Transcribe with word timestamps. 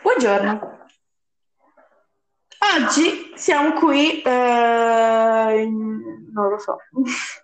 Buongiorno. 0.00 0.80
Oggi 2.76 3.32
siamo 3.34 3.72
qui, 3.74 4.22
eh, 4.22 5.66
non 6.32 6.48
lo 6.48 6.58
so. 6.58 6.76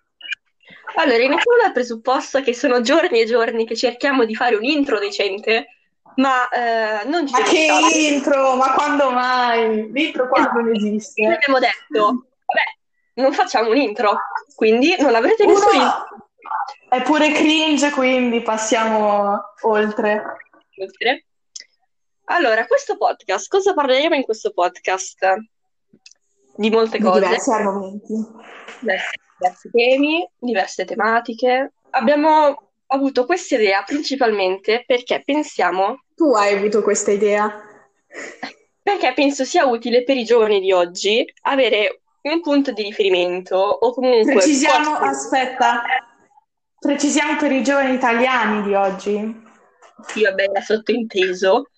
Allora, 0.97 1.19
iniziamo 1.23 1.59
dal 1.63 1.71
presupposto 1.73 2.41
che 2.41 2.53
sono 2.55 2.81
giorni 2.81 3.21
e 3.21 3.25
giorni 3.27 3.65
che 3.67 3.77
cerchiamo 3.77 4.25
di 4.25 4.35
fare 4.35 4.57
un 4.57 4.65
intro 4.65 4.99
decente, 4.99 5.67
ma 6.17 6.49
eh, 6.49 7.05
non 7.07 7.25
ci 7.27 7.35
Ma 7.35 7.43
che 7.43 7.67
riusciamo. 7.69 7.89
intro? 8.17 8.55
Ma 8.57 8.73
quando 8.73 9.11
mai? 9.13 9.93
L'intro 9.93 10.27
qua 10.29 10.51
non 10.55 10.65
Noi 10.65 10.77
esiste. 10.77 11.25
abbiamo 11.25 11.61
detto, 11.61 12.05
vabbè, 12.47 13.23
non 13.23 13.33
facciamo 13.33 13.69
un 13.71 13.77
intro, 13.77 14.19
quindi 14.57 14.97
non 14.99 15.15
avrete 15.15 15.47
nessun 15.47 15.73
Uno 15.77 15.83
intro. 15.85 16.29
è 16.89 17.03
pure 17.03 17.31
cringe, 17.33 17.91
quindi 17.91 18.41
passiamo 18.43 19.41
oltre. 19.61 20.23
Oltre. 20.81 21.27
Allora, 22.31 22.67
questo 22.67 22.97
podcast, 22.97 23.49
cosa 23.49 23.73
parleremo 23.75 24.15
in 24.15 24.23
questo 24.23 24.53
podcast? 24.53 25.35
Di 26.57 26.71
molte 26.71 26.99
Di 26.99 27.05
cose, 27.05 27.21
diversi 27.21 27.51
argomenti. 27.51 28.15
diversi, 28.81 29.17
diversi 29.39 29.71
temi, 29.71 30.29
diverse 30.39 30.85
tematiche. 30.85 31.73
Abbiamo 31.91 32.71
avuto 32.89 33.25
questa 33.25 33.55
idea 33.55 33.83
principalmente 33.83 34.85
perché 34.87 35.23
pensiamo, 35.25 36.03
Tu 36.15 36.33
hai 36.35 36.55
avuto 36.57 36.83
questa 36.83 37.11
idea? 37.13 37.63
perché 38.83 39.13
penso 39.13 39.45
sia 39.45 39.67
utile 39.67 40.03
per 40.03 40.17
i 40.17 40.25
giovani 40.25 40.61
di 40.61 40.73
oggi 40.73 41.23
avere 41.43 42.01
un 42.23 42.41
punto 42.41 42.73
di 42.73 42.83
riferimento 42.83 43.57
o 43.57 43.93
comunque 43.93 44.33
Precisiamo, 44.33 44.93
posti- 44.93 45.07
aspetta, 45.07 45.83
precisiamo 46.79 47.37
per 47.37 47.53
i 47.53 47.63
giovani 47.63 47.95
italiani 47.95 48.63
di 48.63 48.75
oggi. 48.75 49.43
sì, 50.07 50.23
vabbè, 50.23 50.45
era 50.45 50.61
sottointeso, 50.63 51.69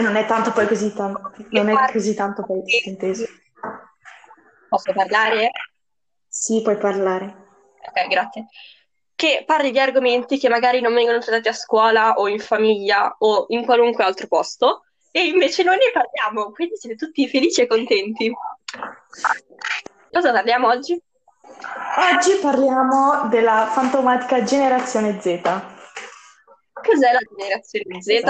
Non 0.00 0.14
è 0.14 0.24
tanto 0.26 0.52
poi 0.52 0.68
così 0.68 0.92
tanto, 0.94 1.32
non 1.50 1.68
è 1.68 1.90
così 1.90 2.14
tanto 2.14 2.44
poi 2.44 2.62
inteso. 2.84 3.24
Posso 4.68 4.92
parlare? 4.92 5.50
Sì, 6.28 6.62
puoi 6.62 6.76
parlare. 6.76 7.46
Ok, 7.88 8.06
grazie. 8.08 8.46
Che 9.16 9.42
parli 9.44 9.72
di 9.72 9.80
argomenti 9.80 10.38
che 10.38 10.48
magari 10.48 10.80
non 10.80 10.94
vengono 10.94 11.18
trattati 11.18 11.48
a 11.48 11.52
scuola 11.52 12.14
o 12.14 12.28
in 12.28 12.38
famiglia 12.38 13.16
o 13.18 13.46
in 13.48 13.64
qualunque 13.64 14.04
altro 14.04 14.28
posto 14.28 14.84
e 15.10 15.26
invece 15.26 15.64
noi 15.64 15.76
ne 15.76 15.90
parliamo, 15.92 16.52
quindi 16.52 16.76
siete 16.76 16.94
tutti 16.94 17.28
felici 17.28 17.62
e 17.62 17.66
contenti. 17.66 18.30
Cosa 20.12 20.32
parliamo 20.32 20.68
oggi? 20.68 21.02
Oggi 22.12 22.38
parliamo 22.40 23.26
della 23.28 23.66
fantomatica 23.72 24.44
generazione 24.44 25.20
Z. 25.20 25.40
Cos'è 26.74 27.12
la 27.12 27.20
generazione 27.36 28.00
Z? 28.00 28.22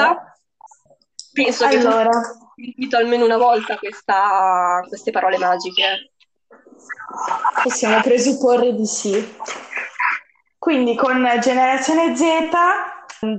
Penso 1.32 1.66
che 1.68 1.78
Allora, 1.78 2.10
tutti 2.10 2.38
sentito 2.56 2.96
almeno 2.96 3.24
una 3.24 3.36
volta 3.36 3.76
questa- 3.78 4.84
queste 4.88 5.10
parole 5.10 5.38
magiche. 5.38 6.12
possiamo 7.62 8.00
presupporre 8.02 8.74
di 8.74 8.86
sì. 8.86 9.36
Quindi 10.58 10.94
con 10.96 11.26
generazione 11.40 12.14
Z 12.16 12.24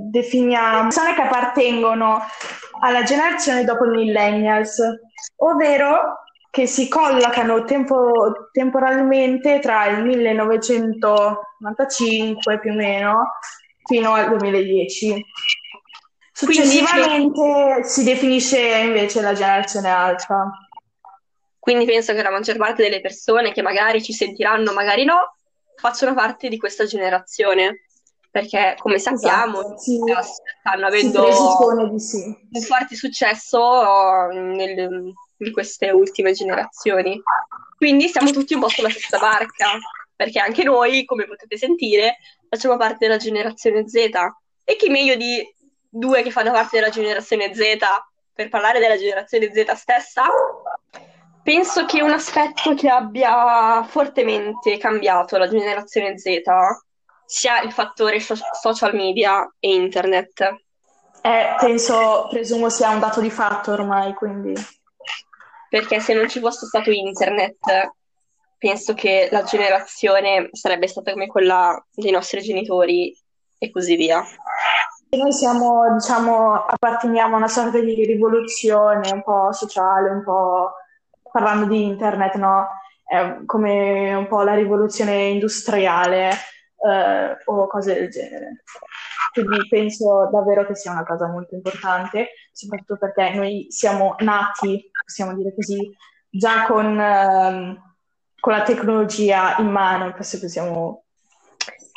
definiamo 0.09 0.81
persone 0.83 1.13
che 1.13 1.21
appartengono 1.21 2.21
alla 2.81 3.03
generazione 3.03 3.63
dopo 3.63 3.85
il 3.85 3.91
millennials, 3.91 4.81
ovvero 5.37 6.23
che 6.49 6.65
si 6.65 6.87
collocano 6.89 7.63
tempo- 7.65 8.49
temporalmente 8.51 9.59
tra 9.59 9.85
il 9.87 10.03
1995 10.03 12.59
più 12.59 12.71
o 12.71 12.75
meno 12.75 13.33
fino 13.85 14.13
al 14.13 14.27
2010. 14.29 15.23
Quindi- 16.39 16.55
Successivamente 16.67 17.83
si 17.83 18.03
definisce 18.03 18.59
invece 18.59 19.21
la 19.21 19.33
generazione 19.33 19.89
alfa. 19.89 20.51
Quindi 21.59 21.85
penso 21.85 22.13
che 22.13 22.21
la 22.23 22.31
maggior 22.31 22.57
parte 22.57 22.83
delle 22.83 23.01
persone 23.01 23.51
che 23.51 23.61
magari 23.61 24.01
ci 24.01 24.13
sentiranno, 24.13 24.71
magari 24.73 25.03
no, 25.03 25.35
facciano 25.75 26.13
parte 26.13 26.47
di 26.47 26.57
questa 26.57 26.85
generazione. 26.85 27.83
Perché, 28.31 28.75
come 28.78 28.99
sappiamo, 28.99 29.59
Esatto, 29.59 29.78
sì. 29.79 29.97
stanno 30.59 30.85
avendo 30.85 31.97
sì. 31.97 32.23
un 32.51 32.61
forte 32.61 32.95
successo 32.95 34.28
nel- 34.31 35.11
in 35.38 35.51
queste 35.51 35.89
ultime 35.89 36.33
generazioni. 36.33 37.19
Quindi 37.75 38.07
siamo 38.07 38.29
tutti 38.29 38.53
un 38.53 38.59
po' 38.59 38.67
sulla 38.69 38.89
stessa 38.91 39.17
barca, 39.17 39.72
perché 40.16 40.39
anche 40.39 40.63
noi, 40.63 41.05
come 41.05 41.25
potete 41.25 41.57
sentire, 41.57 42.17
facciamo 42.47 42.78
parte 42.78 43.07
della 43.07 43.17
generazione 43.17 43.88
Z. 43.89 43.95
E 44.63 44.75
chi 44.75 44.89
meglio 44.89 45.16
di 45.16 45.44
due 45.89 46.22
che 46.22 46.31
fanno 46.31 46.51
parte 46.51 46.77
della 46.77 46.91
generazione 46.91 47.53
Z 47.53 47.61
per 48.33 48.50
parlare 48.50 48.79
della 48.79 48.97
generazione 48.97 49.51
Z 49.51 49.72
stessa? 49.73 50.23
Penso 51.44 51.85
che 51.85 52.01
un 52.01 52.11
aspetto 52.11 52.75
che 52.75 52.89
abbia 52.89 53.83
fortemente 53.83 54.78
cambiato 54.78 55.38
la 55.38 55.47
generazione 55.49 56.17
Z 56.17 56.28
sia 57.25 57.61
il 57.61 57.72
fattore 57.72 58.19
so- 58.19 58.35
social 58.59 58.94
media 58.94 59.51
e 59.59 59.73
internet. 59.73 60.41
Eh, 61.22 61.55
penso, 61.59 62.28
presumo 62.29 62.69
sia 62.69 62.89
un 62.89 62.99
dato 62.99 63.19
di 63.19 63.29
fatto 63.29 63.72
ormai, 63.72 64.13
quindi 64.13 64.53
Perché 65.69 65.99
se 65.99 66.13
non 66.16 66.28
ci 66.28 66.39
fosse 66.39 66.66
stato 66.66 66.89
internet, 66.89 67.94
penso 68.57 68.95
che 68.95 69.29
la 69.31 69.44
generazione 69.44 70.49
sarebbe 70.51 70.88
stata 70.88 71.11
come 71.11 71.28
quella 71.28 71.79
dei 71.91 72.09
nostri 72.09 72.41
genitori 72.41 73.16
e 73.59 73.69
così 73.69 73.95
via. 73.95 74.25
Noi 75.18 75.31
siamo, 75.34 75.94
diciamo, 75.94 76.66
apparteniamo 76.66 77.36
a 77.36 77.38
una 77.38 77.47
sorta 77.47 77.80
di 77.80 78.06
rivoluzione 78.06 79.12
un 79.12 79.24
po' 79.24 79.52
sociale, 79.52 80.09
un 80.09 80.24
po' 80.24 80.74
parlando 81.31 81.66
di 81.66 81.84
internet, 81.84 82.36
no? 82.36 82.68
È 83.03 83.40
come 83.46 84.14
un 84.14 84.28
po' 84.28 84.44
la 84.44 84.53
rivoluzione 84.53 85.30
industriale, 85.30 86.31
eh, 86.80 87.38
o 87.46 87.68
cose 87.68 87.94
del 87.94 88.09
genere. 88.09 88.64
Quindi 89.34 89.68
penso 89.68 90.30
davvero 90.31 90.66
che 90.66 90.75
sia 90.75 90.92
una 90.92 91.06
cosa 91.06 91.28
molto 91.28 91.56
importante, 91.56 92.30
soprattutto 92.52 92.97
perché 92.97 93.34
noi 93.36 93.68
siamo 93.70 94.16
nati, 94.20 94.90
possiamo 95.03 95.36
dire 95.36 95.53
così, 95.53 95.96
già 96.30 96.66
con, 96.66 97.00
ehm, 97.00 97.96
con 98.40 98.53
la 98.53 98.64
tecnologia 98.64 99.58
in 99.58 99.70
mano, 99.70 100.12
penso 100.14 100.40
che 100.40 100.50
siamo... 100.50 101.03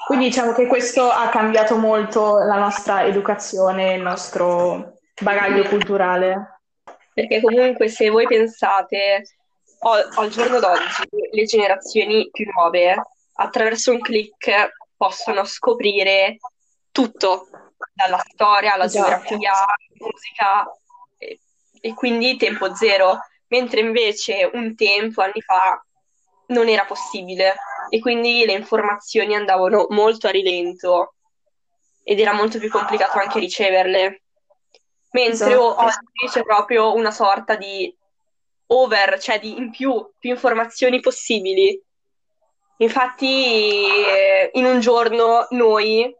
Quindi 0.04 0.26
diciamo 0.26 0.52
che 0.52 0.66
questo 0.66 1.10
ha 1.10 1.28
cambiato 1.28 1.76
molto 1.76 2.38
la 2.38 2.58
nostra 2.58 3.04
educazione, 3.04 3.94
il 3.94 4.02
nostro 4.02 4.98
bagaglio 5.20 5.68
culturale. 5.68 6.60
Perché 7.14 7.40
comunque 7.40 7.88
se 7.88 8.10
voi 8.10 8.26
pensate 8.26 9.22
o- 9.80 10.20
al 10.20 10.28
giorno 10.28 10.58
d'oggi, 10.58 11.08
le 11.30 11.44
generazioni 11.44 12.28
più 12.30 12.50
nuove 12.52 13.00
attraverso 13.34 13.92
un 13.92 14.00
click 14.00 14.72
possono 14.96 15.44
scoprire 15.44 16.38
tutto, 16.90 17.48
dalla 17.94 18.18
storia 18.18 18.74
alla 18.74 18.84
Esatto. 18.84 19.08
geografia, 19.08 19.52
alla 19.52 19.76
musica, 19.98 20.78
e, 21.18 21.40
e 21.80 21.94
quindi 21.94 22.36
tempo 22.36 22.74
zero, 22.74 23.18
mentre 23.48 23.80
invece 23.80 24.48
un 24.52 24.74
tempo, 24.76 25.22
anni 25.22 25.40
fa, 25.40 25.84
non 26.52 26.68
era 26.68 26.84
possibile 26.84 27.54
e 27.88 27.98
quindi 28.00 28.44
le 28.44 28.52
informazioni 28.52 29.34
andavano 29.34 29.86
molto 29.90 30.28
a 30.28 30.30
rilento 30.30 31.14
ed 32.02 32.18
era 32.20 32.32
molto 32.32 32.58
più 32.58 32.70
complicato 32.70 33.18
anche 33.18 33.38
riceverle. 33.38 34.22
Mentre 35.10 35.52
Esatto. 35.52 35.80
oggi 35.80 36.28
c'è 36.30 36.42
proprio 36.42 36.94
una 36.94 37.10
sorta 37.10 37.54
di 37.56 37.94
over, 38.68 39.20
cioè 39.20 39.38
di 39.38 39.56
in 39.56 39.70
più, 39.70 40.10
più 40.18 40.30
informazioni 40.30 41.00
possibili. 41.00 41.80
Infatti, 42.78 43.84
eh, 43.86 44.50
in 44.54 44.64
un 44.64 44.80
giorno 44.80 45.46
noi 45.50 46.14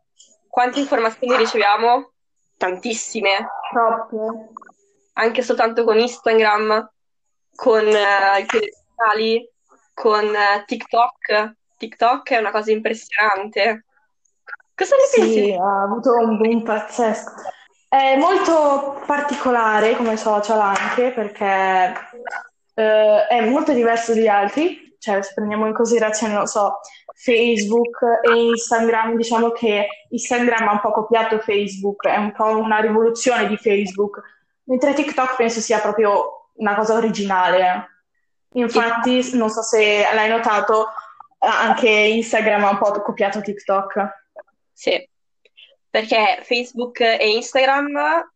quante 0.47 0.81
informazioni 0.81 1.37
riceviamo? 1.37 2.13
Tantissime, 2.59 3.49
Troppe. 3.73 4.53
anche 5.15 5.43
soltanto 5.43 5.83
con 5.83 5.99
Instagram, 5.99 6.93
con 7.57 7.87
eh, 7.89 8.41
i 8.41 8.47
telegiornali, 8.47 9.51
con 10.03 10.35
eh, 10.35 10.65
TikTok. 10.67 11.55
TikTok 11.79 12.31
è 12.31 12.39
una 12.39 12.51
cosa 12.51 12.73
impressionante. 12.73 13.85
Cosa 14.75 14.97
ne 14.97 15.03
pensi? 15.15 15.33
Sì, 15.33 15.53
ha 15.53 15.83
avuto 15.83 16.13
un 16.15 16.39
boom 16.39 16.65
pazzesco. 16.65 17.31
È 17.89 18.17
molto 18.17 19.01
particolare 19.07 19.95
come 19.95 20.17
social 20.17 20.59
anche 20.59 21.13
perché 21.13 21.93
eh, 22.75 23.27
è 23.29 23.49
molto 23.49 23.73
diverso 23.73 24.13
dagli 24.13 24.27
altri, 24.27 24.97
cioè 24.99 25.23
se 25.23 25.35
prendiamo 25.35 25.69
in 25.69 25.75
considerazione, 25.75 26.33
non 26.35 26.47
so, 26.47 26.81
Facebook 27.15 28.01
e 28.23 28.47
Instagram, 28.47 29.15
diciamo 29.15 29.51
che 29.51 29.87
Instagram 30.09 30.67
ha 30.67 30.73
un 30.73 30.81
po' 30.81 30.91
copiato 30.91 31.39
Facebook, 31.39 32.09
è 32.09 32.17
un 32.17 32.33
po' 32.33 32.59
una 32.59 32.81
rivoluzione 32.81 33.47
di 33.47 33.57
Facebook, 33.57 34.21
mentre 34.65 34.95
TikTok 34.95 35.37
penso 35.37 35.61
sia 35.61 35.79
proprio 35.79 36.49
una 36.55 36.75
cosa 36.75 36.95
originale. 36.95 37.92
Infatti, 38.55 39.37
non 39.37 39.51
so 39.51 39.63
se 39.63 40.05
l'hai 40.13 40.29
notato, 40.29 40.87
anche 41.39 41.89
Instagram 41.89 42.65
ha 42.65 42.71
un 42.71 42.79
po' 42.79 42.91
copiato 43.03 43.41
TikTok. 43.41 44.21
Sì, 44.73 45.09
perché 45.89 46.41
Facebook 46.43 47.01
e 47.01 47.31
Instagram 47.31 48.31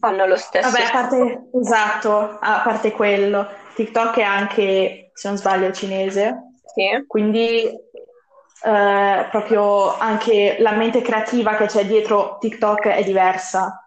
fanno 0.00 0.26
lo 0.26 0.36
stesso. 0.36 0.70
Vabbè, 0.70 0.84
a 0.84 0.90
parte, 0.90 1.48
esatto, 1.60 2.38
a 2.40 2.60
parte 2.64 2.92
quello, 2.92 3.48
TikTok 3.74 4.16
è 4.18 4.22
anche, 4.22 5.10
se 5.12 5.28
non 5.28 5.36
sbaglio, 5.36 5.72
cinese, 5.72 6.58
Sì. 6.74 7.04
quindi 7.06 7.64
eh, 7.66 9.28
proprio 9.30 9.96
anche 9.96 10.56
la 10.58 10.72
mente 10.72 11.02
creativa 11.02 11.54
che 11.56 11.66
c'è 11.66 11.84
dietro 11.86 12.38
TikTok 12.40 12.86
è 12.88 13.04
diversa. 13.04 13.78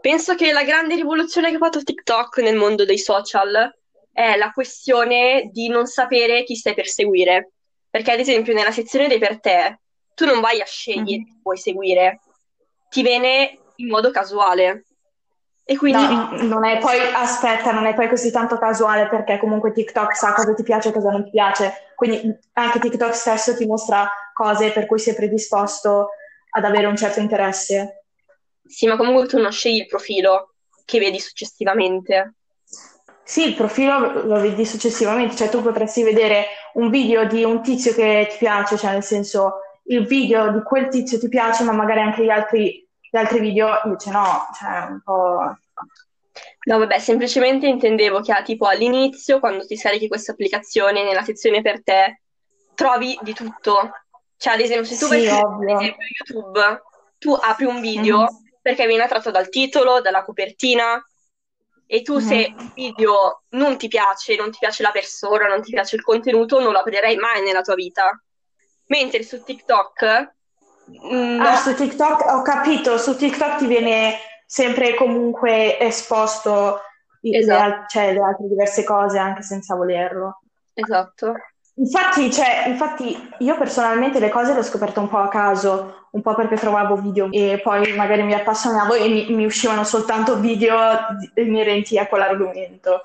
Penso 0.00 0.34
che 0.34 0.52
la 0.52 0.64
grande 0.64 0.94
rivoluzione 0.94 1.50
che 1.50 1.56
ha 1.56 1.58
fatto 1.58 1.82
TikTok 1.82 2.38
nel 2.38 2.56
mondo 2.56 2.84
dei 2.84 2.98
social 2.98 3.77
è 4.18 4.36
la 4.36 4.50
questione 4.50 5.48
di 5.52 5.68
non 5.68 5.86
sapere 5.86 6.42
chi 6.44 6.56
stai 6.56 6.74
per 6.74 6.88
seguire. 6.88 7.52
Perché, 7.88 8.10
ad 8.12 8.18
esempio, 8.18 8.52
nella 8.52 8.72
sezione 8.72 9.06
dei 9.08 9.18
per 9.18 9.40
te, 9.40 9.80
tu 10.14 10.24
non 10.26 10.40
vai 10.40 10.60
a 10.60 10.64
scegliere 10.66 11.20
Mhm. 11.20 11.24
chi 11.24 11.38
puoi 11.40 11.56
seguire, 11.56 12.20
ti 12.88 13.02
viene 13.02 13.58
in 13.76 13.88
modo 13.88 14.10
casuale. 14.10 14.84
E 15.64 15.76
quindi 15.76 16.02
No, 16.02 16.30
non 16.42 16.64
è 16.64 16.78
poi, 16.78 16.98
aspetta, 16.98 17.72
non 17.72 17.86
è 17.86 17.94
poi 17.94 18.08
così 18.08 18.30
tanto 18.32 18.58
casuale 18.58 19.08
perché 19.08 19.38
comunque 19.38 19.72
TikTok 19.72 20.16
sa 20.16 20.32
cosa 20.32 20.54
ti 20.54 20.62
piace 20.62 20.88
e 20.88 20.92
cosa 20.92 21.10
non 21.10 21.24
ti 21.24 21.30
piace. 21.30 21.92
Quindi 21.94 22.36
anche 22.54 22.78
TikTok 22.80 23.14
stesso 23.14 23.54
ti 23.56 23.66
mostra 23.66 24.08
cose 24.32 24.72
per 24.72 24.86
cui 24.86 24.98
sei 24.98 25.14
predisposto 25.14 26.10
ad 26.50 26.64
avere 26.64 26.86
un 26.86 26.96
certo 26.96 27.20
interesse. 27.20 28.04
sì, 28.64 28.86
ma 28.86 28.96
comunque 28.96 29.26
tu 29.26 29.38
non 29.38 29.50
scegli 29.52 29.78
il 29.80 29.86
profilo 29.86 30.54
che 30.84 30.98
vedi 30.98 31.18
successivamente. 31.20 32.34
Sì, 33.28 33.46
il 33.46 33.54
profilo 33.54 34.24
lo 34.24 34.40
vedi 34.40 34.64
successivamente, 34.64 35.36
cioè 35.36 35.50
tu 35.50 35.60
potresti 35.60 36.02
vedere 36.02 36.46
un 36.74 36.88
video 36.88 37.26
di 37.26 37.44
un 37.44 37.62
tizio 37.62 37.92
che 37.92 38.26
ti 38.30 38.38
piace, 38.38 38.78
cioè 38.78 38.92
nel 38.92 39.02
senso 39.02 39.60
il 39.84 40.06
video 40.06 40.50
di 40.50 40.62
quel 40.62 40.88
tizio 40.88 41.18
ti 41.18 41.28
piace, 41.28 41.62
ma 41.62 41.72
magari 41.72 42.00
anche 42.00 42.24
gli 42.24 42.30
altri, 42.30 42.88
gli 42.98 43.16
altri 43.18 43.40
video 43.40 43.82
invece 43.84 44.10
no, 44.12 44.48
cioè 44.58 44.86
un 44.88 45.02
po'... 45.04 45.58
No, 46.64 46.78
vabbè, 46.78 46.98
semplicemente 47.00 47.66
intendevo 47.66 48.22
che 48.22 48.32
ah, 48.32 48.42
tipo 48.42 48.64
all'inizio, 48.66 49.40
quando 49.40 49.66
ti 49.66 49.76
scarichi 49.76 50.08
questa 50.08 50.32
applicazione, 50.32 51.04
nella 51.04 51.22
sezione 51.22 51.60
per 51.60 51.82
te, 51.82 52.22
trovi 52.74 53.18
di 53.20 53.34
tutto. 53.34 53.90
Cioè, 54.38 54.54
ad 54.54 54.60
esempio, 54.60 54.86
se 54.86 54.96
tu 54.96 55.04
Sì, 55.04 55.10
vai 55.10 55.26
su 55.26 55.34
ovvio. 55.34 55.74
ad 55.76 55.82
esempio, 55.82 56.06
YouTube, 56.18 56.82
tu 57.18 57.32
apri 57.32 57.66
un 57.66 57.82
video 57.82 58.20
Mhm. 58.20 58.28
perché 58.62 58.86
viene 58.86 59.02
attratto 59.02 59.30
dal 59.30 59.50
titolo, 59.50 60.00
dalla 60.00 60.24
copertina, 60.24 60.98
e 61.90 62.02
tu 62.02 62.18
se 62.18 62.34
Mhm. 62.34 62.70
il 62.74 62.92
video 62.92 63.42
non 63.50 63.78
ti 63.78 63.88
piace, 63.88 64.36
non 64.36 64.50
ti 64.50 64.58
piace 64.60 64.82
la 64.82 64.90
persona, 64.90 65.46
non 65.48 65.62
ti 65.62 65.70
piace 65.72 65.96
il 65.96 66.02
contenuto, 66.02 66.60
non 66.60 66.72
lo 66.72 66.78
aprirai 66.80 67.16
mai 67.16 67.42
nella 67.42 67.62
tua 67.62 67.74
vita. 67.74 68.10
Mentre 68.88 69.22
su 69.22 69.42
TikTok, 69.42 70.32
mm, 71.12 71.40
Ah, 71.40 71.50
no, 71.52 71.56
su 71.56 71.74
TikTok 71.74 72.26
ho 72.26 72.42
capito, 72.42 72.98
su 72.98 73.16
TikTok 73.16 73.56
ti 73.56 73.66
viene 73.66 74.16
sempre 74.46 74.94
comunque 74.94 75.78
esposto 75.78 76.80
le, 77.20 77.38
esatto, 77.38 77.62
al- 77.62 77.84
cioè, 77.88 78.12
le 78.12 78.20
altre 78.22 78.48
diverse 78.48 78.84
cose 78.84 79.18
anche 79.18 79.42
senza 79.42 79.74
volerlo. 79.74 80.42
esatto. 80.74 81.34
Infatti, 81.74 82.32
cioè, 82.32 82.64
infatti 82.66 83.16
io 83.38 83.56
personalmente 83.56 84.18
le 84.18 84.30
cose 84.30 84.52
le 84.52 84.58
ho 84.58 84.62
scoperte 84.62 84.98
un 84.98 85.08
po' 85.08 85.18
a 85.18 85.28
caso, 85.28 86.07
un 86.10 86.22
po' 86.22 86.34
perché 86.34 86.56
trovavo 86.56 86.96
video 86.96 87.28
e 87.30 87.60
poi 87.62 87.92
magari 87.94 88.22
mi 88.22 88.34
appassionavo 88.34 88.94
e 88.94 89.08
mi, 89.08 89.26
mi 89.34 89.44
uscivano 89.44 89.84
soltanto 89.84 90.38
video 90.38 90.76
inerenti 91.34 91.98
a 91.98 92.06
quell'argomento. 92.06 93.00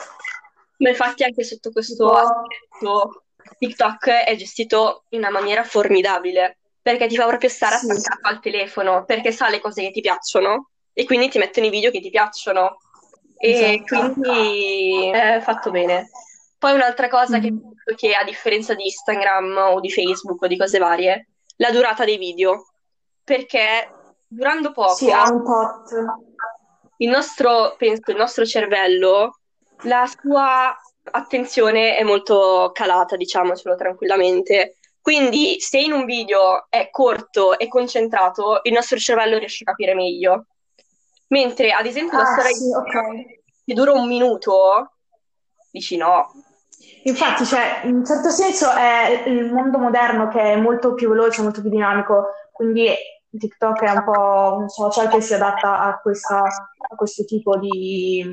Ma 0.77 0.89
infatti 0.89 1.23
anche 1.23 1.43
sotto 1.43 1.71
questo 1.71 2.11
aspetto 2.11 3.23
TikTok 3.57 4.07
è 4.09 4.35
gestito 4.35 5.03
in 5.09 5.19
una 5.19 5.29
maniera 5.29 5.63
formidabile, 5.63 6.57
perché 6.81 7.07
ti 7.07 7.15
fa 7.15 7.25
proprio 7.27 7.49
stare 7.49 7.77
sì, 7.77 7.89
attaccato 7.89 8.27
al 8.27 8.39
telefono, 8.39 9.05
perché 9.05 9.31
sa 9.31 9.49
le 9.49 9.59
cose 9.59 9.81
che 9.81 9.91
ti 9.91 10.01
piacciono 10.01 10.69
e 10.93 11.05
quindi 11.05 11.29
ti 11.29 11.37
mettono 11.39 11.65
i 11.67 11.69
video 11.69 11.91
che 11.91 12.01
ti 12.01 12.09
piacciono 12.09 12.77
e 13.37 13.83
esatto. 13.83 14.11
quindi 14.13 15.09
è 15.09 15.39
fatto 15.41 15.71
bene. 15.71 16.09
Poi 16.57 16.73
un'altra 16.73 17.09
cosa 17.09 17.39
che 17.39 17.51
Mhm. 17.51 17.59
penso 17.59 17.95
che 17.95 18.13
a 18.15 18.23
differenza 18.23 18.73
di 18.73 18.85
Instagram 18.85 19.57
o 19.57 19.79
di 19.79 19.91
Facebook 19.91 20.41
o 20.41 20.47
di 20.47 20.57
cose 20.57 20.79
varie, 20.79 21.27
la 21.57 21.71
durata 21.71 22.05
dei 22.05 22.17
video, 22.17 22.72
perché 23.23 23.89
durando 24.27 24.69
Sì, 24.95 25.05
poco 25.05 25.31
un 25.31 25.43
tot. 25.43 25.91
il 26.97 27.09
nostro, 27.09 27.75
penso, 27.77 28.11
il 28.11 28.17
nostro 28.17 28.45
cervello, 28.45 29.39
la 29.83 30.05
sua 30.07 30.75
attenzione 31.11 31.97
è 31.97 32.03
molto 32.03 32.71
calata, 32.73 33.15
diciamocelo 33.15 33.75
tranquillamente. 33.75 34.77
Quindi, 35.01 35.59
se 35.59 35.79
in 35.79 35.91
un 35.91 36.05
video 36.05 36.67
è 36.69 36.89
corto 36.89 37.59
e 37.59 37.67
concentrato, 37.67 38.61
il 38.63 38.71
nostro 38.71 38.97
cervello 38.97 39.37
riesce 39.37 39.63
a 39.63 39.71
capire 39.71 39.93
meglio. 39.95 40.45
Mentre, 41.27 41.71
ad 41.71 41.85
esempio, 41.85 42.17
una 42.17 42.27
Ah, 42.27 42.31
storia 42.31 42.51
sì, 42.55 42.71
ok. 42.73 43.41
che 43.65 43.73
dura 43.73 43.91
un 43.91 44.07
minuto, 44.07 44.93
dici 45.71 45.97
no. 45.97 46.31
Infatti, 47.03 47.45
cioè, 47.45 47.81
in 47.83 47.95
un 47.95 48.05
certo 48.05 48.29
senso 48.29 48.71
è 48.71 49.23
il 49.27 49.51
mondo 49.51 49.77
moderno 49.77 50.29
che 50.29 50.39
è 50.39 50.55
molto 50.55 50.93
più 50.93 51.09
veloce, 51.09 51.41
molto 51.41 51.59
più 51.59 51.69
dinamico, 51.69 52.27
quindi 52.53 52.87
TikTok 53.37 53.81
è 53.83 53.91
un 53.91 54.03
po' 54.03 54.57
un 54.59 54.69
social 54.69 55.09
che 55.09 55.21
si 55.21 55.33
adatta 55.33 55.79
a 55.79 55.99
questa, 55.99 56.43
a 56.43 56.95
questo 56.95 57.23
tipo 57.25 57.57
di 57.57 58.25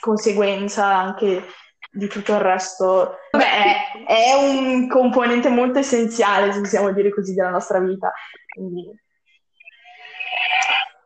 conseguenza 0.00 0.86
anche 0.86 1.44
di 1.90 2.06
tutto 2.08 2.32
il 2.32 2.40
resto. 2.40 3.16
Vabbè, 3.30 4.04
è, 4.06 4.34
un 4.34 4.88
componente 4.88 5.48
molto 5.48 5.78
essenziale, 5.78 6.52
se 6.52 6.60
possiamo 6.60 6.92
dire 6.92 7.12
così, 7.12 7.34
della 7.34 7.50
nostra 7.50 7.78
vita. 7.80 8.12
Quindi, 8.52 8.90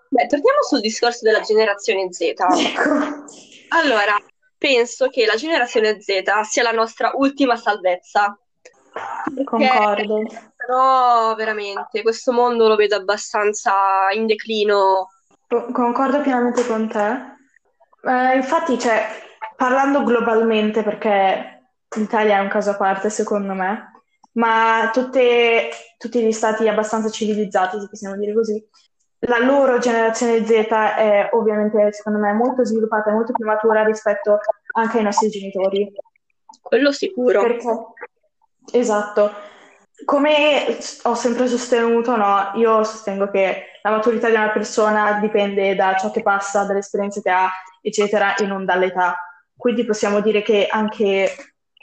Beh, 0.09 0.27
torniamo 0.27 0.63
sul 0.63 0.81
discorso 0.81 1.21
della 1.23 1.41
generazione 1.41 2.13
Z. 2.13 2.21
ecco. 2.21 3.25
Allora, 3.69 4.15
penso 4.59 5.09
che 5.09 5.25
la 5.25 5.37
generazione 5.37 6.01
Z 6.01 6.23
sia 6.43 6.63
la 6.63 6.73
nostra 6.73 7.13
ultima 7.15 7.57
salvezza. 7.57 8.39
Perché 8.93 9.45
Concordo. 9.45 10.23
Però 10.65 11.35
veramente 11.35 12.03
questo 12.03 12.33
mondo 12.33 12.69
lo 12.69 12.77
vedo 12.77 12.97
abbastanza 12.97 13.73
in 14.15 14.27
declino. 14.27 15.09
Co- 15.49 15.67
Concordo 15.73 16.21
pienamente 16.21 16.67
con 16.67 16.89
te. 16.89 17.31
Eh, 18.05 18.37
infatti, 18.37 18.79
cioè, 18.79 19.07
parlando 19.57 20.03
globalmente, 20.05 20.83
perché 20.83 21.71
l'Italia 21.97 22.39
è 22.39 22.41
un 22.41 22.49
caso 22.49 22.71
a 22.71 22.77
parte, 22.77 23.11
secondo 23.11 23.53
me, 23.55 23.91
ma 24.33 24.91
tutte- 24.93 25.71
tutti 25.99 26.23
gli 26.23 26.33
stati 26.33 26.69
abbastanza 26.69 27.11
civilizzati, 27.11 27.79
se 27.79 27.89
possiamo 27.89 28.17
dire 28.17 28.33
così, 28.33 28.65
la 29.25 29.39
loro 29.39 29.79
generazione 29.79 30.45
Z 30.45 30.51
è 30.51 31.29
ovviamente, 31.33 31.93
secondo 31.93 32.19
me, 32.19 32.33
molto 32.33 32.65
sviluppata 32.65 33.11
e 33.11 33.13
molto 33.13 33.33
più 33.33 33.45
matura 33.45 33.85
rispetto 33.85 34.39
anche 34.75 34.99
ai 34.99 35.05
nostri 35.05 35.29
genitori. 35.29 35.93
Quello 36.61 36.91
sicuro. 36.93 37.41
Perché, 37.41 37.69
esatto, 38.73 39.31
come 40.05 40.79
ho 41.03 41.15
sempre 41.15 41.47
sostenuto, 41.47 42.17
no, 42.17 42.53
io 42.55 42.83
sostengo 42.85 43.31
che 43.31 43.65
la 43.83 43.91
maturità 43.91 44.29
di 44.29 44.35
una 44.35 44.51
persona 44.51 45.19
dipende 45.21 45.75
da 45.75 45.97
ciò 45.97 46.11
che 46.11 46.23
passa, 46.23 46.65
dalle 46.65 46.81
esperienze 46.81 47.23
che 47.23 47.31
ha, 47.31 47.51
eccetera, 47.81 48.35
e 48.35 48.47
non 48.47 48.65
dall'età. 48.65 49.17
Quindi 49.57 49.85
possiamo 49.85 50.21
dire 50.21 50.43
che 50.43 50.67
anche 50.69 51.31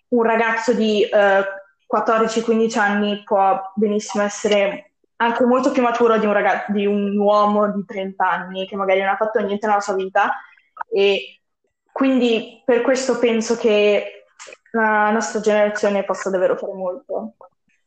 un 0.10 0.24
ragazzo 0.24 0.74
di 0.74 1.04
eh, 1.04 1.44
14-15 1.92 2.80
anni 2.80 3.24
può 3.24 3.72
benissimo 3.76 4.24
essere 4.24 4.92
anche 5.18 5.44
molto 5.46 5.72
più 5.72 5.82
maturo 5.82 6.18
di 6.18 6.26
un, 6.26 6.34
raga- 6.34 6.66
di 6.70 6.86
un 6.86 7.18
uomo 7.18 7.72
di 7.72 7.84
30 7.86 8.30
anni 8.30 8.68
che 8.68 8.76
magari 8.76 9.02
non 9.02 9.10
ha 9.10 9.18
fatto 9.18 9.40
niente 9.40 9.68
nella 9.68 9.82
sua 9.82 9.96
vita 9.96 10.32
e 10.90 11.42
quindi 11.92 12.62
per 12.64 12.82
questo 12.82 13.20
penso 13.20 13.58
che 13.58 14.26
la 14.72 15.12
nostra 15.12 15.42
generazione 15.42 16.06
possa 16.06 16.30
davvero 16.30 16.56
fare 16.56 16.74
molto, 16.74 17.34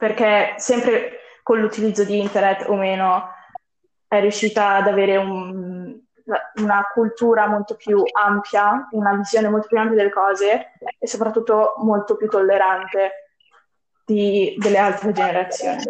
perché 0.03 0.55
sempre 0.57 1.21
con 1.45 1.61
l'utilizzo 1.61 2.03
di 2.03 2.19
internet 2.19 2.69
o 2.69 2.75
meno 2.75 3.29
è 4.09 4.19
riuscita 4.19 4.75
ad 4.75 4.89
avere 4.89 5.17
un- 5.17 5.97
una 6.57 6.89
cultura 6.93 7.47
molto 7.47 7.77
più 7.77 8.03
ampia, 8.13 8.89
una 8.91 9.15
visione 9.15 9.49
molto 9.49 9.69
più 9.69 9.79
ampia 9.79 9.95
delle 9.95 10.11
cose 10.11 10.73
e 10.99 11.07
soprattutto 11.07 11.75
molto 11.85 12.17
più 12.17 12.29
tollerante 12.29 13.29
di- 14.05 14.57
delle 14.59 14.79
altre 14.79 15.13
generazioni. 15.13 15.85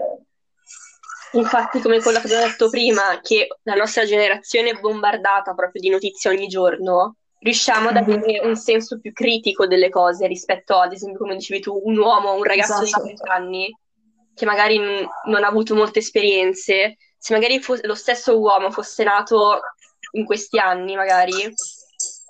Infatti, 1.33 1.81
come 1.81 2.03
quello 2.03 2.19
che 2.21 2.27
abbiamo 2.27 2.45
detto 2.49 2.69
prima, 2.69 3.19
che 3.23 3.47
la 3.63 3.75
nostra 3.77 4.05
generazione 4.05 4.71
è 4.71 4.79
bombardata 4.79 5.55
proprio 5.55 5.81
di 5.81 5.89
notizie 5.89 6.29
ogni 6.29 6.49
giorno, 6.49 7.17
riusciamo 7.39 7.89
ad 7.89 7.97
Mhm. 7.97 8.03
avere 8.03 8.41
un 8.47 8.57
senso 8.57 9.01
più 9.01 9.11
critico 9.15 9.67
delle 9.67 9.89
cose 9.89 10.27
rispetto, 10.27 10.77
ad 10.77 10.93
esempio, 10.93 11.21
come 11.21 11.35
dicevi 11.37 11.61
tu, 11.61 11.81
un 11.83 11.97
uomo, 11.97 12.35
un 12.35 12.45
ragazzo 12.45 12.83
Esatto. 12.83 13.03
di 13.05 13.09
20 13.09 13.29
anni 13.31 13.77
che 14.35 14.45
magari 14.45 14.79
n- 14.79 15.07
non 15.27 15.45
ha 15.45 15.49
avuto 15.49 15.75
molte 15.75 16.01
esperienze. 16.01 16.97
Se 17.19 17.35
magari 17.35 17.61
fo- 17.61 17.79
lo 17.83 17.95
stesso 17.95 18.39
uomo 18.39 18.71
fosse 18.71 19.05
nato 19.05 19.61
in 20.13 20.25
questi 20.25 20.59
anni, 20.59 20.97
magari, 20.97 21.33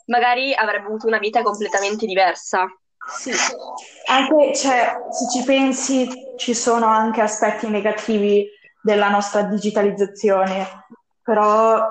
magari 0.07 0.55
avrebbe 0.55 0.87
avuto 0.87 1.07
una 1.07 1.19
vita 1.19 1.43
completamente 1.43 2.07
diversa. 2.07 2.67
Sì, 3.05 3.33
anche, 4.07 4.55
cioè, 4.55 4.97
se 5.11 5.29
ci 5.39 5.45
pensi, 5.45 6.09
ci 6.37 6.55
sono 6.55 6.87
anche 6.87 7.21
aspetti 7.21 7.69
negativi 7.69 8.49
della 8.81 9.09
nostra 9.09 9.43
digitalizzazione, 9.43 10.87
però 11.23 11.85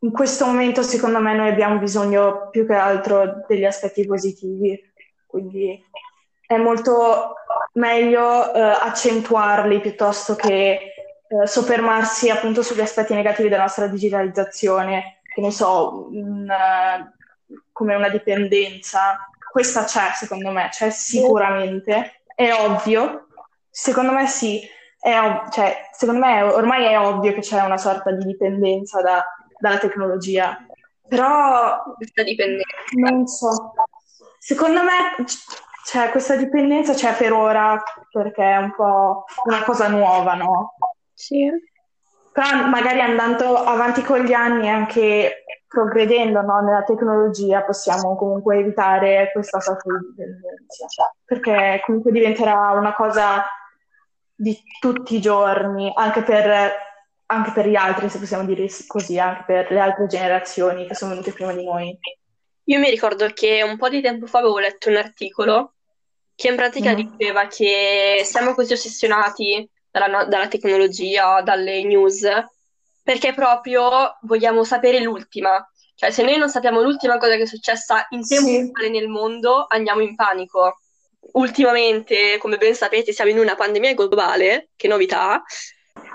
in 0.00 0.10
questo 0.10 0.46
momento 0.46 0.82
secondo 0.82 1.20
me 1.20 1.34
noi 1.34 1.48
abbiamo 1.48 1.78
bisogno 1.78 2.48
più 2.50 2.66
che 2.66 2.74
altro 2.74 3.44
degli 3.46 3.64
aspetti 3.64 4.04
positivi, 4.04 4.80
quindi 5.26 5.84
è 6.54 6.58
molto 6.58 7.34
meglio 7.74 8.52
eh, 8.52 8.60
accentuarli 8.60 9.80
piuttosto 9.80 10.34
che 10.34 10.92
eh, 11.28 11.46
soffermarsi 11.46 12.28
appunto 12.28 12.62
sugli 12.62 12.80
aspetti 12.80 13.14
negativi 13.14 13.48
della 13.48 13.62
nostra 13.62 13.86
digitalizzazione, 13.86 15.20
che 15.34 15.40
ne 15.40 15.50
so, 15.50 16.08
un, 16.10 16.46
come 17.72 17.94
una 17.94 18.08
dipendenza. 18.08 19.28
Questa 19.50 19.84
c'è 19.84 20.12
secondo 20.14 20.50
me, 20.50 20.68
c'è 20.70 20.90
sicuramente, 20.90 22.22
è 22.34 22.52
ovvio, 22.52 23.28
secondo 23.68 24.12
me 24.12 24.26
sì, 24.26 24.60
ov- 25.00 25.50
cioè, 25.50 25.88
secondo 25.92 26.20
me 26.24 26.42
ormai 26.42 26.84
è 26.86 26.98
ovvio 26.98 27.32
che 27.34 27.40
c'è 27.40 27.60
una 27.62 27.76
sorta 27.76 28.10
di 28.12 28.24
dipendenza 28.24 29.02
da, 29.02 29.24
dalla 29.58 29.78
tecnologia, 29.78 30.58
però 31.06 31.82
questa 31.96 32.22
dipendenza. 32.22 32.72
Non 32.94 33.26
so. 33.26 33.74
Secondo 34.38 34.82
me 34.82 35.24
cioè, 35.84 36.10
questa 36.10 36.36
dipendenza 36.36 36.94
c'è 36.94 37.14
per 37.16 37.32
ora 37.32 37.82
perché 38.10 38.42
è 38.42 38.56
un 38.56 38.74
po' 38.74 39.24
una 39.44 39.64
cosa 39.64 39.88
nuova, 39.88 40.34
no? 40.34 40.74
Sì. 41.12 41.50
Però 42.32 42.66
magari 42.66 43.00
andando 43.00 43.56
avanti 43.56 44.02
con 44.02 44.20
gli 44.20 44.32
anni 44.32 44.66
e 44.66 44.70
anche 44.70 45.44
progredendo 45.66 46.40
no, 46.42 46.60
nella 46.60 46.82
tecnologia 46.82 47.62
possiamo 47.62 48.16
comunque 48.16 48.58
evitare 48.58 49.30
questa 49.32 49.60
sorta 49.60 49.90
di 49.90 50.06
dipendenza, 50.08 50.86
perché 51.24 51.82
comunque 51.84 52.12
diventerà 52.12 52.70
una 52.70 52.94
cosa 52.94 53.44
di 54.34 54.56
tutti 54.80 55.16
i 55.16 55.20
giorni, 55.20 55.90
anche 55.94 56.22
per 56.22 56.90
anche 57.32 57.50
per 57.52 57.66
gli 57.66 57.76
altri, 57.76 58.10
se 58.10 58.18
possiamo 58.18 58.44
dire 58.44 58.66
così, 58.86 59.18
anche 59.18 59.44
per 59.46 59.70
le 59.70 59.80
altre 59.80 60.06
generazioni 60.06 60.86
che 60.86 60.94
sono 60.94 61.12
venute 61.12 61.32
prima 61.32 61.52
di 61.52 61.64
noi. 61.64 61.98
Io 62.64 62.78
mi 62.78 62.90
ricordo 62.90 63.28
che 63.32 63.62
un 63.62 63.76
po' 63.76 63.88
di 63.88 64.00
tempo 64.00 64.26
fa 64.26 64.38
avevo 64.38 64.58
letto 64.58 64.88
un 64.88 64.96
articolo 64.96 65.74
che 66.34 66.48
in 66.48 66.56
pratica 66.56 66.92
mm. 66.92 66.94
diceva 66.94 67.46
che 67.46 68.22
siamo 68.24 68.54
così 68.54 68.72
ossessionati 68.72 69.68
dalla, 69.90 70.24
dalla, 70.24 70.48
tecnologia, 70.48 71.42
dalle 71.42 71.84
news, 71.84 72.26
perché 73.02 73.34
proprio 73.34 74.16
vogliamo 74.22 74.64
sapere 74.64 75.00
l'ultima. 75.00 75.64
Cioè, 75.94 76.10
se 76.10 76.22
noi 76.22 76.38
non 76.38 76.48
sappiamo 76.48 76.80
l'ultima 76.80 77.18
cosa 77.18 77.36
che 77.36 77.42
è 77.42 77.46
successa 77.46 78.06
in 78.10 78.26
tempo 78.26 78.46
sì. 78.46 78.70
reale 78.72 78.88
nel 78.90 79.08
mondo, 79.08 79.66
andiamo 79.68 80.00
in 80.00 80.14
panico. 80.14 80.78
Ultimamente, 81.32 82.38
come 82.38 82.56
ben 82.56 82.74
sapete, 82.74 83.12
siamo 83.12 83.30
in 83.30 83.38
una 83.38 83.54
pandemia 83.54 83.94
globale, 83.94 84.70
che 84.74 84.88
novità, 84.88 85.42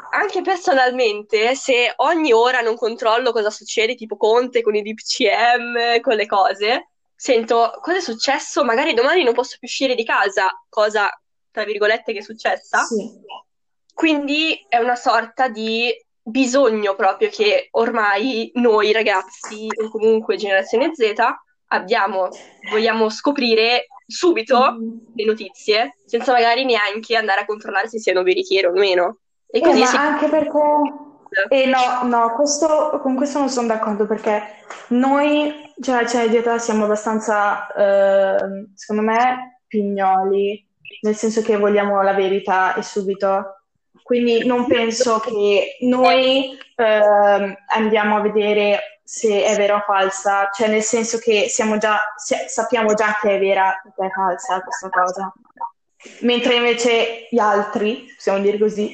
anche 0.10 0.42
personalmente, 0.42 1.56
se 1.56 1.94
ogni 1.98 2.34
ora 2.34 2.62
non 2.62 2.76
controllo 2.76 3.32
cosa 3.32 3.50
succede, 3.50 3.96
tipo 3.96 4.18
Conte 4.18 4.62
con 4.62 4.76
i 4.76 4.82
DPCM, 4.82 6.02
con 6.02 6.16
le 6.16 6.26
cose, 6.26 6.90
sento 7.16 7.80
cosa 7.82 7.98
è 7.98 8.02
successo, 8.02 8.64
magari 8.64 8.94
domani 8.94 9.24
non 9.24 9.34
posso 9.34 9.58
più 9.60 9.68
uscire 9.68 9.96
di 9.96 10.04
casa, 10.04 10.52
cosa 10.70 11.10
tra 11.52 11.64
virgolette 11.64 12.14
che 12.14 12.20
è 12.20 12.24
successa. 12.24 12.84
Sì. 12.84 13.10
Quindi 13.94 14.64
è 14.70 14.78
una 14.78 14.96
sorta 14.96 15.48
di 15.48 15.92
bisogno 16.22 16.94
proprio 16.96 17.30
che 17.30 17.70
ormai 17.72 18.52
noi 18.56 18.92
ragazzi 18.92 19.68
o 19.82 19.90
comunque 19.90 20.36
generazione 20.36 20.94
Z 20.94 21.14
abbiamo, 21.68 22.30
vogliamo 22.70 23.10
scoprire 23.10 23.88
subito 24.06 24.74
mm. 24.74 24.98
le 25.16 25.26
notizie 25.26 25.98
senza 26.06 26.32
magari 26.32 26.64
neanche 26.64 27.16
andare 27.16 27.42
a 27.42 27.46
controllare 27.46 27.88
se 27.88 28.00
siano 28.00 28.24
veritiere 28.24 28.68
o 28.68 28.72
meno. 28.72 29.20
E 29.50 29.62
così 29.62 29.82
eh, 29.82 29.86
si... 29.86 29.96
anche 29.96 30.27
perché... 30.27 30.60
Eh 31.50 31.66
no, 31.66 32.08
no, 32.08 32.34
questo, 32.34 33.00
con 33.01 33.16
questo 33.16 33.39
non 33.39 33.50
sono 33.50 33.68
d'accordo 33.68 34.08
perché 34.08 34.42
noi, 34.89 35.72
generazione 35.75 36.25
cioè, 36.25 36.34
dieta, 36.34 36.58
siamo 36.58 36.86
abbastanza, 36.86 37.68
eh, 37.74 38.70
secondo 38.74 39.01
me, 39.04 39.60
pignoli, 39.68 40.66
nel 41.01 41.16
senso 41.16 41.42
che 41.42 41.58
vogliamo 41.58 42.01
la 42.01 42.13
verità 42.13 42.75
e 42.75 42.82
subito. 42.82 43.62
Quindi 44.01 44.46
non 44.46 44.68
penso 44.68 45.20
che 45.20 45.77
noi 45.82 46.58
eh, 46.75 47.58
andiamo 47.68 48.18
a 48.18 48.22
vedere 48.22 49.01
se 49.04 49.44
è 49.44 49.56
vera 49.56 49.75
o 49.75 49.84
falsa, 49.86 50.50
cioè 50.54 50.70
nel 50.70 50.82
senso 50.82 51.18
che 51.18 51.51
già, 51.77 52.00
sappiamo 52.48 52.94
già 52.94 53.18
che 53.22 53.36
è 53.36 53.39
vera 53.39 53.82
o 53.86 53.94
che 53.96 54.08
è 54.08 54.10
falsa 54.10 54.62
questa 54.62 54.89
cosa. 54.89 55.34
Mentre 56.22 56.56
invece 56.56 57.27
gli 57.30 57.39
altri, 57.39 58.06
possiamo 58.16 58.39
dire 58.39 58.58
così, 58.58 58.94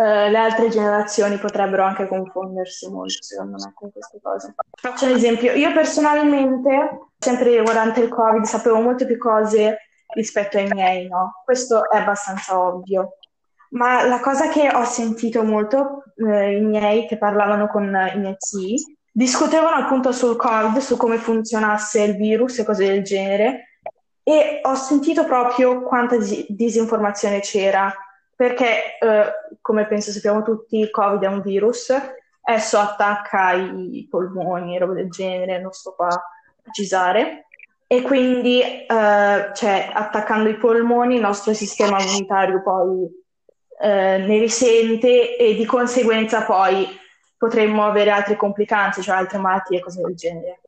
eh, 0.00 0.30
le 0.30 0.38
altre 0.38 0.70
generazioni 0.70 1.36
potrebbero 1.36 1.84
anche 1.84 2.08
confondersi 2.08 2.90
molto, 2.90 3.22
secondo 3.22 3.56
me, 3.62 3.72
con 3.74 3.92
queste 3.92 4.18
cose. 4.22 4.54
Faccio 4.80 5.04
un 5.04 5.12
esempio. 5.12 5.52
Io 5.52 5.72
personalmente, 5.72 7.10
sempre 7.18 7.62
durante 7.62 8.00
il 8.00 8.08
Covid, 8.08 8.44
sapevo 8.44 8.80
molte 8.80 9.04
più 9.04 9.18
cose 9.18 9.90
rispetto 10.14 10.56
ai 10.56 10.68
miei, 10.68 11.06
no? 11.06 11.42
Questo 11.44 11.90
è 11.90 11.98
abbastanza 11.98 12.58
ovvio. 12.58 13.18
Ma 13.72 14.06
la 14.06 14.20
cosa 14.20 14.48
che 14.48 14.70
ho 14.72 14.84
sentito 14.84 15.44
molto, 15.44 16.04
eh, 16.16 16.56
i 16.56 16.60
miei 16.62 17.06
che 17.06 17.18
parlavano 17.18 17.68
con 17.68 17.84
i 17.84 18.18
miei 18.18 18.36
zii, 18.38 18.96
discutevano 19.12 19.76
appunto 19.76 20.12
sul 20.12 20.36
Covid, 20.36 20.78
su 20.78 20.96
come 20.96 21.18
funzionasse 21.18 22.02
il 22.02 22.16
virus 22.16 22.58
e 22.58 22.64
cose 22.64 22.86
del 22.86 23.02
genere, 23.02 23.80
e 24.22 24.60
ho 24.62 24.74
sentito 24.74 25.24
proprio 25.26 25.82
quanta 25.82 26.16
dis- 26.16 26.46
disinformazione 26.48 27.40
c'era 27.40 27.92
perché, 28.40 28.98
eh, 28.98 29.32
come 29.60 29.86
penso 29.86 30.12
sappiamo 30.12 30.42
tutti, 30.42 30.78
il 30.78 30.90
Covid 30.90 31.22
è 31.22 31.26
un 31.26 31.42
virus, 31.42 31.92
esso 32.42 32.78
attacca 32.78 33.52
i 33.52 34.06
polmoni 34.10 34.74
e 34.74 34.78
roba 34.78 34.94
del 34.94 35.10
genere, 35.10 35.60
non 35.60 35.72
sto 35.72 35.92
qua 35.94 36.06
a 36.06 36.24
precisare, 36.62 37.48
e 37.86 38.00
quindi 38.00 38.62
eh, 38.62 38.86
cioè, 39.52 39.90
attaccando 39.92 40.48
i 40.48 40.56
polmoni 40.56 41.16
il 41.16 41.20
nostro 41.20 41.52
sistema 41.52 42.00
immunitario 42.00 42.62
poi 42.62 43.10
eh, 43.78 44.24
ne 44.26 44.38
risente 44.38 45.36
e 45.36 45.54
di 45.54 45.66
conseguenza 45.66 46.42
poi 46.44 46.88
potremmo 47.36 47.84
avere 47.84 48.08
altre 48.08 48.36
complicanze, 48.36 49.02
cioè 49.02 49.16
altre 49.16 49.36
malattie 49.36 49.76
e 49.76 49.82
cose 49.82 50.00
del 50.00 50.16
genere. 50.16 50.62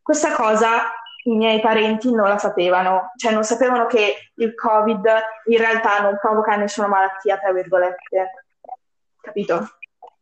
Questa 0.00 0.32
cosa 0.32 0.80
i 1.28 1.36
miei 1.36 1.60
parenti 1.60 2.10
non 2.10 2.28
la 2.28 2.38
sapevano, 2.38 3.12
cioè 3.16 3.32
non 3.32 3.44
sapevano 3.44 3.86
che 3.86 4.30
il 4.36 4.54
Covid 4.54 5.06
in 5.46 5.58
realtà 5.58 6.00
non 6.00 6.18
provoca 6.20 6.56
nessuna 6.56 6.88
malattia, 6.88 7.38
tra 7.38 7.52
virgolette. 7.52 8.32
Capito? 9.20 9.68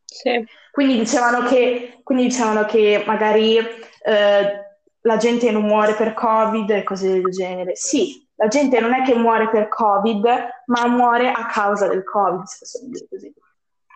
Sì. 0.04 0.44
Quindi 0.70 0.98
dicevano 0.98 1.46
che, 1.46 2.00
quindi 2.02 2.24
dicevano 2.24 2.64
che 2.64 3.02
magari 3.06 3.58
eh, 3.58 4.66
la 5.00 5.16
gente 5.16 5.50
non 5.50 5.62
muore 5.62 5.94
per 5.94 6.12
Covid 6.14 6.68
e 6.70 6.82
cose 6.82 7.08
del 7.08 7.30
genere. 7.30 7.76
Sì, 7.76 8.28
la 8.36 8.48
gente 8.48 8.80
non 8.80 8.92
è 8.92 9.02
che 9.02 9.14
muore 9.14 9.48
per 9.48 9.68
Covid, 9.68 10.26
ma 10.66 10.86
muore 10.88 11.30
a 11.30 11.46
causa 11.46 11.86
del 11.86 12.02
Covid, 12.02 12.44
se 12.44 12.58
possiamo 12.58 12.88
dire 12.88 13.06
così. 13.08 13.34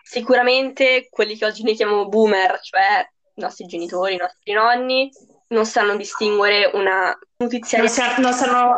Sicuramente 0.03 1.07
quelli 1.09 1.35
che 1.35 1.45
oggi 1.45 1.63
noi 1.63 1.75
chiamiamo 1.75 2.07
boomer, 2.07 2.59
cioè 2.61 3.07
i 3.35 3.41
nostri 3.41 3.65
genitori, 3.65 4.15
i 4.15 4.17
nostri 4.17 4.53
nonni, 4.53 5.09
non 5.51 5.65
sanno 5.65 5.95
distinguere 5.95 6.69
una 6.73 7.17
notizia. 7.37 7.77
Non, 7.77 7.87
sa- 7.87 8.17
non 8.17 8.33
sanno, 8.33 8.75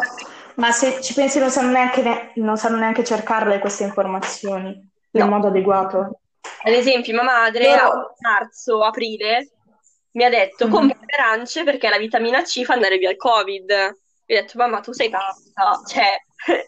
ma 0.55 0.71
se 0.71 1.01
ci 1.01 1.13
pensi 1.13 1.39
non 1.39 1.49
sanno 1.49 1.71
neanche, 1.71 2.31
non 2.35 2.57
sanno 2.57 2.77
neanche 2.77 3.03
cercarle 3.03 3.59
queste 3.59 3.83
informazioni 3.83 4.91
no. 5.11 5.23
in 5.23 5.29
modo 5.29 5.47
adeguato. 5.47 6.19
Ad 6.63 6.73
esempio, 6.73 7.13
mia 7.13 7.23
madre 7.23 7.69
Loro... 7.69 7.83
a 7.83 8.13
marzo, 8.19 8.83
aprile 8.83 9.49
mi 10.13 10.23
ha 10.23 10.29
detto 10.29 10.65
mm-hmm. 10.65 10.73
compra 10.73 10.97
arance 11.17 11.63
perché 11.63 11.89
la 11.89 11.97
vitamina 11.97 12.43
C 12.43 12.63
fa 12.63 12.73
andare 12.73 12.97
via 12.97 13.09
il 13.09 13.17
Covid. 13.17 13.69
E 13.71 14.37
ho 14.37 14.41
detto, 14.41 14.57
mamma, 14.57 14.79
tu 14.79 14.91
sei 14.91 15.09
pazza. 15.09 15.81
Cioè... 15.87 16.21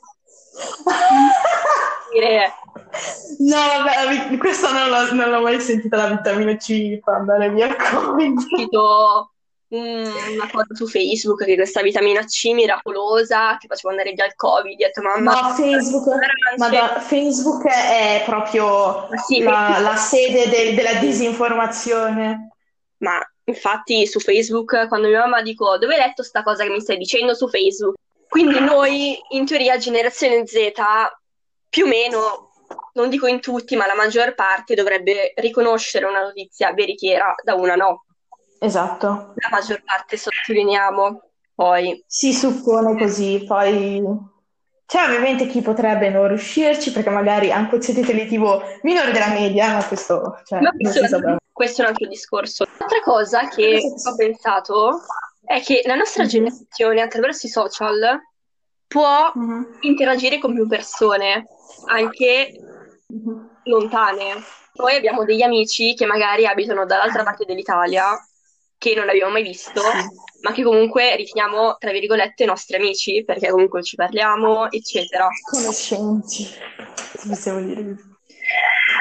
no, 3.40 3.56
vabbè, 3.56 4.38
questa 4.38 4.72
non 4.72 4.90
l'ho, 4.90 5.14
non 5.14 5.30
l'ho 5.30 5.42
mai 5.42 5.60
sentita, 5.60 5.98
la 5.98 6.08
vitamina 6.16 6.56
C 6.56 7.00
fa 7.02 7.16
andare 7.16 7.50
via 7.50 7.68
il 7.68 7.76
Covid. 7.76 8.40
Ho 9.68 9.78
una 9.78 10.50
cosa 10.52 10.76
su 10.76 10.88
Facebook 10.88 11.44
che 11.44 11.56
questa 11.56 11.82
vitamina 11.82 12.24
C 12.24 12.52
miracolosa 12.54 13.58
che 13.58 13.68
faceva 13.68 13.92
andare 13.92 14.12
via 14.12 14.26
il 14.26 14.36
covid 14.36 14.74
ho 14.74 14.86
detto 14.86 15.02
mamma 15.02 15.42
no 15.42 15.54
Facebook, 15.56 16.06
madonna, 16.58 17.00
Facebook 17.00 17.66
è 17.68 18.22
proprio 18.26 19.10
sì, 19.26 19.42
la, 19.42 19.80
la, 19.82 19.96
sede 19.96 20.50
del, 20.50 20.76
della 20.76 20.94
disinformazione. 20.96 22.52
Ma 22.98 23.20
infatti 23.46 24.06
su 24.06 24.20
Facebook 24.20 24.88
quando 24.88 25.08
mia 25.08 25.22
mamma 25.22 25.42
dico 25.42 25.78
dove 25.80 25.96
hai 25.96 26.00
letto 26.00 26.22
sta 26.22 26.44
cosa 26.44 26.64
che 26.64 26.70
mi 26.70 26.82
stai 26.82 26.98
dicendo 26.98 27.34
su 27.34 27.48
Facebook? 27.48 27.96
Quindi 28.30 28.60
noi 28.60 29.18
in 29.30 29.46
teoria 29.46 29.78
generazione 29.78 30.46
Z 30.46 30.74
più 31.70 31.86
o 31.86 31.88
meno 31.88 32.52
non 32.94 33.10
dico 33.10 33.26
in 33.26 33.40
tutti 33.42 33.76
ma 33.76 33.88
la 33.88 33.96
maggior 33.96 34.36
parte 34.36 34.76
dovrebbe 34.76 35.34
riconoscere 35.38 36.06
una 36.06 36.22
notizia 36.22 36.72
veritiera 36.74 37.34
da 37.44 37.56
una 37.56 37.76
no 37.76 38.05
Esatto. 38.60 39.34
La 39.36 39.50
maggior 39.52 39.82
parte 39.84 40.18
sottolineiamo, 40.18 41.22
poi... 41.54 42.04
Si 42.08 42.34
suppone 42.34 42.98
così, 42.98 43.44
poi... 43.48 44.04
C'è 44.88 45.04
ovviamente 45.04 45.48
chi 45.48 45.62
potrebbe 45.62 46.10
non 46.10 46.28
riuscirci 46.28 46.92
perché 46.92 47.10
magari 47.10 47.52
ha 47.52 47.58
un 47.58 47.70
quoziente 47.70 48.02
intellettivo 48.02 48.62
minore 48.84 49.12
della 49.12 49.30
media, 49.30 49.74
ma 49.74 49.84
questo 49.84 50.40
cioè, 50.46 50.60
ma 50.62 50.70
non 50.78 50.92
si 50.92 51.08
saprà. 51.08 51.38
questo 51.52 51.82
è 51.82 51.86
un 51.86 51.92
altro 51.92 52.08
discorso. 52.08 52.66
Un'altra 52.78 53.02
cosa 53.02 53.48
che 53.48 53.82
ho 53.82 54.16
pensato 54.16 55.00
è 55.44 55.60
che 55.64 55.82
la 55.86 55.96
nostra 55.96 56.22
Mhm. 56.24 56.30
generazione 56.30 57.02
attraverso 57.02 57.48
i 57.48 57.50
social 57.50 58.20
può 58.88 59.32
Mhm. 59.34 59.78
interagire 59.82 60.38
con 60.38 60.54
più 60.54 60.68
persone, 60.68 61.48
anche 61.88 62.54
Mhm. 63.08 63.50
lontane. 63.64 64.34
Noi 64.74 64.96
abbiamo 64.98 65.24
degli 65.26 65.42
amici 65.42 65.96
che 65.96 66.06
magari 66.06 66.46
abitano 66.46 66.86
dall'altra 66.86 67.24
parte 67.24 67.46
dell'italia, 67.46 68.06
che 68.86 68.94
non 68.94 69.10
abbiamo 69.10 69.32
mai 69.32 69.42
visto, 69.42 69.82
ma 70.42 70.52
che 70.52 70.62
comunque 70.62 71.16
riteniamo, 71.16 71.78
tra 71.80 71.90
virgolette, 71.90 72.46
nostri 72.46 72.76
amici, 72.76 73.24
perché 73.24 73.50
comunque 73.50 73.82
ci 73.82 73.96
parliamo, 73.96 74.70
eccetera. 74.70 75.28
Conoscenti, 75.50 76.48
possiamo 77.28 77.62
dire. 77.62 77.96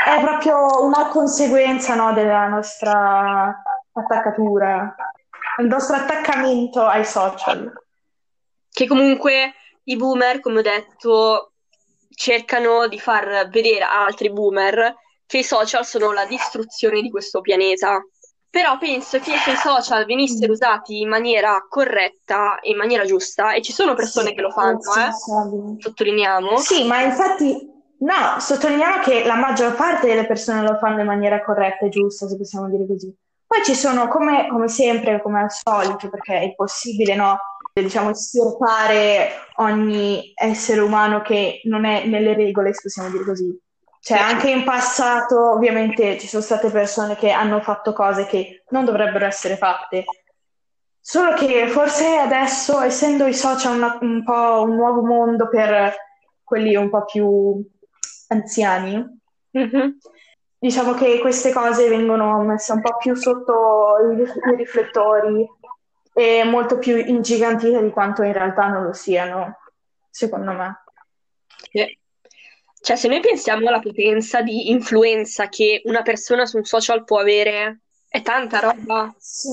È 0.06 0.20
proprio 0.22 0.82
una 0.86 1.08
conseguenza, 1.08 1.94
no, 1.94 2.14
della 2.14 2.48
nostra 2.48 3.62
attaccatura, 3.92 4.94
il 5.60 5.66
nostro 5.66 5.96
attaccamento 5.96 6.82
ai 6.82 7.04
social. 7.04 7.70
Che 8.70 8.86
comunque 8.86 9.52
i 9.84 9.96
boomer, 9.96 10.40
come 10.40 10.60
ho 10.60 10.62
detto, 10.62 11.52
cercano 12.08 12.88
di 12.88 12.98
far 12.98 13.48
vedere 13.50 13.84
a 13.84 14.04
altri 14.04 14.32
boomer 14.32 14.94
che 15.26 15.38
i 15.38 15.44
social 15.44 15.84
sono 15.84 16.12
la 16.12 16.24
distruzione 16.24 17.02
di 17.02 17.10
questo 17.10 17.42
pianeta. 17.42 18.00
Però 18.54 18.78
penso 18.78 19.18
che 19.18 19.32
se 19.38 19.50
i 19.50 19.56
social 19.56 20.04
venissero 20.04 20.52
usati 20.52 21.00
in 21.00 21.08
maniera 21.08 21.66
corretta 21.68 22.60
e 22.60 22.70
in 22.70 22.76
maniera 22.76 23.04
giusta, 23.04 23.52
e 23.52 23.60
ci 23.60 23.72
sono 23.72 23.94
persone 23.94 24.28
Sì, 24.28 24.34
che 24.36 24.42
lo 24.42 24.50
fanno, 24.52 24.78
eh, 24.78 25.80
sottolineiamo, 25.80 26.56
Sì, 26.58 26.86
ma 26.86 27.02
infatti, 27.02 27.68
no, 27.98 28.38
sottolineiamo 28.38 29.02
che 29.02 29.24
la 29.24 29.34
maggior 29.34 29.74
parte 29.74 30.06
delle 30.06 30.24
persone 30.24 30.62
lo 30.62 30.78
fanno 30.78 31.00
in 31.00 31.06
maniera 31.06 31.42
corretta 31.42 31.86
e 31.86 31.88
giusta, 31.88 32.28
se 32.28 32.36
possiamo 32.36 32.70
dire 32.70 32.86
così. 32.86 33.12
Poi 33.44 33.64
ci 33.64 33.74
sono, 33.74 34.06
come, 34.06 34.46
come 34.46 34.68
sempre, 34.68 35.20
come 35.20 35.40
al 35.40 35.50
solito, 35.50 36.08
perché 36.08 36.38
è 36.38 36.44
impossibile, 36.44 37.16
no, 37.16 37.36
diciamo, 37.72 38.10
estirpare 38.10 39.30
ogni 39.56 40.32
essere 40.32 40.78
umano 40.78 41.22
che 41.22 41.60
non 41.64 41.84
è 41.84 42.06
nelle 42.06 42.34
regole, 42.34 42.72
se 42.72 42.82
possiamo 42.82 43.10
dire 43.10 43.24
così. 43.24 43.62
Cioè, 44.04 44.18
anche 44.18 44.50
in 44.50 44.64
passato, 44.64 45.52
ovviamente, 45.52 46.18
ci 46.18 46.26
sono 46.26 46.42
state 46.42 46.68
persone 46.68 47.16
che 47.16 47.30
hanno 47.30 47.62
fatto 47.62 47.94
cose 47.94 48.26
che 48.26 48.62
non 48.68 48.84
dovrebbero 48.84 49.24
essere 49.24 49.56
fatte. 49.56 50.04
Solo 51.00 51.32
che 51.32 51.68
forse 51.68 52.16
adesso, 52.16 52.82
essendo 52.82 53.24
i 53.24 53.32
social 53.32 53.76
una- 53.76 53.96
un 54.02 54.22
po' 54.22 54.62
un 54.62 54.74
nuovo 54.74 55.02
mondo 55.06 55.48
per 55.48 55.96
quelli 56.42 56.76
un 56.76 56.90
po' 56.90 57.06
più 57.06 57.66
anziani, 58.28 59.20
Mhm. 59.52 59.96
diciamo 60.58 60.92
che 60.92 61.18
queste 61.20 61.50
cose 61.50 61.88
vengono 61.88 62.40
messe 62.42 62.72
un 62.72 62.82
po' 62.82 62.98
più 62.98 63.14
sotto 63.14 63.94
i, 64.12 64.56
riflettori 64.56 65.48
e 66.12 66.44
molto 66.44 66.76
più 66.76 66.94
ingigantite 66.96 67.82
di 67.82 67.90
quanto 67.90 68.22
in 68.22 68.34
realtà 68.34 68.66
non 68.66 68.82
lo 68.82 68.92
siano, 68.92 69.60
secondo 70.10 70.52
me. 70.52 70.82
Sì. 71.72 72.02
Cioè, 72.84 72.96
se 72.96 73.08
noi 73.08 73.20
pensiamo 73.20 73.66
alla 73.66 73.80
potenza 73.80 74.42
di 74.42 74.70
influenza 74.70 75.48
che 75.48 75.80
una 75.84 76.02
persona 76.02 76.44
su 76.44 76.58
un 76.58 76.64
social 76.64 77.02
può 77.04 77.18
avere, 77.18 77.80
è 78.06 78.20
tanta 78.20 78.60
roba. 78.60 79.10
Sì, 79.18 79.48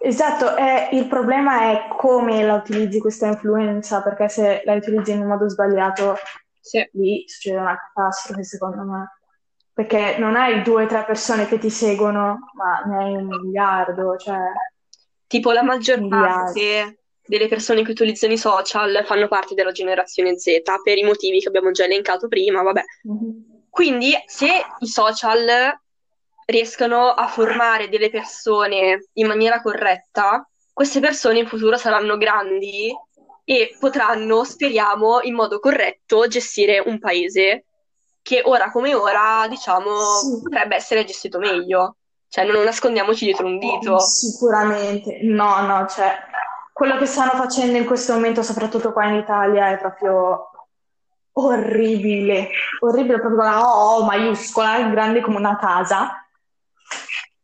esatto, 0.00 0.54
è- 0.54 0.90
il 0.92 1.06
problema 1.06 1.72
è 1.72 1.86
come 1.96 2.44
la 2.44 2.56
utilizzi 2.56 2.98
questa 3.00 3.28
influenza, 3.28 4.02
perché 4.02 4.28
se 4.28 4.60
la 4.66 4.74
utilizzi 4.74 5.12
in 5.12 5.22
un 5.22 5.28
modo 5.28 5.48
sbagliato, 5.48 6.16
Sì. 6.60 6.86
lì 6.92 7.24
succede 7.26 7.56
una 7.56 7.78
catastrofe, 7.78 8.44
secondo 8.44 8.82
me. 8.82 9.18
Perché 9.72 10.16
non 10.18 10.36
hai 10.36 10.60
due 10.60 10.84
o 10.84 10.86
tre 10.86 11.02
persone 11.06 11.46
che 11.46 11.58
ti 11.58 11.70
seguono, 11.70 12.50
ma 12.52 12.82
ne 12.86 13.04
hai 13.04 13.16
un 13.16 13.24
miliardo, 13.26 14.16
cioè 14.18 14.36
Tipo 15.26 15.50
la 15.52 15.62
maggior 15.62 15.98
miliardi. 15.98 16.60
parte 16.60 16.98
delle 17.26 17.48
persone 17.48 17.82
che 17.82 17.90
utilizzano 17.90 18.32
i 18.32 18.38
social 18.38 19.02
fanno 19.06 19.28
parte 19.28 19.54
della 19.54 19.72
generazione 19.72 20.38
Z 20.38 20.62
per 20.82 20.98
i 20.98 21.04
motivi 21.04 21.40
che 21.40 21.48
abbiamo 21.48 21.70
già 21.70 21.84
elencato 21.84 22.28
prima, 22.28 22.62
vabbè. 22.62 22.82
Mhm. 23.04 23.62
Quindi, 23.70 24.12
se 24.26 24.48
i 24.80 24.86
social 24.86 25.48
riescono 26.46 27.08
a 27.08 27.26
formare 27.26 27.88
delle 27.88 28.10
persone 28.10 29.08
in 29.14 29.26
maniera 29.26 29.60
corretta, 29.62 30.48
queste 30.72 31.00
persone 31.00 31.38
in 31.40 31.46
futuro 31.46 31.76
saranno 31.76 32.16
grandi 32.16 32.94
e 33.44 33.76
potranno, 33.78 34.44
speriamo, 34.44 35.20
in 35.22 35.34
modo 35.34 35.58
corretto 35.58 36.26
gestire 36.28 36.82
un 36.84 36.98
paese 36.98 37.64
che 38.22 38.42
ora 38.44 38.70
come 38.70 38.94
ora, 38.94 39.46
diciamo, 39.48 39.98
Sì. 39.98 40.40
potrebbe 40.42 40.76
essere 40.76 41.04
gestito 41.04 41.38
meglio. 41.38 41.96
Cioè, 42.28 42.44
non 42.44 42.64
nascondiamoci 42.64 43.26
dietro 43.26 43.46
un 43.46 43.58
dito. 43.58 43.98
Sicuramente, 44.00 45.20
no, 45.22 45.60
no, 45.66 45.86
cioè 45.86 46.16
quello 46.74 46.98
che 46.98 47.06
stanno 47.06 47.30
facendo 47.30 47.78
in 47.78 47.84
questo 47.86 48.14
momento, 48.14 48.42
soprattutto 48.42 48.92
qua 48.92 49.06
in 49.06 49.14
Italia, 49.14 49.68
è 49.68 49.78
proprio 49.78 50.50
orribile, 51.34 52.50
orribile 52.80 53.20
proprio 53.20 53.38
con 53.38 53.48
la 53.48 53.62
O 53.62 54.04
maiuscola, 54.04 54.82
grande 54.88 55.20
come 55.20 55.36
una 55.36 55.56
casa. 55.56 56.26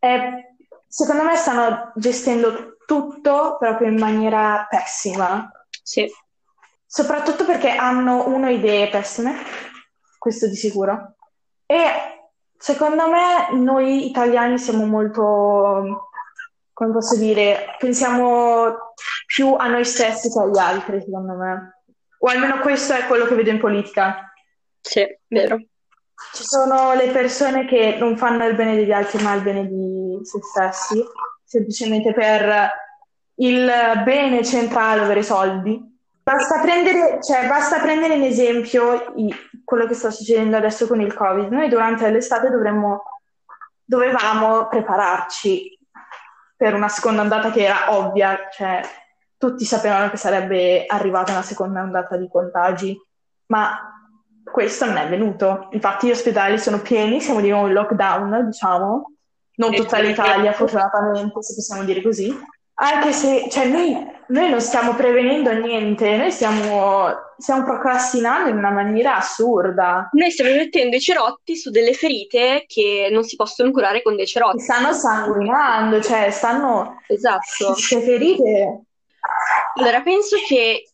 E 0.01 0.57
secondo 0.89 1.23
me 1.23 1.37
stanno 1.37 1.93
gestendo 1.95 2.77
tutto 2.87 3.57
proprio 3.57 3.87
in 3.87 3.99
maniera 3.99 4.67
pessima, 4.69 5.49
Sì. 5.81 6.13
soprattutto 6.85 7.45
perché 7.45 7.71
hanno 7.71 8.27
uno 8.27 8.51
idee 8.51 8.89
pessime, 8.89 9.37
questo 10.19 10.49
di 10.49 10.57
sicuro. 10.57 11.15
E 11.67 11.79
secondo 12.59 13.09
me 13.09 13.53
noi 13.53 14.09
italiani 14.09 14.59
siamo 14.59 14.87
molto, 14.87 16.09
come 16.73 16.93
posso 16.93 17.15
dire, 17.17 17.77
pensiamo 17.79 18.90
più 19.33 19.55
a 19.55 19.69
noi 19.69 19.85
stessi 19.85 20.29
che 20.29 20.41
agli 20.41 20.59
altri, 20.59 21.01
secondo 21.01 21.35
me. 21.35 21.83
O 22.19 22.29
almeno 22.29 22.59
questo 22.59 22.95
è 22.95 23.07
quello 23.07 23.27
che 23.27 23.37
vedo 23.37 23.51
in 23.51 23.61
politica. 23.61 24.33
Sì, 24.81 25.07
vero. 25.29 25.57
Ci 26.33 26.43
sono 26.43 26.95
le 26.95 27.11
persone 27.11 27.65
che 27.65 27.97
non 28.01 28.17
fanno 28.17 28.45
il 28.45 28.57
bene 28.57 28.75
degli 28.75 28.91
altri, 28.91 29.23
ma 29.23 29.35
il 29.35 29.43
bene 29.43 29.69
di 29.69 30.19
se 30.25 30.41
stessi, 30.43 31.01
semplicemente 31.45 32.13
per 32.13 32.73
il 33.37 33.73
bene 34.05 34.45
centrale, 34.45 35.03
ovvero 35.03 35.21
i 35.21 35.25
soldi. 35.25 35.81
Basta 36.25 36.61
prendere, 36.61 37.23
cioè, 37.23 37.47
basta 37.47 37.79
prendere 37.79 38.15
in 38.15 38.25
esempio 38.25 39.13
i- 39.15 39.35
quello 39.65 39.87
che 39.87 39.95
sta 39.95 40.11
succedendo 40.11 40.57
adesso 40.57 40.89
con 40.89 41.01
il 41.01 41.15
Covid. 41.15 41.53
Noi 41.53 41.69
durante 41.69 42.11
l'estate 42.11 42.51
dovremmo, 42.51 43.05
dovevamo 43.85 44.67
prepararci 44.67 45.79
per 46.57 46.75
una 46.75 46.89
seconda 46.89 47.23
ondata 47.23 47.53
che 47.53 47.63
era 47.63 47.97
ovvia, 47.97 48.49
cioè 48.51 48.83
tutti 49.41 49.65
sapevano 49.65 50.11
che 50.11 50.19
sarebbe 50.19 50.85
arrivata 50.87 51.33
una 51.33 51.41
seconda 51.41 51.81
ondata 51.81 52.19
di 52.19 52.29
contagi, 52.29 52.95
ma 53.47 53.75
questo 54.45 54.85
non 54.85 54.99
è 54.99 55.09
venuto. 55.09 55.69
Infatti 55.71 56.09
gli 56.09 56.11
ospedali 56.11 56.59
sono 56.59 56.83
pieni, 56.83 57.23
siamo 57.23 57.41
di 57.41 57.49
nuovo 57.49 57.67
in 57.67 57.73
lockdown, 57.73 58.49
diciamo, 58.51 59.13
non 59.55 59.73
tutta 59.73 59.99
l'Italia, 59.99 60.53
fortunatamente, 60.53 61.43
se 61.43 61.55
possiamo 61.55 61.85
dire 61.85 62.03
così. 62.03 62.39
Anche 62.75 63.13
se, 63.13 63.49
cioè, 63.51 63.67
noi, 63.67 63.97
noi 64.27 64.51
non 64.51 64.61
stiamo 64.61 64.95
prevenendo 64.95 65.51
niente, 65.55 66.19
noi 66.19 66.31
stiamo, 66.31 67.09
stiamo 67.39 67.65
procrastinando 67.65 68.51
in 68.51 68.59
una 68.59 68.71
maniera 68.71 69.17
assurda. 69.17 70.11
Noi 70.13 70.31
stiamo 70.31 70.55
mettendo 70.55 70.97
i 70.97 71.01
cerotti 71.01 71.57
su 71.57 71.71
delle 71.71 71.95
ferite 71.95 72.65
che 72.67 73.09
non 73.11 73.25
si 73.25 73.37
possono 73.37 73.71
curare 73.71 74.03
con 74.03 74.17
dei 74.17 74.27
cerotti. 74.27 74.61
Stanno 74.61 74.93
sanguinando, 74.93 76.03
cioè, 76.03 76.31
stanno... 76.31 77.01
Esatto. 77.07 77.73
Queste 77.73 78.03
ferite... 78.03 78.85
Allora, 79.75 80.01
penso 80.01 80.37
che 80.47 80.89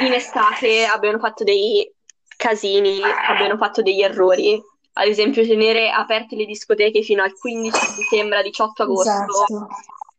in 0.00 0.12
estate 0.12 0.84
abbiano 0.84 1.18
fatto 1.18 1.44
dei 1.44 1.90
casini, 2.36 3.00
abbiano 3.28 3.56
fatto 3.56 3.82
degli 3.82 4.02
errori. 4.02 4.60
Ad 4.94 5.06
esempio, 5.06 5.46
tenere 5.46 5.90
aperte 5.90 6.36
le 6.36 6.44
discoteche 6.44 7.02
fino 7.02 7.22
al 7.22 7.32
15 7.32 7.78
settembre, 7.78 8.42
18 8.42 8.82
agosto. 8.82 9.10
Esatto. 9.10 9.68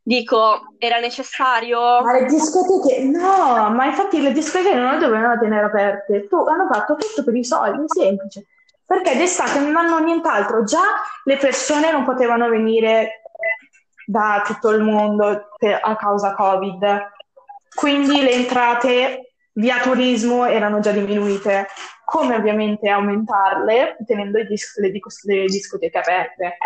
Dico, 0.06 0.74
era 0.80 1.00
necessario? 1.00 1.80
Ma 2.02 2.12
le 2.14 2.26
discoteche, 2.26 3.04
no, 3.04 3.70
ma 3.70 3.86
infatti 3.86 4.20
le 4.22 4.34
discoteche 4.34 4.76
non 4.76 4.94
le 4.94 5.00
dovevano 5.00 5.40
tenere 5.40 5.66
aperte. 5.66 6.28
Tu 6.28 6.36
hanno 6.36 6.68
fatto 6.70 6.96
tutto 6.96 7.24
per 7.24 7.36
i 7.36 7.44
soldi, 7.46 7.84
semplice. 7.88 8.48
Perché 8.86 9.16
d'estate 9.16 9.60
non 9.60 9.76
hanno 9.78 10.00
nient'altro. 10.00 10.64
Già 10.66 10.82
le 11.24 11.38
persone 11.38 11.92
non 11.92 12.04
potevano 12.04 12.50
venire 12.50 13.22
da 14.06 14.44
tutto 14.46 14.72
il 14.72 14.82
mondo 14.82 15.50
per- 15.58 15.80
a 15.82 15.96
causa 15.96 16.34
Covid. 16.34 17.12
Quindi 17.76 18.22
le 18.22 18.32
entrate 18.32 19.34
via 19.54 19.80
turismo 19.80 20.46
erano 20.46 20.80
già 20.80 20.92
diminuite. 20.92 21.68
Come 22.06 22.36
ovviamente 22.36 22.90
aumentarle 22.90 23.98
tenendo 24.06 24.40
i 24.40 24.46
dis- 24.46 24.78
le, 24.78 24.92
dis- 24.92 25.24
le 25.24 25.46
discoteche 25.46 25.98
aperte? 25.98 26.58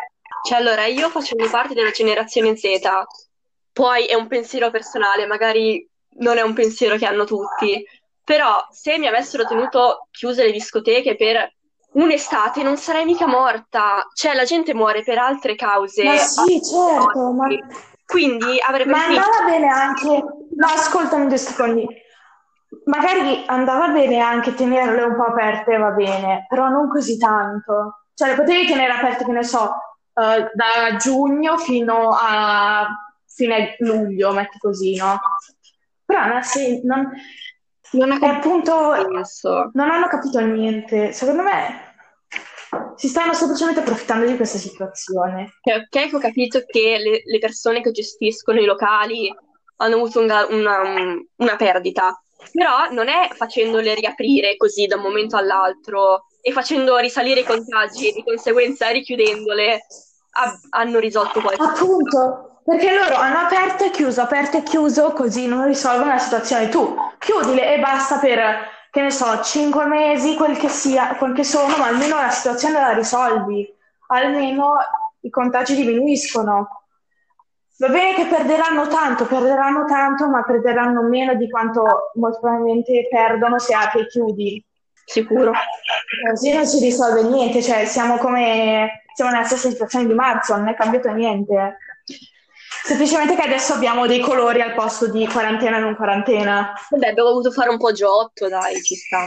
Cioè, 0.47 0.57
allora, 0.57 0.85
io 0.85 1.09
facendo 1.09 1.49
parte 1.49 1.73
della 1.73 1.91
generazione 1.91 2.55
Z, 2.55 2.79
poi 3.71 4.05
è 4.05 4.15
un 4.15 4.27
pensiero 4.27 4.71
personale, 4.71 5.25
magari 5.25 5.87
non 6.19 6.37
è 6.37 6.41
un 6.41 6.53
pensiero 6.53 6.97
che 6.97 7.05
hanno 7.05 7.25
tutti, 7.25 7.85
però 8.23 8.65
se 8.71 8.97
mi 8.97 9.07
avessero 9.07 9.45
tenuto 9.45 10.07
chiuse 10.11 10.43
le 10.43 10.51
discoteche 10.51 11.15
per 11.15 11.53
un'estate 11.93 12.63
non 12.63 12.77
sarei 12.77 13.05
mica 13.05 13.27
morta. 13.27 14.07
Cioè, 14.13 14.33
la 14.33 14.43
gente 14.43 14.73
muore 14.73 15.03
per 15.03 15.17
altre 15.17 15.55
cause. 15.55 16.03
Ma 16.03 16.17
sì, 16.17 16.61
certo, 16.61 17.31
ma... 17.31 17.47
Quindi 18.07 18.57
avrebbe 18.65 18.89
Ma 18.91 18.99
finito. 18.99 19.21
andava 19.21 19.45
bene 19.49 19.67
anche... 19.67 20.05
No, 20.05 20.65
ascoltami 20.65 21.27
due 21.27 21.37
secondi. 21.37 21.85
Magari 22.85 23.43
andava 23.47 23.89
bene 23.89 24.19
anche 24.19 24.53
tenerle 24.53 25.03
un 25.03 25.15
po' 25.15 25.25
aperte, 25.25 25.77
va 25.77 25.91
bene, 25.91 26.45
però 26.47 26.69
non 26.69 26.89
così 26.89 27.17
tanto. 27.17 28.05
Cioè, 28.13 28.29
le 28.29 28.35
potevi 28.35 28.65
tenere 28.65 28.93
aperte, 28.93 29.25
che 29.25 29.31
ne 29.31 29.43
so, 29.43 29.73
eh, 30.13 30.49
da 30.53 30.95
giugno 30.97 31.57
fino 31.57 32.17
a 32.17 32.87
fine 33.27 33.75
luglio, 33.79 34.31
metti 34.31 34.57
così, 34.57 34.95
no? 34.95 35.19
Però 36.05 36.25
non, 36.25 36.41
sen- 36.43 36.81
non- 36.85 37.11
Non 37.91 38.11
ha 38.11 38.19
è 38.19 38.27
appunto... 38.27 38.95
Non 39.73 39.91
hanno 39.91 40.07
capito 40.07 40.39
niente. 40.39 41.11
Secondo 41.11 41.43
me 41.43 41.86
si 42.95 43.07
stanno 43.07 43.33
semplicemente 43.33 43.79
approfittando 43.81 44.25
di 44.25 44.35
questa 44.35 44.57
situazione. 44.57 45.53
Ok, 45.61 46.09
che 46.09 46.15
ho 46.15 46.19
capito 46.19 46.63
che 46.65 46.97
le, 46.97 47.21
le 47.25 47.39
persone 47.39 47.81
che 47.81 47.91
gestiscono 47.91 48.59
i 48.59 48.65
locali 48.65 49.33
hanno 49.77 49.95
avuto 49.95 50.19
una, 50.19 50.45
una- 50.47 51.15
una 51.35 51.55
perdita, 51.55 52.19
però 52.51 52.89
non 52.91 53.07
è 53.07 53.29
facendole 53.33 53.93
riaprire 53.93 54.57
così 54.57 54.87
da 54.87 54.95
un 54.95 55.03
momento 55.03 55.37
all'altro 55.37 56.25
e 56.41 56.51
facendo 56.51 56.97
risalire 56.97 57.41
i 57.41 57.45
contagi 57.45 58.09
e 58.09 58.13
di 58.13 58.23
conseguenza 58.23 58.89
richiudendole 58.89 59.85
ha- 60.31 60.59
hanno 60.71 60.99
risolto 60.99 61.41
qualcosa. 61.41 61.71
Appunto, 61.71 62.61
perché 62.65 62.93
loro 62.93 63.15
hanno 63.15 63.39
aperto 63.39 63.83
e 63.85 63.91
chiuso, 63.91 64.21
aperto 64.21 64.57
e 64.57 64.63
chiuso, 64.63 65.11
così 65.13 65.47
non 65.47 65.65
risolvono 65.67 66.11
la 66.11 66.17
situazione. 66.17 66.69
Tu 66.69 66.95
chiudile 67.19 67.75
e 67.75 67.79
basta 67.79 68.17
per, 68.17 68.39
che 68.89 69.01
ne 69.01 69.11
so, 69.11 69.41
cinque 69.41 69.85
mesi, 69.85 70.35
quel 70.35 70.57
che 70.57 70.69
sia, 70.69 71.15
quel 71.15 71.33
che 71.33 71.43
sono, 71.43 71.77
ma 71.77 71.87
almeno 71.87 72.15
la 72.15 72.29
situazione 72.29 72.79
la 72.79 72.93
risolvi. 72.93 73.73
Almeno 74.07 74.75
i 75.21 75.29
contagi 75.29 75.75
diminuiscono. 75.75 76.83
Va 77.79 77.89
bene 77.89 78.15
che 78.15 78.25
perderanno 78.25 78.87
tanto, 78.87 79.25
perderanno 79.25 79.85
tanto, 79.85 80.27
ma 80.27 80.43
perderanno 80.43 81.03
meno 81.03 81.35
di 81.35 81.49
quanto 81.49 82.11
molto 82.15 82.39
probabilmente 82.39 83.07
perdono 83.09 83.59
se 83.59 83.75
apri 83.75 84.01
e 84.01 84.07
chiudi. 84.07 84.65
Sicuro. 85.05 85.51
Così 86.29 86.53
non 86.53 86.65
si 86.65 86.79
risolve 86.79 87.23
niente, 87.23 87.61
cioè 87.61 87.85
siamo 87.85 88.17
come 88.17 89.03
siamo 89.13 89.31
nella 89.31 89.45
stessa 89.45 89.69
situazione 89.69 90.05
di 90.05 90.13
marzo, 90.13 90.55
non 90.55 90.67
è 90.67 90.75
cambiato 90.75 91.11
niente. 91.11 91.77
Semplicemente 92.87 93.35
che 93.35 93.41
adesso 93.41 93.73
abbiamo 93.73 94.07
dei 94.07 94.21
colori 94.21 94.61
al 94.61 94.73
posto 94.73 95.09
di 95.09 95.27
quarantena 95.27 95.75
e 95.75 95.79
non 95.81 95.95
quarantena. 95.97 96.73
Vabbè, 96.89 97.09
abbiamo 97.09 97.29
dovuto 97.29 97.51
fare 97.51 97.69
un 97.69 97.77
po' 97.77 97.91
giotto, 97.91 98.47
dai, 98.47 98.81
ci 98.81 98.95
sta. 98.95 99.25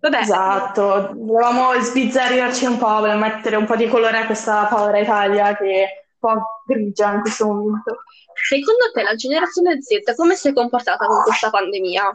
Vabbè, 0.00 0.18
Esatto, 0.18 1.12
volevamo 1.14 1.72
sbizzarrirci 1.80 2.66
un 2.66 2.76
po', 2.76 2.88
volevamo 2.88 3.20
mettere 3.20 3.56
un 3.56 3.64
po' 3.64 3.74
di 3.74 3.88
colore 3.88 4.18
a 4.18 4.26
questa 4.26 4.66
povera 4.66 4.98
Italia 4.98 5.56
che 5.56 5.64
è 5.64 5.86
un 6.20 6.34
po' 6.34 6.42
grigia 6.66 7.14
in 7.14 7.20
questo 7.22 7.46
momento. 7.46 7.96
secondo 8.34 8.90
te 8.92 9.02
la 9.02 9.14
generazione 9.14 9.80
Z 9.80 10.14
come 10.14 10.36
si 10.36 10.48
è 10.48 10.52
comportata 10.52 11.06
con 11.06 11.22
questa 11.22 11.48
pandemia? 11.48 12.14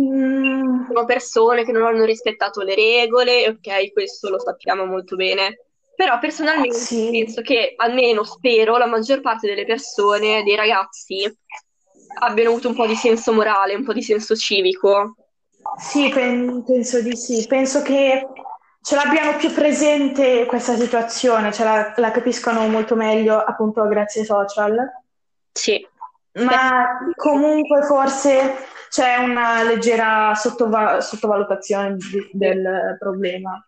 Mm, 0.00 0.86
Sono 0.86 1.04
persone 1.04 1.64
che 1.64 1.72
non 1.72 1.82
hanno 1.82 2.04
rispettato 2.04 2.62
le 2.62 2.76
regole, 2.76 3.48
ok, 3.48 3.92
questo 3.92 4.30
lo 4.30 4.38
sappiamo 4.38 4.84
molto 4.84 5.16
bene. 5.16 5.66
Però 5.98 6.16
personalmente 6.20 6.76
Sì. 6.76 7.10
penso 7.10 7.40
che, 7.42 7.72
almeno 7.76 8.22
spero, 8.22 8.76
la 8.76 8.86
maggior 8.86 9.20
parte 9.20 9.48
delle 9.48 9.64
persone, 9.64 10.44
dei 10.44 10.54
ragazzi, 10.54 11.24
abbiano 12.20 12.50
avuto 12.50 12.68
un 12.68 12.76
po' 12.76 12.86
di 12.86 12.94
senso 12.94 13.32
morale, 13.32 13.74
un 13.74 13.82
po' 13.82 13.92
di 13.92 14.02
senso 14.02 14.36
civico. 14.36 15.16
Sì, 15.76 16.08
pen- 16.10 16.62
penso 16.64 17.02
di 17.02 17.16
sì. 17.16 17.44
Penso 17.48 17.82
che 17.82 18.24
ce 18.80 18.94
l'abbiano 18.94 19.36
più 19.38 19.52
presente 19.52 20.46
questa 20.46 20.76
situazione, 20.76 21.52
ce 21.52 21.64
la, 21.64 21.92
la 21.96 22.12
capiscono 22.12 22.68
molto 22.68 22.94
meglio 22.94 23.36
appunto 23.36 23.84
grazie 23.88 24.20
ai 24.20 24.26
social. 24.28 24.76
Sì, 25.50 25.84
Ma 26.44 26.96
comunque 27.16 27.82
forse 27.82 28.54
c'è 28.88 29.16
una 29.16 29.64
leggera 29.64 30.32
sottova- 30.36 31.00
sottovalutazione 31.00 31.96
di- 31.96 32.30
del 32.32 32.96
problema. 33.00 33.60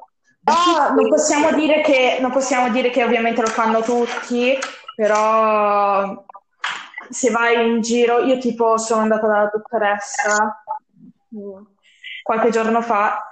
Però 0.42 0.92
non 0.94 1.08
possiamo 1.08 1.52
dire 1.52 1.80
che, 1.82 2.18
non 2.20 2.30
possiamo 2.30 2.70
dire 2.70 2.90
che 2.90 3.04
ovviamente 3.04 3.40
lo 3.40 3.48
fanno 3.48 3.82
tutti, 3.82 4.56
però 4.96 6.24
se 7.08 7.30
vai 7.30 7.68
in 7.68 7.80
giro, 7.80 8.20
io 8.20 8.38
tipo 8.38 8.78
sono 8.78 9.02
andata 9.02 9.26
dalla 9.26 9.50
dottoressa 9.52 10.62
qualche 12.22 12.50
giorno 12.50 12.80
fa 12.80 13.24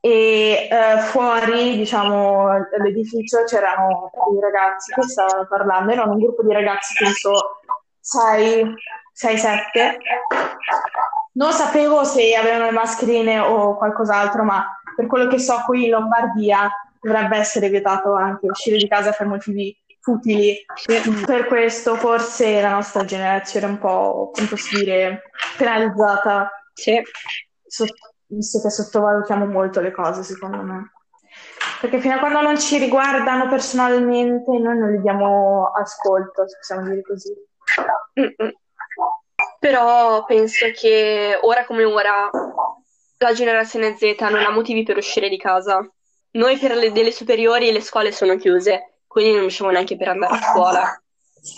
e 0.00 0.68
eh, 0.70 0.98
fuori, 1.00 1.76
diciamo, 1.76 2.48
all'edificio 2.48 3.44
c'erano 3.44 4.10
dei 4.30 4.40
ragazzi 4.40 4.94
che 4.94 5.02
stavano 5.02 5.46
parlando, 5.46 5.92
erano 5.92 6.12
un 6.12 6.18
gruppo 6.18 6.42
di 6.42 6.52
ragazzi, 6.52 6.94
penso 6.98 7.60
6, 8.00 8.74
7. 9.12 9.98
Non 11.32 11.52
sapevo 11.52 12.04
se 12.04 12.34
avevano 12.34 12.64
le 12.64 12.70
mascherine 12.70 13.38
o 13.40 13.76
qualcos'altro, 13.76 14.42
ma 14.42 14.79
per 15.00 15.08
quello 15.08 15.28
che 15.28 15.38
so 15.38 15.62
qui 15.64 15.84
in 15.84 15.90
Lombardia 15.92 16.68
dovrebbe 17.00 17.38
essere 17.38 17.70
vietato 17.70 18.12
anche 18.14 18.46
uscire 18.46 18.76
di 18.76 18.86
casa 18.86 19.12
per 19.12 19.26
motivi 19.26 19.74
futili. 19.98 20.62
Per 21.24 21.46
questo 21.46 21.94
forse 21.96 22.60
la 22.60 22.72
nostra 22.72 23.04
generazione 23.06 23.64
è 23.64 23.68
un 23.70 23.78
po', 23.78 24.30
come 24.34 24.46
posso 24.46 24.76
dire, 24.76 25.22
penalizzata, 25.56 26.50
sì. 26.74 27.00
sot- 27.66 28.12
visto 28.26 28.60
che 28.60 28.68
sottovalutiamo 28.68 29.46
molto 29.46 29.80
le 29.80 29.90
cose, 29.90 30.22
secondo 30.22 30.60
me. 30.62 30.92
Perché 31.80 31.98
fino 31.98 32.16
a 32.16 32.18
quando 32.18 32.42
non 32.42 32.58
ci 32.58 32.76
riguardano 32.76 33.48
personalmente, 33.48 34.50
noi 34.50 34.78
non 34.78 34.90
gli 34.90 35.00
diamo 35.00 35.72
ascolto, 35.74 36.46
se 36.46 36.56
possiamo 36.56 36.86
dire 36.86 37.00
così. 37.00 37.32
Mm-mm. 38.20 38.52
Però 39.58 40.24
penso 40.24 40.66
che 40.74 41.38
ora 41.40 41.64
come 41.64 41.84
ora 41.84 42.30
la 43.22 43.32
generazione 43.34 43.96
Z 43.96 44.16
non 44.30 44.42
ha 44.44 44.50
motivi 44.50 44.82
per 44.82 44.96
uscire 44.96 45.28
di 45.28 45.36
casa. 45.36 45.86
Noi 46.32 46.56
per 46.58 46.74
le 46.74 46.90
delle 46.90 47.12
superiori 47.12 47.70
le 47.70 47.80
scuole 47.80 48.12
sono 48.12 48.36
chiuse, 48.36 49.00
quindi 49.06 49.34
non 49.34 49.44
usciamo 49.44 49.70
neanche 49.70 49.96
per 49.96 50.08
andare 50.08 50.34
a 50.34 50.40
scuola. 50.40 51.02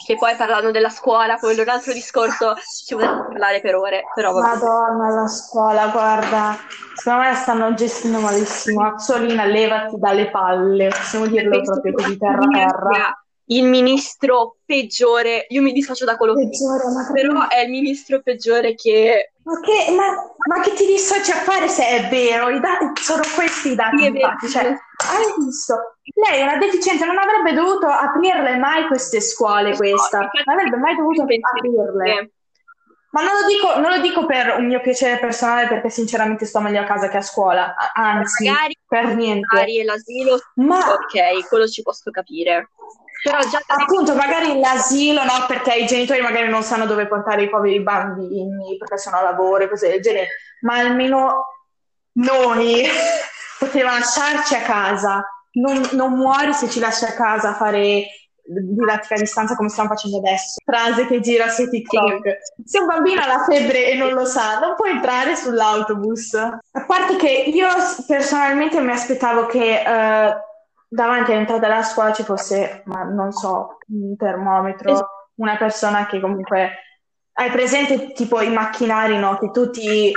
Che 0.07 0.17
poi 0.17 0.35
parlando 0.37 0.71
della 0.71 0.89
scuola, 0.89 1.37
quello 1.37 1.61
è 1.61 1.63
un 1.65 1.69
altro 1.69 1.93
discorso, 1.93 2.55
ci 2.85 2.95
potremmo 2.95 3.27
parlare 3.27 3.61
per 3.61 3.75
ore, 3.77 4.03
però 4.15 4.33
vabbè. 4.33 4.57
Madonna, 4.57 5.09
la 5.23 5.27
scuola, 5.27 5.87
guarda, 5.89 6.59
secondo 6.95 7.21
me 7.21 7.29
la 7.29 7.35
stanno 7.35 7.75
gestendo 7.75 8.19
malissimo. 8.21 8.85
Azzolina, 8.85 9.45
levati 9.45 9.99
dalle 9.99 10.31
palle, 10.31 10.89
possiamo 10.89 11.27
dirlo 11.27 11.51
Penso 11.51 11.73
proprio 11.73 11.95
che 11.95 12.03
così, 12.03 12.17
terra 12.17 12.47
terra. 12.49 13.25
il 13.47 13.65
ministro 13.65 14.57
peggiore, 14.65 15.47
io 15.49 15.63
mi 15.63 15.73
dissocio 15.73 16.05
da 16.05 16.17
quello 16.17 16.35
che 16.35 16.49
Peggiore, 16.49 16.85
ma 16.93 17.11
però 17.13 17.49
è 17.49 17.61
il 17.61 17.71
ministro 17.71 18.23
peggiore 18.23 18.75
che 18.75 19.32
Ma 19.45 19.59
che, 19.61 19.93
ma, 19.97 20.55
ma 20.55 20.63
che 20.63 20.73
ti 20.75 20.87
dissoci 20.87 21.33
a 21.33 21.37
fare 21.37 21.67
se 21.69 21.85
è 21.87 22.09
vero? 22.09 22.49
I 22.49 22.61
dati, 22.61 23.03
sono 23.03 23.23
questi 23.35 23.73
i 23.73 23.75
dati, 23.75 23.97
Sì, 23.99 24.07
infatti. 24.07 24.49
Cioè, 24.49 24.65
hai 24.67 25.45
visto? 25.45 25.97
Lei 26.15 26.41
è 26.41 26.43
una 26.43 26.59
deficiente, 26.59 27.05
non 27.05 27.19
avrebbe 27.19 27.53
dovuto 27.53 27.87
aprirle 27.87 28.57
mai 28.59 28.87
queste 28.87 29.21
scuole, 29.21 29.77
questa. 29.77 30.19
Non 30.19 30.57
avrebbe 30.57 30.77
mai 30.77 30.95
dovuto 30.95 31.23
aprirle. 31.23 32.33
Ma 33.11 33.21
non 33.21 33.33
lo 33.41 33.47
dico, 33.47 33.79
non 33.79 33.91
lo 33.91 34.01
dico 34.01 34.25
per 34.25 34.57
un 34.57 34.67
mio 34.67 34.81
piacere 34.81 35.19
personale, 35.19 35.69
perché 35.69 35.91
sinceramente 35.91 36.47
sto 36.47 36.61
meglio 36.61 36.81
a 36.81 36.85
casa 36.85 37.09
che 37.09 37.19
a 37.19 37.23
scuola. 37.23 37.75
Anzi, 37.93 38.49
magari 38.49 38.79
per 38.87 39.15
niente. 39.15 39.47
magari 39.51 39.83
l'asilo, 39.83 40.39
Ma 40.55 40.79
ok, 40.95 41.47
quello 41.49 41.67
ci 41.67 41.83
posso 41.83 42.11
capire. 42.11 42.71
Però 43.23 43.39
già 43.49 43.61
appunto, 43.67 44.15
magari 44.15 44.59
l'asilo, 44.59 45.23
no? 45.23 45.47
Perché 45.47 45.75
i 45.75 45.87
genitori 45.87 46.21
magari 46.21 46.49
non 46.49 46.63
sanno 46.63 46.87
dove 46.87 47.07
portare 47.07 47.43
i 47.43 47.49
poveri 47.49 47.81
bambini, 47.81 48.77
perché 48.77 48.99
sono 48.99 49.19
a 49.19 49.23
lavoro 49.23 49.63
e 49.63 49.69
cose 49.69 49.89
del 49.89 50.03
genere. 50.03 50.29
Ma 50.63 50.79
almeno 50.79 51.45
noi 52.15 52.85
poteva 53.59 53.93
lasciarci 53.93 54.55
a 54.55 54.63
casa. 54.63 55.25
Non, 55.53 55.89
non 55.93 56.15
muori 56.15 56.53
se 56.53 56.69
ci 56.69 56.81
lasci 56.81 57.05
a 57.05 57.13
casa 57.13 57.51
a 57.51 57.55
fare 57.55 58.07
didattica 58.45 59.15
a 59.15 59.19
distanza 59.19 59.55
come 59.55 59.69
stiamo 59.69 59.91
facendo 59.91 60.19
adesso. 60.19 60.61
Frase 60.65 61.07
che 61.07 61.21
gira 61.21 61.49
su 61.49 61.69
TikTok. 61.69 62.39
Se 62.65 62.81
un 62.81 62.87
bambino 62.87 63.23
ha 63.23 63.27
la 63.27 63.45
febbre 63.45 63.89
e 63.89 63.95
non 63.95 64.13
lo 64.13 64.25
sa, 64.25 64.59
non 64.59 64.75
può 64.75 64.87
entrare 64.87 65.37
sull'autobus. 65.37 66.35
A 66.35 66.85
parte 66.87 67.17
che 67.17 67.31
io 67.31 67.69
personalmente 68.07 68.81
mi 68.81 68.91
aspettavo 68.91 69.47
che 69.47 69.81
eh, 69.81 70.37
davanti 70.93 71.33
all'entrata 71.33 71.67
della 71.67 71.83
scuola 71.83 72.13
ci 72.13 72.23
fosse, 72.23 72.83
ma 72.85 73.03
non 73.05 73.33
so, 73.33 73.79
un 73.89 74.15
termometro, 74.15 75.09
una 75.37 75.57
persona 75.57 76.07
che 76.07 76.21
comunque 76.21 76.71
hai 77.35 77.51
presente 77.51 78.13
tipo 78.13 78.43
i 78.43 78.53
macchinari, 78.53 79.17
no? 79.17 79.39
Che 79.39 79.51
tu 79.51 79.71
ti, 79.71 80.13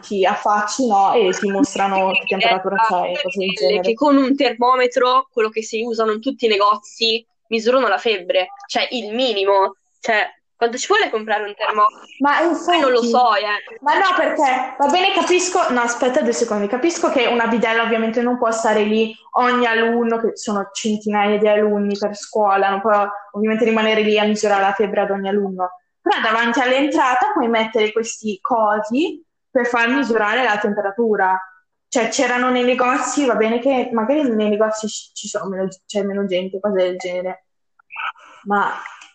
ti 0.00 0.26
affacci, 0.26 0.88
no? 0.88 1.12
E 1.12 1.30
ti 1.30 1.48
mostrano 1.48 2.10
che 2.10 2.24
temperatura 2.26 2.76
c'hai 2.88 3.12
e 3.12 3.22
cose 3.22 3.38
del 3.38 3.52
che 3.52 3.66
genere. 3.66 3.94
con 3.94 4.16
un 4.16 4.34
termometro, 4.34 5.28
quello 5.30 5.50
che 5.50 5.62
si 5.62 5.82
usano 5.82 6.10
in 6.10 6.20
tutti 6.20 6.46
i 6.46 6.48
negozi, 6.48 7.24
misurano 7.46 7.86
la 7.86 7.98
febbre, 7.98 8.48
cioè 8.66 8.88
il 8.90 9.14
minimo. 9.14 9.76
Cioè, 10.00 10.41
Quanto 10.62 10.78
ci 10.78 10.86
vuole 10.86 11.10
comprare 11.10 11.42
un 11.42 11.54
termometro? 11.56 12.06
Ma 12.20 12.40
infatti, 12.42 12.78
non 12.78 12.92
lo 12.92 13.02
so, 13.02 13.34
eh. 13.34 13.78
Ma 13.80 13.98
no, 13.98 14.14
perché 14.16 14.76
va 14.78 14.86
bene, 14.86 15.12
capisco. 15.12 15.72
No, 15.72 15.80
aspetta 15.80 16.20
due 16.20 16.32
secondi. 16.32 16.68
Capisco 16.68 17.10
che 17.10 17.26
una 17.26 17.48
bidella 17.48 17.82
ovviamente 17.82 18.22
non 18.22 18.38
può 18.38 18.48
stare 18.52 18.84
lì 18.84 19.12
ogni 19.38 19.66
alunno, 19.66 20.20
che 20.20 20.36
sono 20.36 20.70
centinaia 20.72 21.36
di 21.36 21.48
alunni 21.48 21.98
per 21.98 22.14
scuola, 22.16 22.70
non 22.70 22.80
può 22.80 22.92
ovviamente 23.32 23.64
rimanere 23.64 24.02
lì 24.02 24.20
a 24.20 24.24
misurare 24.24 24.62
la 24.62 24.72
febbre 24.72 25.00
ad 25.00 25.10
ogni 25.10 25.28
alunno. 25.28 25.80
Però 26.00 26.20
davanti 26.20 26.60
all'entrata 26.60 27.32
puoi 27.32 27.48
mettere 27.48 27.90
questi 27.90 28.38
cosi 28.40 29.20
per 29.50 29.66
far 29.66 29.88
misurare 29.88 30.44
la 30.44 30.58
temperatura. 30.58 31.36
Cioè, 31.88 32.06
c'erano 32.06 32.50
nei 32.50 32.62
negozi, 32.62 33.26
va 33.26 33.34
bene 33.34 33.58
che 33.58 33.90
magari 33.92 34.22
nei 34.30 34.50
negozi 34.50 34.86
ci 34.86 35.26
sono 35.26 35.48
meno, 35.48 35.66
c'è 35.84 36.04
meno 36.04 36.24
gente, 36.24 36.60
cose 36.60 36.76
del 36.76 36.96
genere. 36.98 37.46
Ma 38.44 38.72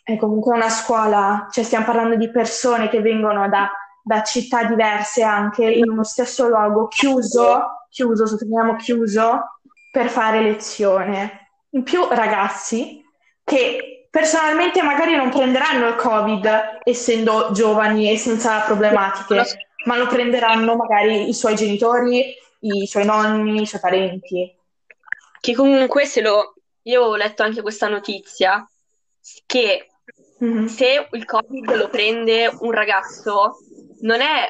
è 0.08 0.15
comunque 0.15 0.56
una 0.56 0.70
scuola, 0.70 1.50
cioè 1.52 1.65
stiamo 1.65 1.84
parlando 1.84 2.15
di 2.15 2.32
persone 2.32 2.88
che 2.88 3.02
vengono 3.02 3.50
da, 3.50 3.70
da 4.02 4.24
città 4.24 4.63
diverse 4.63 5.22
anche 5.22 5.65
in 5.65 5.89
uno 5.89 6.06
stesso 6.06 6.48
luogo 6.48 6.88
chiuso, 6.88 7.88
chiuso, 7.89 8.26
sottolineiamo 8.26 8.78
chiuso, 8.78 9.60
per 9.91 10.08
fare 10.08 10.39
lezione. 10.39 11.50
In 11.72 11.84
più 11.84 12.08
ragazzi 12.08 13.04
che 13.43 14.08
personalmente 14.10 14.82
magari 14.82 15.13
non 15.17 15.30
prenderanno 15.30 15.89
il 15.89 15.96
Covid 15.96 16.80
essendo 16.86 17.50
giovani 17.52 18.10
e 18.10 18.17
senza 18.17 18.62
problematiche, 18.62 19.43
ma 19.88 19.98
lo 19.98 20.08
prenderanno 20.08 20.78
magari 20.78 21.28
i 21.28 21.34
suoi 21.34 21.56
genitori, 21.56 22.34
i 22.62 22.88
suoi 22.88 23.04
nonni, 23.04 23.62
i 23.62 23.67
suoi 23.67 23.82
parenti. 23.82 24.56
Che 25.41 25.54
comunque 25.54 26.06
se 26.06 26.22
lo... 26.22 26.54
Io 26.84 27.04
ho 27.04 27.15
letto 27.17 27.43
anche 27.43 27.62
questa 27.62 27.89
notizia 27.89 28.65
che 29.46 29.88
Mm-hmm. 30.43 30.65
Se 30.65 31.08
il 31.12 31.26
Covid 31.26 31.76
lo 31.76 31.88
prende 31.89 32.52
un 32.60 32.71
ragazzo, 32.71 33.58
non 34.02 34.21
è 34.21 34.50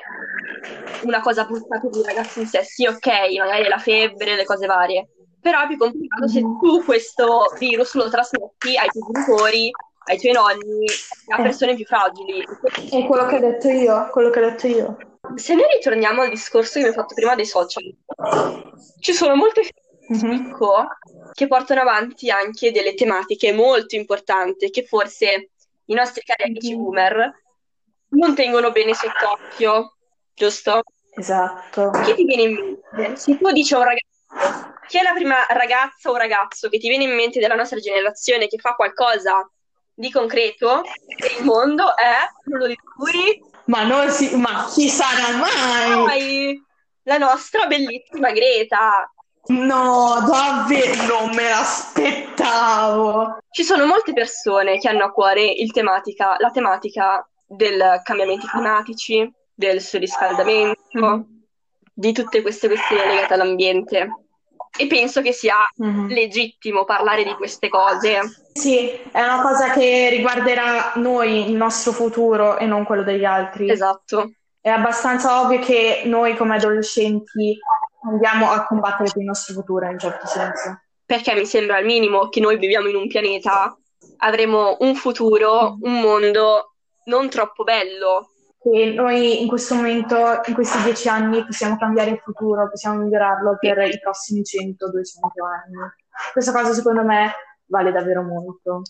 una 1.04 1.22
cosa 1.22 1.46
brutta 1.46 1.80
per 1.80 1.90
il 1.94 2.04
ragazzo 2.04 2.40
in 2.40 2.48
sé. 2.48 2.64
Sì, 2.64 2.86
ok, 2.86 3.08
magari 3.38 3.68
la 3.68 3.78
febbre, 3.78 4.36
le 4.36 4.46
cose 4.46 4.66
varie. 4.66 5.08
Però 5.40 5.62
è 5.64 5.68
più 5.68 5.78
complicato 5.78 6.26
mm-hmm. 6.26 6.34
se 6.34 6.42
tu 6.42 6.84
questo 6.84 7.54
virus 7.58 7.94
lo 7.94 8.10
trasmetti 8.10 8.76
ai 8.78 8.90
tuoi 8.90 9.12
genitori, 9.14 9.72
ai 10.06 10.20
tuoi 10.20 10.34
nonni, 10.34 10.86
a 11.34 11.40
eh. 11.40 11.44
persone 11.44 11.76
più 11.76 11.86
fragili. 11.86 12.46
È 12.90 13.06
quello 13.06 13.26
che 13.28 13.36
ho 13.36 13.40
detto 13.40 13.70
io, 13.70 14.10
quello 14.12 14.30
che 14.30 14.40
ho 14.40 14.50
detto 14.50 14.68
io. 14.68 14.98
Se 15.36 15.54
noi 15.54 15.66
ritorniamo 15.74 16.22
al 16.22 16.30
discorso 16.30 16.74
che 16.74 16.80
mi 16.80 16.88
hai 16.88 16.94
fatto 16.94 17.14
prima 17.14 17.36
dei 17.36 17.46
social, 17.46 17.84
ci 19.00 19.14
sono 19.14 19.36
molte 19.36 19.62
mm-hmm. 20.12 20.54
che 21.34 21.48
portano 21.48 21.82
avanti 21.82 22.30
anche 22.30 22.72
delle 22.72 22.94
tematiche 22.94 23.54
molto 23.54 23.96
importanti 23.96 24.70
che 24.70 24.84
forse 24.84 25.50
i 25.88 25.94
nostri 25.94 26.22
cari 26.24 26.44
amici 26.44 26.76
boomer 26.76 27.44
non 28.10 28.36
tengono 28.36 28.72
bene 28.72 28.94
sott'occhio, 28.94 29.96
giusto? 30.34 30.84
Esatto. 31.16 31.90
Che 31.90 32.16
ti 32.16 32.24
viene 32.24 32.42
in 32.44 32.78
mente? 32.92 33.20
Se 33.20 33.38
tu 33.38 33.52
dici 33.52 33.74
a 33.74 33.80
un 33.80 33.84
ragazzo, 33.84 34.74
chi 34.88 34.98
è 34.98 35.02
la 35.02 35.14
prima 35.14 35.46
ragazza 35.50 36.10
o 36.10 36.16
ragazzo 36.16 36.70
che 36.70 36.78
ti 36.78 36.88
viene 36.88 37.04
in 37.04 37.16
mente 37.16 37.40
della 37.40 37.56
nostra 37.56 37.80
generazione 37.80 38.48
che 38.48 38.58
fa 38.58 38.76
qualcosa 38.76 39.50
di 39.94 40.12
concreto 40.12 40.84
per 41.18 41.32
il 41.40 41.44
mondo 41.44 41.96
è, 41.98 42.18
non 42.46 42.60
lo 42.60 42.68
dici 42.68 42.82
ma, 43.66 43.84
non 43.84 44.10
si, 44.10 44.36
ma 44.38 44.70
chi 44.74 44.88
sarà 44.88 45.36
mai? 45.36 46.06
Poi, 46.06 46.66
la 47.04 47.18
nostra 47.18 47.66
bellissima 47.66 48.32
Greta, 48.32 49.12
No, 49.48 50.26
davvero 50.28 51.06
non 51.06 51.34
me 51.34 51.50
l'aspettavo. 51.50 53.38
Ci 53.50 53.64
sono 53.64 53.86
molte 53.86 54.14
persone 54.14 54.78
che 54.78 54.90
hanno 54.90 55.06
a 55.06 55.12
cuore 55.12 55.54
tematica, 55.72 56.36
la 56.38 56.52
tematica 56.52 57.26
dei 57.46 57.78
cambiamenti 58.04 58.46
climatici, 58.48 59.32
del 59.54 59.82
surriscaldamento, 59.82 61.00
mm. 61.00 61.22
di 61.94 62.12
tutte 62.12 62.42
queste 62.42 62.68
questioni 62.68 63.06
legate 63.06 63.34
all'ambiente. 63.34 64.26
E 64.80 64.86
penso 64.86 65.22
che 65.22 65.32
sia 65.32 65.56
mm-hmm. 65.82 66.08
legittimo 66.08 66.84
parlare 66.84 67.24
di 67.24 67.34
queste 67.34 67.70
cose. 67.70 68.20
Sì, 68.54 68.90
è 69.12 69.24
una 69.24 69.42
cosa 69.42 69.72
che 69.72 70.10
riguarderà 70.10 70.92
noi, 70.96 71.50
il 71.50 71.56
nostro 71.56 71.94
futuro 71.94 72.58
e 72.58 72.66
non 72.66 72.84
quello 72.84 73.04
degli 73.04 73.26
altri. 73.26 73.70
Esatto. 73.72 74.34
È 74.60 74.70
abbastanza 74.70 75.42
ovvio 75.42 75.60
che 75.60 76.02
noi 76.06 76.36
come 76.36 76.58
adolescenti 76.58 77.58
andiamo 78.08 78.52
a 78.52 78.66
combattere 78.66 79.10
per 79.12 79.22
il 79.22 79.28
nostro 79.28 79.54
futuro 79.54 79.86
in 79.86 79.94
un 79.94 80.00
certo 80.00 80.28
senso. 80.28 80.82
Perché 81.06 81.34
mi 81.34 81.46
sembra 81.46 81.78
al 81.78 81.86
minimo 81.86 82.30
che 82.30 82.40
noi 82.40 82.58
viviamo 82.58 82.88
in 82.88 82.96
un 82.96 83.08
pianeta, 83.08 83.78
avremo 84.18 84.78
un 84.80 84.96
futuro, 84.96 85.78
un 85.82 86.00
mondo 86.00 86.74
non 87.06 87.30
troppo 87.30 87.64
bello. 87.64 88.32
E 88.62 88.92
noi 88.92 89.42
in 89.42 89.48
questo 89.48 89.76
momento, 89.76 90.42
in 90.46 90.54
questi 90.54 90.82
dieci 90.84 91.08
anni, 91.08 91.46
possiamo 91.46 91.78
cambiare 91.78 92.10
il 92.12 92.22
futuro, 92.22 92.68
possiamo 92.70 93.02
migliorarlo 93.04 93.58
per 93.60 93.78
i 93.80 94.00
prossimi 94.00 94.42
100-200 94.42 94.74
anni. 94.76 95.78
Questa 96.34 96.52
cosa 96.52 96.74
secondo 96.74 97.04
me 97.04 97.32
vale 97.68 97.92
davvero 97.92 98.24
molto. 98.24 98.82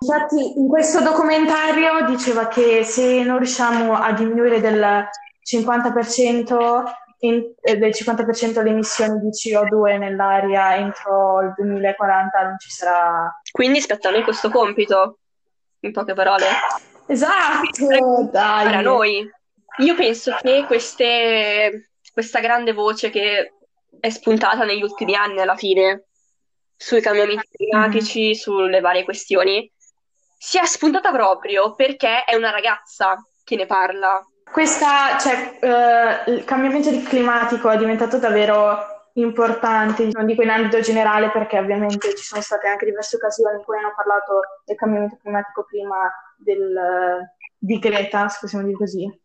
Infatti 0.00 0.58
in 0.58 0.68
questo 0.68 1.00
documentario 1.00 2.04
diceva 2.06 2.48
che 2.48 2.82
se 2.84 3.22
non 3.22 3.38
riusciamo 3.38 3.94
a 3.94 4.12
diminuire 4.12 4.60
del 4.60 5.06
50% 5.48 6.84
in, 7.24 7.54
eh, 7.60 7.76
del 7.76 7.90
50% 7.90 8.62
le 8.62 8.70
emissioni 8.70 9.20
di 9.20 9.30
CO2 9.30 9.98
nell'aria 9.98 10.76
entro 10.76 11.40
il 11.40 11.52
2040 11.56 12.42
non 12.42 12.58
ci 12.58 12.70
sarà. 12.70 13.40
Quindi 13.50 13.80
spetta 13.80 14.08
a 14.08 14.12
noi 14.12 14.22
questo 14.22 14.50
compito, 14.50 15.18
in 15.80 15.92
poche 15.92 16.14
parole. 16.14 16.46
Esatto, 17.06 18.28
dai. 18.30 18.70
Per 18.70 18.82
noi. 18.82 19.30
Io 19.78 19.94
penso 19.94 20.36
che 20.40 20.64
queste, 20.66 21.90
questa 22.12 22.40
grande 22.40 22.72
voce 22.72 23.10
che 23.10 23.54
è 24.00 24.10
spuntata 24.10 24.64
negli 24.64 24.82
ultimi 24.82 25.14
anni 25.14 25.40
alla 25.40 25.56
fine 25.56 26.06
sui 26.76 27.00
cambiamenti 27.00 27.48
climatici, 27.52 28.30
mm. 28.30 28.32
sulle 28.32 28.80
varie 28.80 29.04
questioni, 29.04 29.70
sia 30.36 30.64
spuntata 30.64 31.12
proprio 31.12 31.74
perché 31.76 32.24
è 32.24 32.34
una 32.34 32.50
ragazza 32.50 33.16
che 33.44 33.54
ne 33.54 33.66
parla 33.66 34.20
questa, 34.52 35.18
cioè, 35.18 35.58
uh, 36.26 36.30
il 36.30 36.44
cambiamento 36.44 36.90
climatico 37.08 37.70
è 37.70 37.78
diventato 37.78 38.18
davvero 38.18 38.90
importante, 39.14 40.08
non 40.12 40.26
dico 40.26 40.42
in 40.42 40.50
ambito 40.50 40.80
generale 40.80 41.30
perché 41.30 41.58
ovviamente 41.58 42.14
ci 42.14 42.24
sono 42.24 42.40
state 42.40 42.68
anche 42.68 42.84
diverse 42.84 43.16
occasioni 43.16 43.56
in 43.58 43.64
cui 43.64 43.76
hanno 43.76 43.92
parlato 43.96 44.40
del 44.64 44.76
cambiamento 44.76 45.16
climatico 45.20 45.64
prima 45.64 46.10
del, 46.36 47.26
di 47.58 47.78
Greta, 47.78 48.28
se 48.28 48.38
possiamo 48.40 48.64
dire 48.64 48.76
così. 48.76 49.20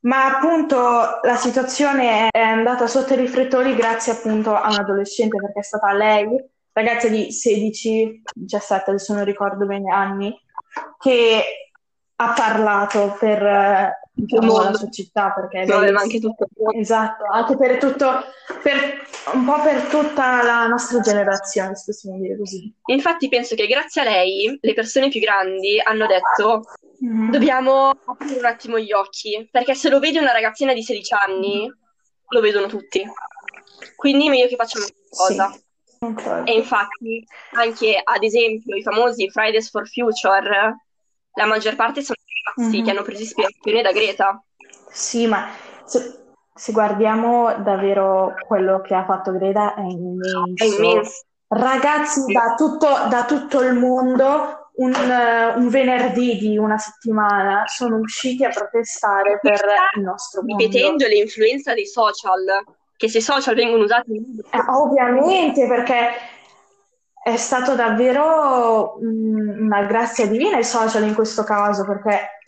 Ma 0.00 0.36
appunto 0.36 0.78
la 1.22 1.36
situazione 1.36 2.28
è 2.30 2.40
andata 2.40 2.86
sotto 2.86 3.14
i 3.14 3.16
riflettori 3.16 3.74
grazie 3.74 4.12
appunto 4.12 4.54
a 4.54 4.68
un 4.68 4.78
adolescente 4.78 5.38
perché 5.40 5.58
è 5.58 5.64
stata 5.64 5.92
lei, 5.92 6.26
ragazza 6.72 7.08
di 7.08 7.32
16, 7.32 8.22
17, 8.32 8.90
adesso 8.90 9.12
non 9.12 9.24
ricordo 9.24 9.66
bene 9.66 9.90
anni, 9.90 10.32
che 10.98 11.42
ha 12.20 12.32
parlato 12.32 13.16
per 13.18 13.98
diciamo, 14.18 14.62
la 14.62 14.74
sua 14.74 14.90
città 14.90 15.32
perché 15.32 15.64
no, 15.64 15.80
lei... 15.80 15.94
anche 15.94 16.18
tutto 16.20 16.46
esatto 16.74 17.24
anche 17.30 17.56
per 17.56 17.78
tutto 17.78 18.24
per, 18.62 19.06
un 19.34 19.44
po' 19.44 19.60
per 19.62 19.82
tutta 19.82 20.42
la 20.42 20.66
nostra 20.66 21.00
generazione 21.00 21.76
se 21.76 21.84
possiamo 21.86 22.18
dire 22.18 22.36
così. 22.36 22.72
Infatti 22.86 23.28
penso 23.28 23.54
che 23.54 23.66
grazie 23.66 24.00
a 24.02 24.04
lei 24.04 24.58
le 24.60 24.74
persone 24.74 25.08
più 25.08 25.20
grandi 25.20 25.80
hanno 25.80 26.06
detto 26.06 26.64
mm-hmm. 27.04 27.30
dobbiamo 27.30 27.90
aprire 27.90 28.38
un 28.38 28.46
attimo 28.46 28.78
gli 28.78 28.92
occhi 28.92 29.48
perché 29.50 29.74
se 29.74 29.88
lo 29.88 29.98
vede 29.98 30.18
una 30.18 30.32
ragazzina 30.32 30.72
di 30.72 30.82
16 30.82 31.14
anni 31.14 31.72
lo 32.30 32.40
vedono 32.40 32.66
tutti. 32.66 33.02
Quindi 33.94 34.26
è 34.26 34.30
meglio 34.30 34.48
che 34.48 34.56
facciamo 34.56 34.84
qualcosa 35.08 35.50
sì. 35.52 35.66
E 36.44 36.52
infatti 36.52 37.26
anche 37.54 38.00
ad 38.02 38.22
esempio 38.22 38.76
i 38.76 38.82
famosi 38.82 39.28
Fridays 39.30 39.68
for 39.68 39.88
Future 39.88 40.76
la 41.34 41.46
maggior 41.46 41.76
parte 41.76 42.02
sono 42.02 42.17
ragazzi 42.54 42.76
mm-hmm. 42.76 42.84
che 42.84 42.90
hanno 42.90 43.02
preso 43.02 43.22
ispirazione 43.22 43.82
da 43.82 43.92
Greta. 43.92 44.42
Sì, 44.90 45.26
ma 45.26 45.48
se, 45.84 46.18
se, 46.54 46.72
guardiamo 46.72 47.54
davvero 47.62 48.34
quello 48.46 48.80
che 48.80 48.94
ha 48.94 49.04
fatto 49.04 49.32
Greta 49.32 49.74
è 49.74 49.82
immenso. 49.82 50.52
È 50.54 50.64
immenso. 50.64 51.22
Ragazzi 51.48 52.32
da 52.32 52.54
tutto, 52.56 52.86
da 53.08 53.24
tutto 53.24 53.60
il 53.62 53.74
mondo 53.74 54.70
un, 54.78 54.92
un, 55.56 55.68
venerdì 55.68 56.36
di 56.36 56.58
una 56.58 56.78
settimana 56.78 57.64
sono 57.66 57.96
usciti 57.96 58.44
a 58.44 58.50
protestare 58.50 59.38
per 59.40 59.60
il 59.96 60.02
nostro 60.02 60.42
mondo. 60.42 60.62
Ripetendo 60.62 61.06
l'influenza 61.06 61.74
dei 61.74 61.86
social, 61.86 62.44
che 62.96 63.08
se 63.08 63.18
i 63.18 63.22
social 63.22 63.54
vengono 63.54 63.84
usati... 63.84 64.12
Eh, 64.50 64.58
ovviamente, 64.68 65.66
perché 65.66 66.10
è 67.32 67.36
stato 67.36 67.74
davvero 67.74 68.96
una 69.00 69.84
grazia 69.84 70.26
divina 70.26 70.58
i 70.58 70.64
social 70.64 71.04
in 71.04 71.14
questo 71.14 71.44
caso, 71.44 71.84
perché 71.84 72.40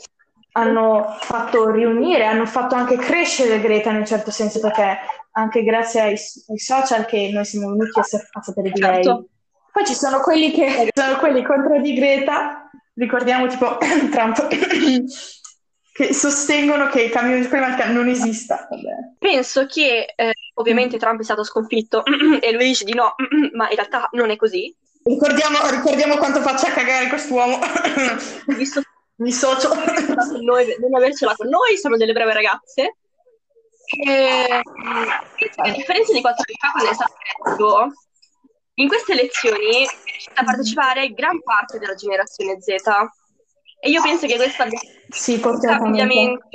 hanno 0.53 1.17
fatto 1.21 1.71
riunire, 1.71 2.25
hanno 2.25 2.47
fatto 2.47 2.75
anche 2.75 2.97
crescere 2.97 3.61
Greta 3.61 3.91
in 3.91 3.97
un 3.97 4.07
certo 4.07 4.31
senso, 4.31 4.59
perché 4.61 4.99
anche 5.33 5.63
grazie 5.63 6.01
ai, 6.01 6.17
ai 6.49 6.59
social 6.59 7.05
che 7.07 7.31
noi 7.33 7.45
siamo 7.45 7.71
venuti 7.71 7.99
a, 7.99 8.05
a 8.33 8.43
sapere 8.43 8.71
di 8.71 8.81
lei. 8.81 9.05
Certo. 9.05 9.29
Poi 9.73 9.87
ci 9.87 9.95
sono 9.95 10.21
quelli 10.21 10.51
che 10.51 10.91
sono 10.93 11.19
quelli 11.19 11.45
contro 11.45 11.81
di 11.81 11.95
Greta, 11.95 12.69
ricordiamo 12.95 13.47
tipo 13.47 13.79
Trump 14.11 14.49
che 15.93 16.15
sostengono 16.15 16.89
che 16.89 17.03
il 17.03 17.11
cambiamento 17.11 17.49
climatico 17.49 17.89
non 17.89 18.09
esista. 18.09 18.67
Vabbè. 18.71 19.17
Penso 19.19 19.67
che 19.67 20.13
eh, 20.15 20.33
ovviamente 20.55 20.99
Trump 20.99 21.21
è 21.21 21.25
stato 21.25 21.45
sconfitto 21.45 22.03
e 22.41 22.53
lui 22.53 22.65
dice 22.65 22.85
di 22.85 22.95
no, 22.95 23.15
ma 23.55 23.69
in 23.69 23.77
realtà 23.77 24.09
non 24.13 24.31
è 24.31 24.37
così. 24.37 24.75
Ricordiamo, 25.03 25.59
ricordiamo 25.71 26.17
quanto 26.17 26.41
faccia 26.41 26.71
cagare 26.71 27.09
quest'uomo. 27.09 27.59
Visto 28.47 28.83
Mi 29.21 29.33
socio. 29.33 29.71
noi, 30.41 30.77
non 30.79 30.95
avercela 30.95 31.35
con 31.37 31.49
noi, 31.49 31.77
siamo 31.77 31.97
delle 31.97 32.13
brave 32.13 32.33
ragazze. 32.33 32.97
E, 34.03 34.47
a 34.49 35.71
differenza 35.71 36.13
di 36.13 36.21
quattro 36.21 36.45
anni 36.47 36.57
fa, 36.59 36.71
quando 36.71 36.91
è 36.91 36.95
stato 36.95 37.15
eletto, 37.45 37.93
in 38.75 38.89
queste 38.89 39.13
elezioni 39.13 39.85
è 39.85 40.11
riuscita 40.11 40.41
a 40.41 40.45
partecipare 40.45 41.13
gran 41.13 41.43
parte 41.43 41.79
della 41.79 41.95
generazione 41.95 42.61
Z. 42.61 42.77
E 43.81 43.89
io 43.89 44.03
penso 44.03 44.27
che 44.27 44.37
questo 44.37 44.63
abbia 44.63 44.79
Sì, 45.09 45.41
cambiamento. 45.41 46.47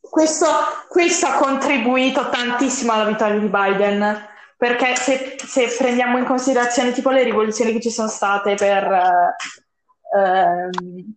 Questo, 0.00 0.46
questo 0.88 1.26
ha 1.26 1.34
contribuito 1.34 2.28
tantissimo 2.28 2.92
alla 2.92 3.04
vittoria 3.04 3.38
di 3.38 3.46
Biden, 3.46 4.28
perché 4.56 4.96
se, 4.96 5.36
se 5.38 5.74
prendiamo 5.78 6.18
in 6.18 6.24
considerazione 6.24 6.92
tipo 6.92 7.10
le 7.10 7.22
rivoluzioni 7.22 7.72
che 7.72 7.80
ci 7.80 7.90
sono 7.90 8.08
state 8.08 8.54
per 8.54 8.84
eh, 8.84 10.18
ehm, 10.18 11.14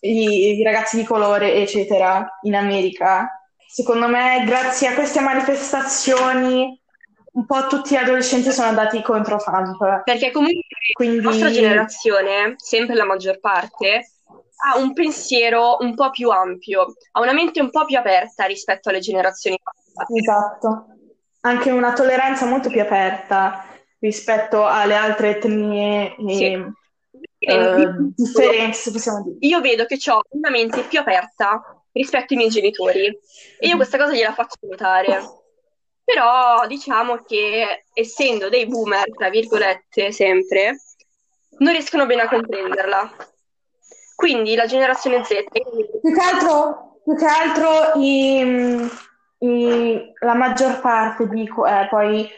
i, 0.00 0.58
i 0.58 0.62
ragazzi 0.62 0.96
di 0.96 1.04
colore, 1.04 1.54
eccetera, 1.54 2.38
in 2.42 2.54
America, 2.54 3.46
secondo 3.66 4.08
me, 4.08 4.42
grazie 4.46 4.88
a 4.88 4.94
queste 4.94 5.20
manifestazioni, 5.20 6.80
un 7.32 7.46
po' 7.46 7.66
tutti 7.66 7.94
gli 7.94 7.98
adolescenti 7.98 8.52
sono 8.52 8.68
andati 8.68 9.02
contro 9.02 9.36
Trump. 9.36 10.02
Perché 10.04 10.30
comunque 10.30 10.62
Quindi, 10.92 11.20
la 11.20 11.30
nostra 11.30 11.50
generazione, 11.50 12.54
sempre 12.56 12.94
la 12.94 13.04
maggior 13.04 13.40
parte, 13.40 14.13
ha 14.66 14.78
un 14.78 14.92
pensiero 14.94 15.76
un 15.80 15.94
po' 15.94 16.10
più 16.10 16.30
ampio, 16.30 16.94
ha 17.12 17.20
una 17.20 17.32
mente 17.32 17.60
un 17.60 17.70
po' 17.70 17.84
più 17.84 17.98
aperta 17.98 18.44
rispetto 18.46 18.88
alle 18.88 19.00
generazioni 19.00 19.58
passate. 19.62 20.18
Esatto, 20.18 20.86
anche 21.40 21.70
una 21.70 21.92
tolleranza 21.92 22.46
molto 22.46 22.70
più 22.70 22.80
aperta 22.80 23.66
rispetto 23.98 24.64
alle 24.64 24.94
altre 24.94 25.36
etnie 25.36 26.16
e 26.16 26.34
Sì. 26.34 26.72
eh, 27.38 27.94
differenze, 28.14 28.90
possiamo 28.90 29.22
dire. 29.22 29.36
Io 29.40 29.60
vedo 29.60 29.84
che 29.84 29.98
ho 30.10 30.20
una 30.30 30.50
mente 30.50 30.82
più 30.82 30.98
aperta 30.98 31.62
rispetto 31.92 32.32
ai 32.32 32.38
miei 32.38 32.50
genitori 32.50 33.06
e 33.58 33.66
io 33.66 33.76
questa 33.76 33.98
cosa 33.98 34.12
gliela 34.12 34.32
faccio 34.32 34.58
notare. 34.62 35.20
Però 36.04 36.66
diciamo 36.66 37.16
che 37.22 37.84
essendo 37.94 38.48
dei 38.50 38.66
boomer, 38.66 39.10
tra 39.16 39.30
virgolette, 39.30 40.12
sempre, 40.12 40.80
non 41.58 41.72
riescono 41.72 42.04
bene 42.04 42.22
a 42.22 42.28
comprenderla. 42.28 43.12
Quindi 44.14 44.54
la 44.54 44.66
generazione 44.66 45.24
Z, 45.24 45.44
Più 45.50 46.12
che 46.14 46.20
altro, 46.20 47.00
più 47.04 47.16
che 47.16 47.26
altro 47.26 48.00
i- 48.00 48.88
i- 49.38 50.12
la 50.20 50.34
maggior 50.34 50.80
parte 50.80 51.28
dico, 51.28 51.66
eh, 51.66 51.86
poi 51.90 52.28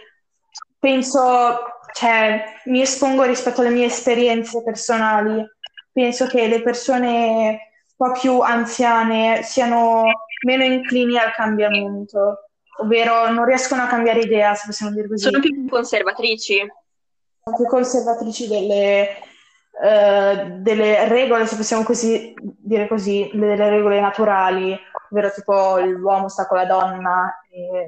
penso, 0.79 1.59
cioè, 1.93 2.45
mi 2.65 2.81
espongo 2.81 3.23
rispetto 3.25 3.61
alle 3.61 3.71
mie 3.71 3.87
esperienze 3.87 4.63
personali. 4.63 5.45
Penso 5.93 6.27
che 6.27 6.47
le 6.47 6.63
persone 6.63 7.49
un 7.49 7.59
po' 7.97 8.13
più 8.19 8.41
anziane 8.41 9.43
siano 9.43 10.05
meno 10.45 10.65
inclini 10.65 11.19
al 11.19 11.33
cambiamento, 11.33 12.49
ovvero 12.79 13.31
non 13.31 13.45
riescono 13.47 13.83
a 13.83 13.87
cambiare 13.87 14.21
idea, 14.21 14.55
se 14.55 14.65
possiamo 14.67 14.93
dire 14.93 15.09
così. 15.09 15.25
sono 15.25 15.41
più 15.41 15.67
conservatrici. 15.69 16.67
più 17.57 17.67
conservatrici 17.67 18.49
delle, 18.49 19.09
eh, 19.83 20.47
delle 20.59 21.07
regole, 21.09 21.47
se 21.47 21.57
possiamo 21.57 21.83
così 21.83 22.35
dire 22.41 22.89
così, 22.89 23.31
delle 23.35 23.69
regole 23.71 24.01
naturali, 24.01 24.77
ovvero 25.11 25.31
tipo 25.33 25.79
l'uomo 25.79 26.29
sta 26.29 26.47
con 26.47 26.59
la 26.59 26.65
donna 26.67 27.43
e 27.51 27.85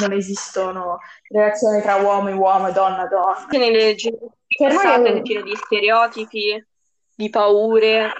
non 0.00 0.12
esistono 0.12 0.98
relazioni 1.28 1.82
tra 1.82 1.96
uomo 1.96 2.28
e 2.28 2.32
uomo 2.32 2.68
e 2.68 2.72
donna 2.72 3.04
e 3.04 3.08
donna. 3.08 3.46
Che 3.48 3.58
nelle 3.58 3.94
generazioni 3.94 4.30
Per 4.56 4.72
noi 4.72 5.16
è- 5.18 5.22
pieno 5.22 5.42
di 5.42 5.56
stereotipi, 5.56 6.66
di 7.14 7.30
paure, 7.30 8.12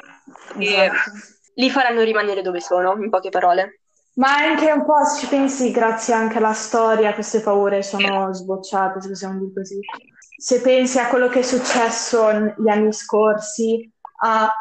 che 0.59 0.85
Esatto. 0.85 1.11
li 1.55 1.71
faranno 1.71 2.03
rimanere 2.03 2.43
dove 2.43 2.61
sono, 2.61 2.95
in 2.95 3.11
poche 3.11 3.31
parole. 3.31 3.81
Ma 4.15 4.35
anche 4.37 4.71
un 4.71 4.85
po', 4.85 5.03
se 5.05 5.21
ci 5.21 5.27
pensi, 5.27 5.71
grazie 5.71 6.13
anche 6.13 6.37
alla 6.37 6.53
storia, 6.53 7.15
queste 7.15 7.41
paure 7.41 7.83
sono 7.83 8.33
sbocciate, 8.33 9.01
se 9.01 9.09
possiamo 9.09 9.39
dire 9.39 9.53
così. 9.55 9.81
Se 10.43 10.61
pensi 10.61 10.99
a 10.99 11.07
quello 11.07 11.29
che 11.29 11.39
è 11.39 11.43
successo 11.43 12.33
negli 12.33 12.69
anni 12.69 12.93
scorsi, 12.93 13.89
a 14.25 14.53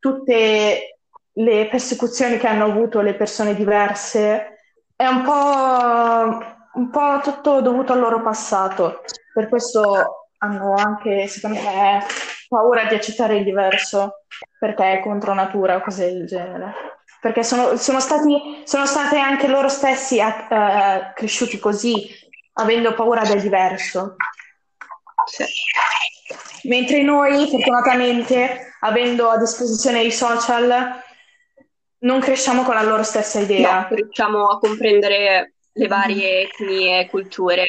tutte 0.00 0.98
le 1.32 1.68
persecuzioni 1.68 2.38
che 2.38 2.48
hanno 2.48 2.64
avuto 2.64 3.00
le 3.00 3.14
persone 3.14 3.54
diverse, 3.54 4.58
è 4.96 5.06
un 5.06 5.22
po', 5.22 6.44
un 6.72 6.90
po' 6.90 7.20
tutto 7.22 7.60
dovuto 7.60 7.92
al 7.92 8.00
loro 8.00 8.20
passato. 8.20 9.02
Per 9.32 9.48
questo 9.48 10.26
hanno 10.38 10.74
anche, 10.74 11.28
secondo 11.28 11.60
me, 11.60 12.04
paura 12.48 12.86
di 12.86 12.96
accettare 12.96 13.36
il 13.36 13.44
diverso, 13.44 14.24
perché 14.58 14.94
è 14.94 15.02
contro 15.02 15.34
natura 15.34 15.76
o 15.76 15.82
cose 15.82 16.06
del 16.06 16.26
genere 16.26 16.74
perché 17.20 17.44
sono, 17.44 17.76
sono 17.76 18.00
stati, 18.00 18.62
sono 18.64 18.86
state 18.86 19.18
anche 19.18 19.46
loro 19.46 19.68
stessi 19.68 20.18
eh, 20.18 21.12
cresciuti 21.14 21.60
così, 21.60 22.08
avendo 22.54 22.94
paura 22.94 23.22
del 23.22 23.40
diverso. 23.40 24.16
Sì. 25.30 25.44
Mentre 26.68 27.02
noi, 27.02 27.48
fortunatamente, 27.48 28.74
avendo 28.80 29.30
a 29.30 29.38
disposizione 29.38 30.02
i 30.02 30.12
social, 30.12 31.02
non 31.98 32.20
cresciamo 32.20 32.62
con 32.62 32.74
la 32.74 32.82
loro 32.82 33.02
stessa 33.02 33.40
idea. 33.40 33.86
No, 33.88 33.96
riusciamo 33.96 34.46
a 34.48 34.58
comprendere 34.58 35.54
le 35.72 35.86
varie 35.86 36.42
etnie 36.42 37.00
e 37.00 37.08
culture. 37.08 37.66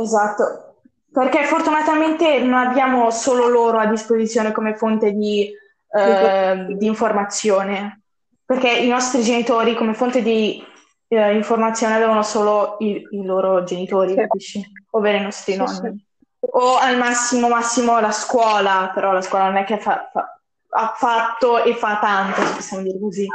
Esatto, 0.00 0.76
perché 1.12 1.44
fortunatamente 1.44 2.38
non 2.38 2.54
abbiamo 2.54 3.10
solo 3.10 3.48
loro 3.48 3.78
a 3.78 3.86
disposizione 3.86 4.52
come 4.52 4.76
fonte 4.76 5.12
di, 5.12 5.50
eh, 5.96 6.66
di 6.76 6.86
informazione, 6.86 8.02
perché 8.44 8.70
i 8.70 8.88
nostri 8.88 9.22
genitori 9.22 9.74
come 9.74 9.94
fonte 9.94 10.22
di 10.22 10.62
eh, 11.08 11.34
informazione 11.34 11.94
avevano 11.94 12.22
solo 12.22 12.76
i, 12.80 13.06
i 13.10 13.24
loro 13.24 13.64
genitori, 13.64 14.10
Sì. 14.10 14.16
capisci? 14.16 14.72
Ovvero 14.92 15.18
i 15.18 15.22
nostri 15.22 15.52
Sì, 15.52 15.58
nonni. 15.58 16.03
O 16.50 16.76
al 16.76 16.96
massimo, 16.98 17.48
massimo 17.48 18.00
la 18.00 18.12
scuola, 18.12 18.90
però 18.94 19.12
la 19.12 19.22
scuola 19.22 19.46
non 19.46 19.56
è 19.56 19.64
che 19.64 19.78
fa- 19.78 20.10
fa- 20.12 20.38
ha 20.76 20.94
fatto 20.96 21.62
e 21.62 21.74
fa 21.74 21.98
tanto, 22.00 22.44
se 22.44 22.54
possiamo 22.54 22.82
dire 22.82 22.98
così. 22.98 23.26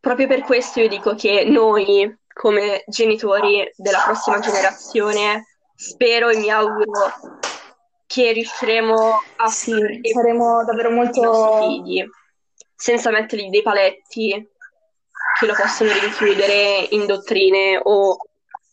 Proprio 0.00 0.26
per 0.26 0.42
questo 0.42 0.80
io 0.80 0.88
dico 0.88 1.14
che 1.14 1.44
noi, 1.44 2.18
come 2.32 2.84
genitori 2.86 3.70
della 3.76 4.00
prossima 4.04 4.38
generazione, 4.38 5.58
spero 5.74 6.28
e 6.28 6.38
mi 6.38 6.50
auguro 6.50 7.12
che 8.06 8.32
riusciremo 8.32 9.20
a 9.36 9.48
Sì, 9.48 10.00
saremo 10.12 10.64
davvero 10.64 10.90
i 10.90 10.94
nostri 10.94 11.20
molto... 11.22 11.58
figli 11.58 12.04
senza 12.74 13.10
mettergli 13.10 13.50
dei 13.50 13.62
paletti 13.62 14.50
che 15.38 15.46
lo 15.46 15.54
possono 15.54 15.92
rinchiudere 15.92 16.86
in 16.90 17.06
dottrine 17.06 17.80
o 17.82 18.16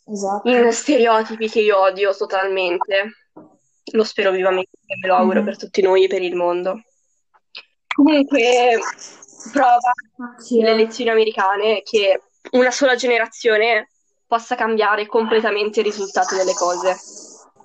Esatto. 0.08 0.50
in 0.50 0.72
stereotipi 0.72 1.50
che 1.50 1.62
io 1.62 1.80
odio 1.80 2.16
totalmente. 2.16 3.12
Lo 3.92 4.04
spero 4.04 4.32
vivamente 4.32 4.72
e 4.86 4.98
me 5.02 5.08
lo 5.08 5.16
auguro 5.16 5.40
Mhm. 5.40 5.46
per 5.46 5.58
tutti 5.58 5.82
noi 5.82 6.04
e 6.04 6.08
per 6.08 6.22
il 6.22 6.36
mondo. 6.36 6.82
Comunque, 7.96 8.80
prova 9.52 9.92
Sì, 10.38 10.62
le 10.62 10.72
elezioni 10.72 11.10
americane 11.10 11.82
che 11.84 12.22
una 12.52 12.72
sola 12.72 12.96
generazione 12.96 13.90
possa 14.28 14.56
cambiare 14.56 15.06
completamente 15.06 15.80
il 15.80 15.86
risultato 15.86 16.36
delle 16.36 16.54
cose. 16.54 16.96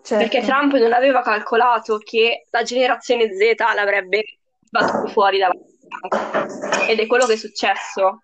Certo. 0.03 0.17
Perché 0.17 0.43
Trump 0.47 0.73
non 0.75 0.93
aveva 0.93 1.21
calcolato 1.23 1.99
che 1.99 2.47
la 2.51 2.63
generazione 2.63 3.33
Z 3.35 3.55
l'avrebbe 3.75 4.25
battuto 4.71 5.09
fuori 5.09 5.39
dalla 5.39 5.55
ed 6.89 6.99
è 7.01 7.07
quello 7.07 7.27
che 7.27 7.35
è 7.35 7.37
successo. 7.37 8.21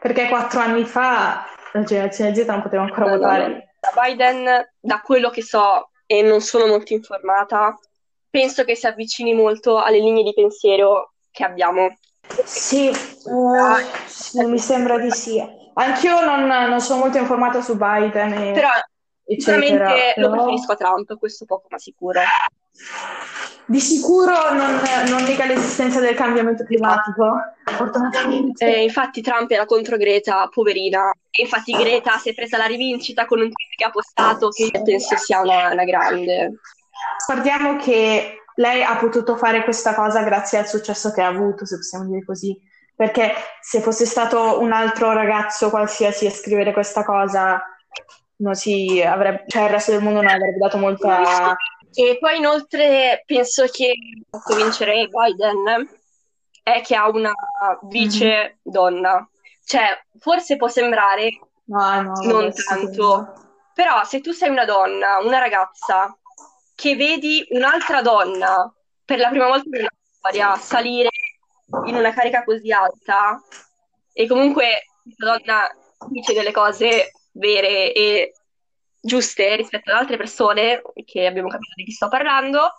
Perché 0.00 0.28
quattro 0.28 0.60
anni 0.60 0.84
fa 0.84 1.44
la 1.72 1.82
generazione 1.82 2.34
Z 2.34 2.46
non 2.46 2.62
poteva 2.62 2.82
ancora 2.82 3.08
votare. 3.08 3.74
Biden, 3.94 4.70
da 4.80 5.00
quello 5.00 5.30
che 5.30 5.42
so 5.42 5.90
e 6.06 6.22
non 6.22 6.40
sono 6.40 6.66
molto 6.66 6.92
informata, 6.92 7.76
penso 8.30 8.64
che 8.64 8.74
si 8.76 8.86
avvicini 8.86 9.34
molto 9.34 9.78
alle 9.78 9.98
linee 9.98 10.22
di 10.22 10.34
pensiero 10.34 11.14
che 11.30 11.44
abbiamo. 11.44 11.96
Sì, 12.44 12.88
eh, 12.88 12.94
sì, 14.06 14.44
mi 14.44 14.58
sembra 14.58 14.98
di 14.98 15.10
sì. 15.10 15.42
Anch'io 15.74 16.24
non, 16.24 16.46
non 16.46 16.80
sono 16.80 17.00
molto 17.00 17.18
informata 17.18 17.60
su 17.62 17.76
Biden, 17.76 18.32
e- 18.34 18.52
Però 18.52 18.68
eccetera. 19.24 19.56
sicuramente 19.56 20.14
lo 20.16 20.30
preferisco 20.30 20.72
a 20.72 20.76
Trump, 20.76 21.18
questo 21.18 21.44
poco 21.44 21.66
ma 21.70 21.78
sicuro. 21.78 22.20
Di 23.72 23.80
sicuro 23.80 24.52
non, 24.52 24.78
non 25.08 25.22
nega 25.22 25.46
l'esistenza 25.46 25.98
del 25.98 26.14
cambiamento 26.14 26.62
climatico, 26.62 27.38
fortunatamente. 27.64 28.66
Eh, 28.66 28.82
infatti 28.82 29.22
Trump 29.22 29.50
era 29.50 29.64
contro 29.64 29.96
Greta, 29.96 30.46
poverina. 30.52 31.10
E 31.30 31.42
infatti 31.42 31.72
Greta 31.72 32.18
si 32.18 32.28
è 32.28 32.34
presa 32.34 32.58
la 32.58 32.66
rivincita 32.66 33.24
con 33.24 33.40
un 33.40 33.50
tweet 33.50 33.74
che 33.74 33.84
ha 33.84 33.90
postato 33.90 34.50
che 34.50 34.70
penso 34.84 35.16
sia 35.16 35.40
una, 35.40 35.72
una 35.72 35.84
grande. 35.84 36.52
Guardiamo 37.26 37.76
che 37.76 38.42
lei 38.56 38.82
ha 38.82 38.96
potuto 38.96 39.36
fare 39.36 39.64
questa 39.64 39.94
cosa 39.94 40.22
grazie 40.22 40.58
al 40.58 40.68
successo 40.68 41.10
che 41.10 41.22
ha 41.22 41.28
avuto, 41.28 41.64
se 41.64 41.76
possiamo 41.76 42.04
dire 42.04 42.26
così. 42.26 42.54
Perché 42.94 43.32
se 43.62 43.80
fosse 43.80 44.04
stato 44.04 44.60
un 44.60 44.72
altro 44.72 45.12
ragazzo 45.12 45.70
qualsiasi 45.70 46.26
a 46.26 46.30
scrivere 46.30 46.74
questa 46.74 47.04
cosa, 47.04 47.58
non 48.36 48.54
si 48.54 49.00
avrebbe, 49.00 49.44
cioè 49.46 49.62
il 49.62 49.70
resto 49.70 49.92
del 49.92 50.02
mondo 50.02 50.20
non 50.20 50.30
avrebbe 50.30 50.58
dato 50.58 50.76
molta. 50.76 51.56
E 51.94 52.18
poi 52.18 52.38
inoltre 52.38 53.22
penso 53.26 53.66
che 53.66 53.94
vincere 54.56 55.08
Biden 55.08 55.88
è 56.62 56.80
che 56.80 56.94
ha 56.94 57.08
una 57.08 57.32
vice 57.82 58.26
mm-hmm. 58.26 58.56
donna. 58.62 59.28
Cioè, 59.64 60.04
forse 60.18 60.56
può 60.56 60.68
sembrare 60.68 61.38
no, 61.64 62.02
no, 62.02 62.12
non 62.22 62.52
tanto, 62.52 63.32
però 63.74 64.04
se 64.04 64.20
tu 64.20 64.32
sei 64.32 64.50
una 64.50 64.64
donna, 64.64 65.18
una 65.18 65.38
ragazza, 65.38 66.16
che 66.74 66.96
vedi 66.96 67.46
un'altra 67.50 68.02
donna 68.02 68.72
per 69.04 69.18
la 69.18 69.28
prima 69.28 69.46
volta 69.46 69.68
nella 69.68 69.90
storia 70.18 70.56
salire 70.56 71.10
in 71.84 71.94
una 71.94 72.12
carica 72.12 72.44
così 72.44 72.72
alta 72.72 73.40
e 74.12 74.26
comunque 74.26 74.86
questa 75.02 75.24
donna 75.24 75.70
dice 76.08 76.32
delle 76.32 76.52
cose 76.52 77.12
vere 77.32 77.92
e 77.92 78.32
giuste 79.02 79.56
rispetto 79.56 79.90
ad 79.90 79.96
altre 79.96 80.16
persone, 80.16 80.80
che 81.04 81.26
abbiamo 81.26 81.48
capito 81.48 81.72
di 81.74 81.84
chi 81.84 81.90
sto 81.90 82.08
parlando, 82.08 82.78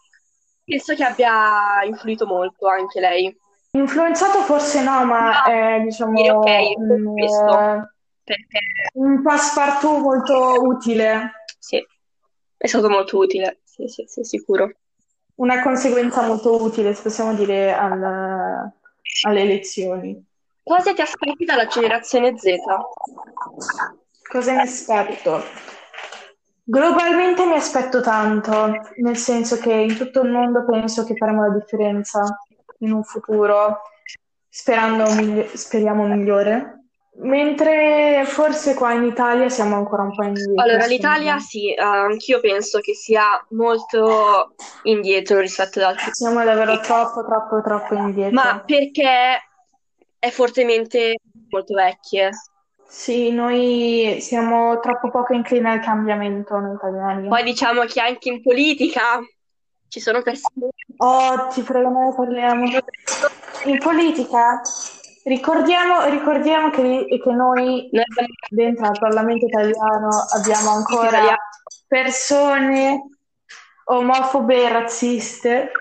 penso 0.63 0.95
che 0.95 1.03
abbia 1.03 1.83
influito 1.83 2.25
molto 2.25 2.67
anche 2.67 2.99
lei. 2.99 3.37
Influenzato 3.71 4.39
forse 4.41 4.81
no, 4.83 5.03
ma 5.03 5.43
è 5.43 5.81
diciamo 5.81 6.17
sì, 6.17 6.29
okay, 6.29 6.75
un, 6.77 7.13
questo, 7.13 7.91
perché... 8.23 8.59
un 8.93 9.21
passepartout 9.21 9.99
molto 9.99 10.61
utile. 10.61 11.43
Sì, 11.59 11.85
è 12.55 12.67
stato 12.67 12.89
molto 12.89 13.17
utile, 13.17 13.59
sì, 13.63 13.87
sì, 13.87 14.05
sì, 14.07 14.23
sicuro. 14.23 14.71
Una 15.35 15.61
conseguenza 15.61 16.21
molto 16.21 16.61
utile, 16.61 16.93
possiamo 16.93 17.33
dire, 17.33 17.73
al, 17.73 18.71
alle 19.23 19.41
elezioni. 19.41 20.23
Cosa 20.63 20.93
ti 20.93 21.01
aspetti 21.01 21.43
dalla 21.43 21.65
generazione 21.65 22.37
Z? 22.37 22.53
Cosa 24.29 24.53
mi 24.53 24.61
aspetto? 24.61 25.43
Globalmente 26.65 27.45
mi 27.45 27.55
aspetto 27.55 27.99
tanto, 27.99 28.71
nel 28.97 29.17
senso 29.17 29.57
che 29.57 29.73
in 29.73 29.97
tutto 29.97 30.21
il 30.21 30.31
mondo 30.31 30.63
penso 30.65 31.03
che 31.03 31.15
faremo 31.15 31.45
la 31.45 31.53
differenza 31.53 32.21
in 32.79 32.93
un 32.93 33.03
futuro, 33.03 33.81
sperando, 34.47 35.05
speriamo 35.53 36.05
migliore. 36.05 36.77
Mentre 37.15 38.23
forse 38.25 38.73
qua 38.73 38.93
in 38.93 39.03
Italia 39.03 39.47
siamo 39.47 39.75
ancora 39.75 40.01
un 40.01 40.15
po' 40.15 40.23
indietro. 40.23 40.63
Allora, 40.63 40.85
l'Italia 40.87 41.37
sì, 41.37 41.71
uh, 41.77 41.81
anch'io 41.81 42.39
penso 42.39 42.79
che 42.79 42.95
sia 42.95 43.23
molto 43.49 44.55
indietro 44.83 45.39
rispetto 45.39 45.77
ad 45.79 45.85
altri. 45.85 46.09
Siamo 46.11 46.43
davvero 46.43 46.79
troppo, 46.79 47.23
troppo, 47.23 47.61
troppo 47.61 47.93
indietro. 47.93 48.33
Ma 48.33 48.63
perché 48.65 49.41
è 50.17 50.29
fortemente 50.31 51.17
molto 51.49 51.75
vecchie. 51.75 52.31
Sì, 52.95 53.31
noi 53.31 54.19
siamo 54.21 54.79
troppo 54.79 55.09
poco 55.09 55.33
inclini 55.33 55.67
al 55.67 55.79
cambiamento 55.79 56.59
noi 56.59 56.75
italiani. 56.75 57.27
Poi 57.27 57.43
diciamo 57.43 57.81
che 57.85 57.99
anche 57.99 58.29
in 58.29 58.43
politica 58.43 59.19
ci 59.87 59.99
sono 59.99 60.21
persone... 60.21 60.69
Oh, 60.97 61.47
ti 61.47 61.63
prego, 61.63 61.89
noi 61.89 62.13
parliamo. 62.15 62.65
In 63.65 63.79
politica 63.79 64.61
ricordiamo, 65.23 66.05
ricordiamo 66.05 66.69
che, 66.69 67.07
che 67.09 67.31
noi 67.31 67.89
dentro 68.49 68.85
al 68.85 68.99
Parlamento 68.99 69.47
italiano 69.47 70.09
abbiamo 70.29 70.69
ancora 70.69 71.35
persone 71.87 73.07
omofobe 73.85 74.65
e 74.65 74.69
razziste. 74.69 75.71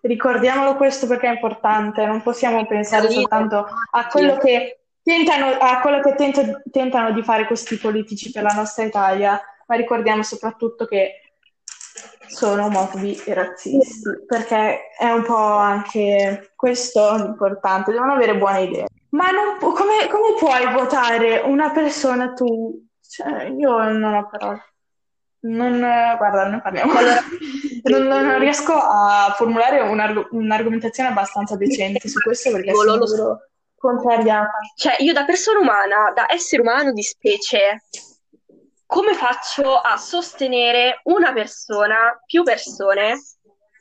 Ricordiamolo 0.00 0.74
questo 0.76 1.06
perché 1.06 1.28
è 1.28 1.34
importante, 1.34 2.06
non 2.06 2.22
possiamo 2.22 2.66
pensare 2.66 3.10
soltanto 3.10 3.66
a 3.90 4.06
quello 4.06 4.38
che 4.38 4.81
tentano, 5.02 5.56
a 5.58 5.80
quello 5.80 6.00
che 6.00 6.14
tento, 6.14 6.62
tentano 6.70 7.12
di 7.12 7.22
fare 7.22 7.46
questi 7.46 7.76
politici 7.76 8.30
per 8.30 8.42
la 8.42 8.54
nostra 8.54 8.84
Italia, 8.84 9.40
ma 9.66 9.76
ricordiamo 9.76 10.22
soprattutto 10.22 10.86
che 10.86 11.22
sono 12.26 12.66
omofobi 12.66 13.22
e 13.26 13.34
razzisti, 13.34 14.24
perché 14.26 14.90
è 14.98 15.10
un 15.10 15.22
po' 15.22 15.36
anche 15.36 16.52
questo 16.56 17.16
l'importante, 17.16 17.92
devono 17.92 18.14
avere 18.14 18.38
buone 18.38 18.62
idee. 18.62 18.86
Ma 19.10 19.26
non, 19.30 19.58
come, 19.58 20.08
come, 20.08 20.34
puoi 20.38 20.72
votare 20.72 21.40
una 21.44 21.70
persona 21.70 22.32
tu? 22.32 22.86
Cioè, 23.06 23.52
io 23.58 23.82
non 23.90 24.14
ho 24.14 24.28
parole. 24.30 24.72
Non, 25.40 25.78
guarda, 25.78 26.44
non 26.44 26.52
ne 26.52 26.60
parliamo. 26.62 26.92
Allora, 26.92 27.20
non, 27.90 28.06
non, 28.06 28.38
riesco 28.38 28.72
a 28.72 29.34
formulare 29.36 29.80
un'arg- 29.80 30.28
un'argomentazione 30.30 31.10
abbastanza 31.10 31.56
decente 31.56 32.08
su 32.08 32.20
questo 32.20 32.50
perché 32.52 32.72
sono 32.72 33.38
contrariata. 33.82 34.52
Cioè, 34.76 34.96
io 35.00 35.12
da 35.12 35.24
persona 35.24 35.58
umana, 35.58 36.12
da 36.14 36.30
essere 36.30 36.62
umano 36.62 36.92
di 36.92 37.02
specie, 37.02 37.82
come 38.86 39.14
faccio 39.14 39.76
a 39.76 39.96
sostenere 39.96 41.00
una 41.04 41.32
persona, 41.32 42.22
più 42.24 42.44
persone, 42.44 43.20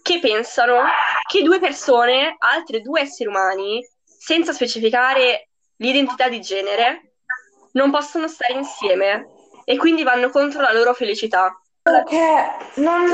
che 0.02 0.20
pensano 0.20 0.82
che 1.30 1.44
due 1.44 1.60
persone, 1.60 2.36
altre 2.40 2.82
due 2.82 3.02
esseri 3.02 3.30
umani, 3.30 3.88
senza 4.04 4.52
specificare 4.52 5.50
l'identità 5.78 6.28
di 6.28 6.42
genere, 6.42 7.14
non 7.74 7.92
possono 7.92 8.28
stare 8.28 8.54
insieme 8.54 9.28
e 9.64 9.78
quindi 9.78 10.04
vanno 10.04 10.30
contro 10.30 10.62
la 10.62 10.74
loro 10.74 10.94
felicità. 10.94 11.56
Perché 11.82 12.58
non, 12.76 13.06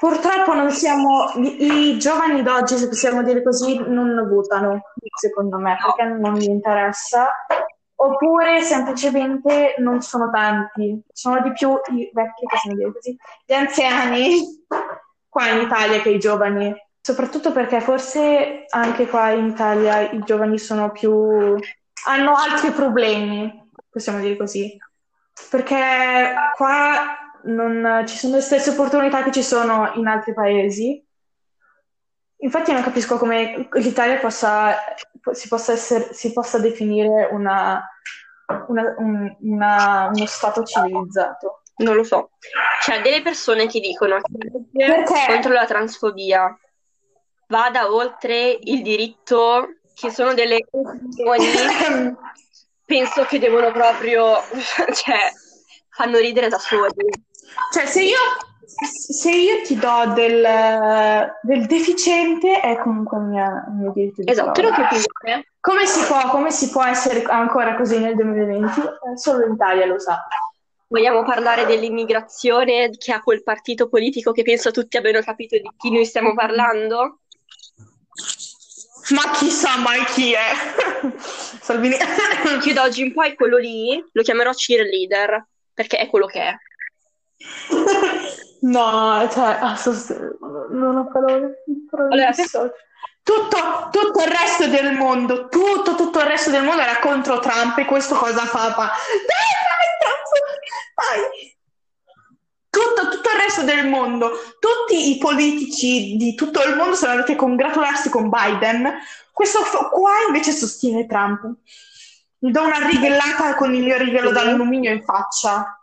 Purtroppo 0.00 0.54
non 0.54 0.70
siamo, 0.70 1.30
i, 1.34 1.90
i 1.90 1.98
giovani 1.98 2.40
d'oggi, 2.40 2.78
se 2.78 2.88
possiamo 2.88 3.22
dire 3.22 3.42
così, 3.42 3.76
non 3.86 4.26
votano, 4.30 4.80
secondo 5.14 5.58
me, 5.58 5.76
perché 5.76 6.04
non 6.04 6.36
gli 6.36 6.48
interessa, 6.48 7.28
oppure 7.96 8.62
semplicemente 8.62 9.74
non 9.76 10.00
sono 10.00 10.30
tanti, 10.30 11.02
sono 11.12 11.42
di 11.42 11.52
più 11.52 11.78
i 11.92 12.10
vecchi, 12.14 12.46
possiamo 12.48 12.78
dire 12.78 12.92
così, 12.94 13.14
gli 13.44 13.52
anziani 13.52 14.64
qua 15.28 15.48
in 15.48 15.66
Italia 15.66 16.00
che 16.00 16.08
i 16.08 16.18
giovani, 16.18 16.74
soprattutto 16.98 17.52
perché 17.52 17.82
forse 17.82 18.64
anche 18.70 19.06
qua 19.06 19.28
in 19.32 19.48
Italia 19.48 20.00
i 20.12 20.22
giovani 20.24 20.56
sono 20.56 20.92
più, 20.92 21.12
hanno 22.06 22.34
altri 22.34 22.70
problemi, 22.70 23.68
possiamo 23.90 24.18
dire 24.18 24.38
così, 24.38 24.78
perché 25.50 26.32
qua 26.56 27.18
non 27.44 28.04
ci 28.06 28.16
sono 28.16 28.36
le 28.36 28.40
stesse 28.42 28.70
opportunità 28.70 29.22
che 29.22 29.32
ci 29.32 29.42
sono 29.42 29.92
in 29.94 30.06
altri 30.06 30.34
paesi. 30.34 31.04
Infatti 32.42 32.72
non 32.72 32.82
capisco 32.82 33.18
come 33.18 33.68
l'Italia 33.72 34.18
possa, 34.18 34.76
si, 35.32 35.48
possa 35.48 35.72
essere, 35.72 36.14
si 36.14 36.32
possa 36.32 36.58
definire 36.58 37.28
una, 37.30 37.86
una, 38.68 38.94
un, 38.98 39.36
una, 39.40 40.10
uno 40.12 40.26
Stato 40.26 40.62
civilizzato. 40.64 41.62
Non 41.76 41.96
lo 41.96 42.04
so. 42.04 42.30
C'è 42.80 43.00
delle 43.00 43.22
persone 43.22 43.66
che 43.66 43.80
dicono 43.80 44.18
che 44.20 44.60
Perché? 44.72 45.24
contro 45.26 45.52
la 45.52 45.66
transfobia 45.66 46.58
vada 47.50 47.92
oltre 47.92 48.56
il 48.60 48.82
diritto, 48.82 49.76
che 49.94 50.10
sono 50.10 50.34
delle 50.34 50.60
questioni, 50.70 52.16
penso 52.86 53.24
che 53.24 53.38
devono 53.38 53.70
proprio, 53.72 54.36
cioè, 54.94 55.30
fanno 55.90 56.18
ridere 56.18 56.48
da 56.48 56.58
soli. 56.58 57.28
Cioè, 57.72 57.86
se 57.86 58.02
io, 58.02 58.18
se 58.64 59.30
io 59.30 59.62
ti 59.62 59.76
do 59.76 60.12
del, 60.14 61.30
del 61.42 61.66
deficiente, 61.66 62.60
è 62.60 62.78
comunque 62.78 63.18
il 63.18 63.24
mio, 63.24 63.92
diritto 63.94 64.22
di 64.22 64.30
Esatto, 64.30 64.62
lo 64.62 64.70
capisco. 64.70 65.12
Come 65.60 65.86
si, 65.86 66.06
può, 66.06 66.30
come 66.30 66.50
si 66.50 66.70
può 66.70 66.84
essere 66.84 67.22
ancora 67.24 67.76
così 67.76 67.98
nel 67.98 68.14
2020? 68.14 68.80
Eh, 68.80 69.16
solo 69.16 69.46
l'Italia 69.46 69.86
lo 69.86 69.98
sa. 69.98 70.26
Vogliamo 70.88 71.22
parlare 71.22 71.66
dell'immigrazione 71.66 72.90
che 72.90 73.12
ha 73.12 73.20
quel 73.20 73.42
partito 73.42 73.88
politico 73.88 74.32
che 74.32 74.42
penso 74.42 74.70
tutti 74.70 74.96
abbiano 74.96 75.20
capito 75.20 75.56
di 75.56 75.70
chi 75.76 75.90
noi 75.90 76.04
stiamo 76.04 76.34
parlando? 76.34 77.20
Ma 79.10 79.30
chissà 79.32 79.76
mai 79.78 80.04
chi 80.06 80.32
è. 80.32 80.52
Salvini. 81.60 81.96
Io 82.64 82.74
da 82.74 82.82
oggi 82.82 83.02
in 83.02 83.12
poi 83.12 83.34
quello 83.34 83.58
lì 83.58 84.02
lo 84.12 84.22
chiamerò 84.22 84.52
cheerleader 84.52 85.46
perché 85.72 85.98
è 85.98 86.08
quello 86.08 86.26
che 86.26 86.40
è. 86.40 86.54
No, 88.60 89.26
cioè, 89.32 89.58
ah, 89.58 89.78
non 90.70 90.96
ho 90.96 91.10
parole. 91.10 91.64
allora, 92.10 92.30
tutto, 93.22 93.88
tutto, 93.90 94.22
il 94.22 94.30
resto 94.30 94.66
del 94.66 94.92
mondo, 94.92 95.48
tutto, 95.48 95.94
tutto 95.94 96.18
il 96.18 96.26
resto 96.26 96.50
del 96.50 96.64
mondo 96.64 96.82
era 96.82 96.98
contro 96.98 97.38
Trump 97.38 97.78
e 97.78 97.84
questo 97.86 98.14
cosa 98.16 98.44
fa? 98.44 98.70
fa 98.70 98.84
dai, 98.84 99.50
dai, 99.68 99.88
Trump, 99.98 100.26
dai. 100.94 101.58
Tutto, 102.68 103.16
tutto 103.16 103.30
il 103.30 103.36
resto 103.36 103.62
del 103.62 103.86
mondo, 103.88 104.30
tutti 104.58 105.10
i 105.10 105.18
politici 105.18 106.16
di 106.16 106.34
tutto 106.34 106.62
il 106.62 106.76
mondo 106.76 106.94
sono 106.94 107.12
andati 107.12 107.32
a 107.32 107.36
congratularsi 107.36 108.10
con 108.10 108.28
Biden. 108.28 108.92
Questo 109.32 109.60
qua 109.90 110.12
invece 110.26 110.52
sostiene 110.52 111.06
Trump. 111.06 111.50
Gli 112.38 112.50
do 112.50 112.62
una 112.62 112.86
rigellata 112.86 113.54
con 113.54 113.74
il 113.74 113.82
mio 113.82 113.96
righello 113.96 114.30
d'alluminio 114.30 114.92
in 114.92 115.02
faccia. 115.02 115.79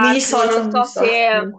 Mi 0.00 0.12
dissocio, 0.12 0.62
non 0.62 0.70
so 0.70 0.84
se 0.84 1.50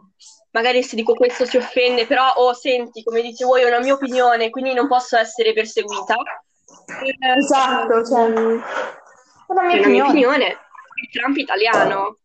magari 0.53 0.84
se 0.84 0.95
dico 0.95 1.14
questo 1.14 1.45
si 1.45 1.57
offende, 1.57 2.05
però 2.05 2.34
oh, 2.36 2.53
senti, 2.53 3.03
come 3.03 3.22
dite 3.22 3.43
voi, 3.43 3.64
è 3.64 3.68
una 3.68 3.80
mia 3.80 3.93
opinione, 3.93 4.49
quindi 4.49 4.74
non 4.74 4.88
posso 4.88 5.18
essere 5.18 5.53
perseguita. 5.53 6.16
Esatto, 7.38 8.05
cioè, 8.05 8.22
è 8.22 8.32
una 9.47 9.64
mia 9.64 9.76
È 9.76 9.80
una 9.80 9.88
mia 9.88 10.07
opinione. 10.07 10.45
Il 10.45 11.09
Trump 11.11 11.38
italiano. 11.38 12.18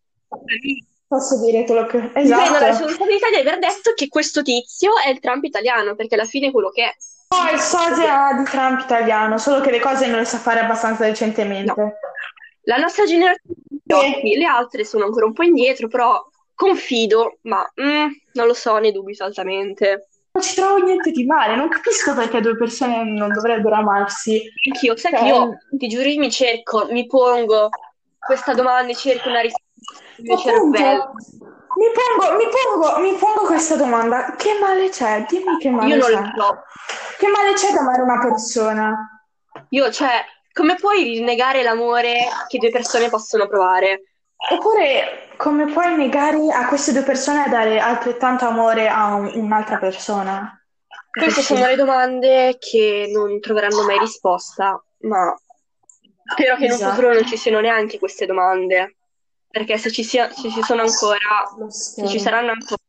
Posso 1.08 1.40
dire 1.42 1.64
quello 1.64 1.86
che... 1.86 1.98
Mi 1.98 2.10
prendo 2.10 2.34
la 2.34 2.46
Esatto. 2.46 2.64
responsabilità 2.64 3.30
di 3.30 3.36
aver 3.36 3.58
detto 3.58 3.92
che 3.94 4.08
questo 4.08 4.42
tizio 4.42 4.92
è 5.02 5.08
il 5.08 5.20
Trump 5.20 5.42
italiano, 5.44 5.94
perché 5.94 6.14
alla 6.14 6.26
fine 6.26 6.48
è 6.48 6.50
quello 6.50 6.68
che 6.68 6.84
è. 6.84 6.94
No, 7.30 7.50
il 7.50 7.60
sosia 7.60 8.34
di 8.36 8.44
Trump 8.44 8.80
italiano, 8.80 9.38
solo 9.38 9.60
che 9.60 9.70
le 9.70 9.80
cose 9.80 10.06
non 10.06 10.18
le 10.18 10.24
sa 10.26 10.38
fare 10.38 10.60
abbastanza 10.60 11.04
decentemente. 11.04 11.98
La 12.62 12.76
nostra 12.76 13.06
generazione, 13.06 13.56
Sì. 13.88 14.36
le 14.36 14.44
altre 14.44 14.84
sono 14.84 15.04
ancora 15.04 15.26
un 15.26 15.32
po' 15.32 15.42
indietro, 15.44 15.88
però 15.88 16.22
confido, 16.54 17.38
ma 17.42 17.60
mm, 17.80 18.06
non 18.32 18.46
lo 18.46 18.54
so, 18.54 18.76
ne 18.78 18.92
dubito 18.92 19.24
altamente. 19.24 20.08
Non 20.32 20.42
ci 20.42 20.54
trovo 20.54 20.76
niente 20.84 21.10
di 21.10 21.24
male, 21.24 21.56
non 21.56 21.68
capisco 21.68 22.14
perché 22.14 22.40
due 22.40 22.56
persone 22.56 23.02
non 23.04 23.32
dovrebbero 23.32 23.74
amarsi. 23.76 24.42
Anch'io, 24.66 24.96
sai 24.96 25.12
Cioè, 25.12 25.20
che 25.20 25.26
io, 25.26 25.56
ti 25.70 25.88
giuro, 25.88 26.08
io 26.08 26.18
mi 26.20 26.30
cerco, 26.30 26.86
mi 26.90 27.06
pongo 27.06 27.68
questa 28.18 28.54
domanda 28.54 28.92
e 28.92 28.94
cerco 28.96 29.28
una 29.28 29.40
risposta 29.40 29.64
nel 30.16 30.26
mio 30.26 30.34
appunto, 30.34 30.78
cervello. 30.78 31.12
mi 31.74 31.86
pongo, 31.94 32.36
mi 32.36 32.48
pongo, 32.50 32.98
mi 33.00 33.16
pongo 33.18 33.46
questa 33.46 33.76
domanda. 33.76 34.34
Che 34.36 34.58
male 34.60 34.88
c'è? 34.90 35.24
Dimmi 35.28 35.56
che 35.58 35.70
male 35.70 35.94
Io 35.94 35.96
non 35.96 36.10
c'è. 36.10 36.20
lo 36.20 36.30
so. 36.36 36.62
Che 37.18 37.28
male 37.28 37.52
c'è 37.54 37.70
ad 37.70 37.76
amare 37.76 38.02
una 38.02 38.18
persona? 38.20 39.22
Io, 39.70 39.90
cioè, 39.90 40.24
come 40.58 40.74
puoi 40.74 41.04
rinnegare 41.04 41.62
l'amore 41.62 42.26
che 42.48 42.58
due 42.58 42.70
persone 42.70 43.08
possono 43.08 43.46
provare? 43.46 44.02
Oppure 44.50 45.28
come 45.36 45.66
puoi 45.72 45.94
negare 45.94 46.50
a 46.52 46.66
queste 46.66 46.90
due 46.90 47.04
persone 47.04 47.44
a 47.44 47.48
dare 47.48 47.78
altrettanto 47.78 48.44
amore 48.44 48.88
a 48.88 49.14
un- 49.14 49.30
un'altra 49.34 49.78
persona? 49.78 50.60
Queste 51.12 51.42
sono 51.42 51.64
le 51.66 51.76
domande 51.76 52.56
che 52.58 53.08
non 53.12 53.38
troveranno 53.38 53.84
mai 53.84 53.98
risposta, 53.98 54.82
ma 55.02 55.32
spero 56.24 56.56
che 56.56 56.64
in 56.64 56.70
un 56.72 56.76
Esatto. 56.76 56.90
futuro 56.94 57.14
non 57.14 57.24
ci 57.24 57.36
siano 57.36 57.60
neanche 57.60 58.00
queste 58.00 58.26
domande, 58.26 58.96
perché 59.48 59.78
se 59.78 59.92
ci 59.92 60.02
sia- 60.02 60.30
se 60.32 60.50
ci 60.50 60.62
sono 60.64 60.82
ancora, 60.82 61.68
se 61.68 62.08
ci 62.08 62.18
saranno 62.18 62.50
ancora, 62.50 62.82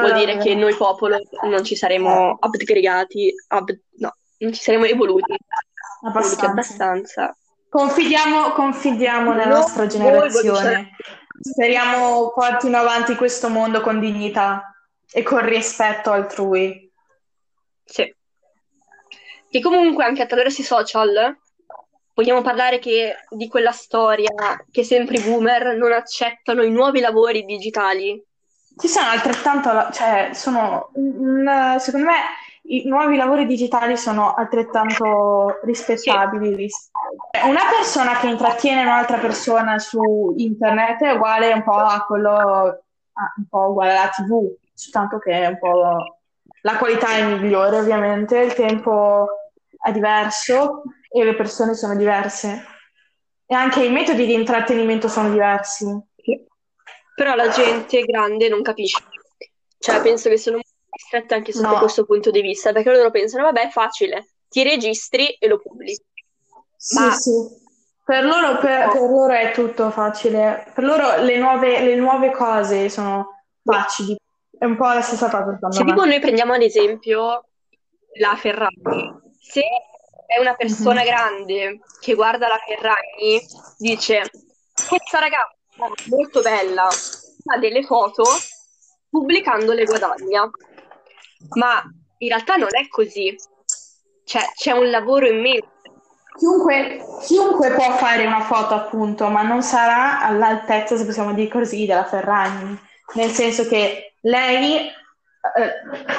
vuol 0.00 0.14
dire 0.14 0.36
che 0.38 0.54
noi 0.56 0.74
popolo 0.74 1.16
non 1.42 1.62
ci 1.62 1.76
saremo 1.76 2.38
upgradati, 2.40 3.32
up- 3.50 3.78
no, 3.98 4.16
non 4.38 4.52
ci 4.52 4.62
saremo 4.62 4.84
evoluti 4.84 5.36
Abbastanza. 6.02 6.46
abbastanza. 6.46 7.36
Confidiamo, 7.68 8.50
confidiamo 8.52 9.32
nella 9.32 9.46
No, 9.46 9.56
nostra 9.58 9.86
generazione. 9.86 10.96
Speriamo 11.40 12.30
portino 12.32 12.78
avanti 12.78 13.14
questo 13.16 13.48
mondo 13.48 13.80
con 13.80 13.98
dignità 13.98 14.74
e 15.10 15.22
con 15.22 15.44
rispetto 15.44 16.10
altrui. 16.10 16.90
Sì. 17.84 18.14
Che 19.50 19.60
comunque 19.60 20.04
anche 20.04 20.22
attraverso 20.22 20.60
i 20.60 20.64
social 20.64 21.36
vogliamo 22.14 22.42
parlare 22.42 22.78
che, 22.78 23.16
di 23.30 23.48
quella 23.48 23.72
storia 23.72 24.30
che 24.70 24.84
sempre 24.84 25.16
i 25.16 25.22
boomer 25.22 25.76
non 25.76 25.92
accettano 25.92 26.62
i 26.62 26.70
nuovi 26.70 27.00
lavori 27.00 27.44
digitali. 27.44 28.22
Ci 28.76 28.88
sono 28.88 29.08
altrettanto, 29.08 29.90
cioè, 29.92 30.30
sono, 30.32 30.90
secondo 31.78 32.06
me, 32.06 32.20
i 32.72 32.82
nuovi 32.86 33.16
lavori 33.16 33.44
digitali 33.44 33.96
sono 33.96 34.34
altrettanto 34.34 35.58
rispettabili. 35.62 36.54
ris- 36.54 36.90
Una 37.44 37.62
persona 37.76 38.16
che 38.18 38.28
intrattiene 38.28 38.82
un'altra 38.82 39.18
persona 39.18 39.78
su 39.78 40.34
internet 40.36 41.02
è 41.02 41.12
uguale 41.12 41.52
un 41.52 41.62
po' 41.62 41.72
a 41.76 42.02
quello, 42.06 42.84
un 43.36 43.46
po' 43.48 43.68
uguale 43.68 43.96
alla 43.96 44.08
TV, 44.08 44.54
soltanto 44.72 45.18
che 45.18 45.32
è 45.32 45.46
un 45.46 45.58
po' 45.58 46.18
la 46.62 46.76
qualità 46.78 47.08
è 47.16 47.24
migliore, 47.24 47.78
ovviamente, 47.78 48.38
il 48.38 48.54
tempo 48.54 49.26
è 49.82 49.90
diverso 49.90 50.82
e 51.10 51.24
le 51.24 51.34
persone 51.34 51.74
sono 51.74 51.96
diverse. 51.96 52.64
E 53.44 53.54
anche 53.54 53.84
i 53.84 53.90
metodi 53.90 54.24
di 54.24 54.32
intrattenimento 54.32 55.08
sono 55.08 55.28
diversi. 55.30 55.86
Però 57.14 57.34
la 57.34 57.48
gente 57.48 58.00
grande 58.02 58.48
non 58.48 58.62
capisce. 58.62 59.02
Cioè, 59.78 60.00
penso 60.00 60.28
che 60.28 60.38
sono 60.38 60.58
ristrette 60.92 61.34
anche 61.34 61.52
sotto 61.52 61.68
No. 61.72 61.78
questo 61.78 62.04
punto 62.04 62.30
di 62.30 62.40
vista, 62.42 62.72
perché 62.72 62.90
loro 62.90 63.10
pensano, 63.10 63.44
vabbè, 63.44 63.62
è 63.62 63.70
facile, 63.70 64.28
ti 64.48 64.62
registri 64.62 65.28
e 65.38 65.48
lo 65.48 65.58
pubblichi. 65.58 66.04
Sì, 66.76 66.98
Ma- 66.98 67.12
sì. 67.12 67.30
Per 68.04 68.24
loro, 68.24 68.58
per, 68.58 68.90
per 68.90 69.00
loro 69.00 69.32
è 69.32 69.52
tutto 69.52 69.90
facile. 69.90 70.70
Per 70.74 70.82
loro 70.82 71.22
le 71.22 71.38
nuove, 71.38 71.80
le 71.82 71.94
nuove 71.94 72.30
cose 72.32 72.88
sono 72.88 73.44
facili. 73.62 74.16
È 74.58 74.64
un 74.64 74.76
po' 74.76 74.86
la 74.86 75.00
stessa 75.00 75.30
cosa, 75.30 75.56
Se 75.70 75.84
me. 75.84 75.90
tipo 75.90 76.04
noi 76.04 76.18
prendiamo 76.18 76.52
ad 76.52 76.62
esempio 76.62 77.46
la 78.18 78.34
Ferragni, 78.36 79.20
se 79.40 79.62
è 80.26 80.38
una 80.40 80.54
persona 80.54 81.00
Mhm. 81.00 81.06
grande 81.06 81.80
che 82.00 82.14
guarda 82.14 82.48
la 82.48 82.58
Ferragni, 82.66 83.40
dice 83.78 84.28
questa 84.88 85.20
ragazza 85.20 85.54
è 85.76 86.08
molto 86.10 86.40
bella, 86.42 86.88
fa 86.90 87.56
delle 87.58 87.82
foto, 87.84 88.24
pubblicandole 89.08 89.84
guadagna. 89.84 90.50
Ma 91.50 91.82
in 92.18 92.28
realtà 92.28 92.56
non 92.56 92.68
è 92.70 92.88
così. 92.88 93.36
Cioè, 94.24 94.42
c'è 94.54 94.72
un 94.72 94.90
lavoro 94.90 95.26
immenso. 95.26 95.70
Chiunque, 96.38 97.04
chiunque 97.22 97.72
può 97.72 97.90
fare 97.96 98.24
una 98.24 98.40
foto, 98.40 98.74
appunto, 98.74 99.28
ma 99.28 99.42
non 99.42 99.62
sarà 99.62 100.22
all'altezza, 100.22 100.96
se 100.96 101.04
possiamo 101.04 101.34
dire 101.34 101.48
così, 101.50 101.84
della 101.84 102.04
Ferragni. 102.04 102.78
Nel 103.14 103.30
senso 103.30 103.66
che 103.66 104.14
lei 104.22 104.86
eh, 104.86 104.92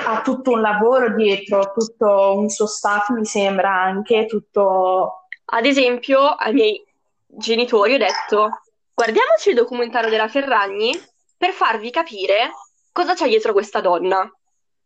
ha 0.06 0.22
tutto 0.22 0.52
un 0.52 0.62
lavoro 0.62 1.16
dietro, 1.16 1.72
tutto 1.74 2.38
un 2.38 2.50
suo 2.50 2.68
staff, 2.68 3.10
mi 3.10 3.26
sembra 3.26 3.72
anche, 3.72 4.26
tutto... 4.28 5.28
Ad 5.46 5.66
esempio, 5.66 6.28
ai 6.28 6.54
miei 6.54 6.86
genitori 7.26 7.96
ho 7.96 7.98
detto: 7.98 8.62
guardiamoci 8.94 9.50
il 9.50 9.56
documentario 9.56 10.10
della 10.10 10.28
Ferragni 10.28 10.92
per 11.36 11.52
farvi 11.52 11.90
capire 11.90 12.52
cosa 12.92 13.14
c'è 13.14 13.28
dietro 13.28 13.52
questa 13.52 13.82
donna. 13.82 14.32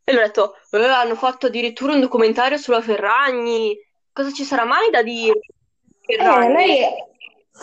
E 0.10 0.14
loro 0.14 0.24
ho 0.24 0.28
detto: 0.28 0.56
"Eh, 0.72 0.86
hanno 0.86 1.16
fatto 1.16 1.48
addirittura 1.48 1.92
un 1.92 2.00
documentario 2.00 2.58
sulla 2.58 2.80
Ferragni. 2.82 3.78
Cosa 4.14 4.32
ci 4.32 4.46
sarà 4.46 4.64
mai 4.64 4.90
da 4.90 5.02
dire? 5.04 5.40
Eh, 6.06 6.16
Ferragni?" 6.16 6.54
lei, 6.54 6.80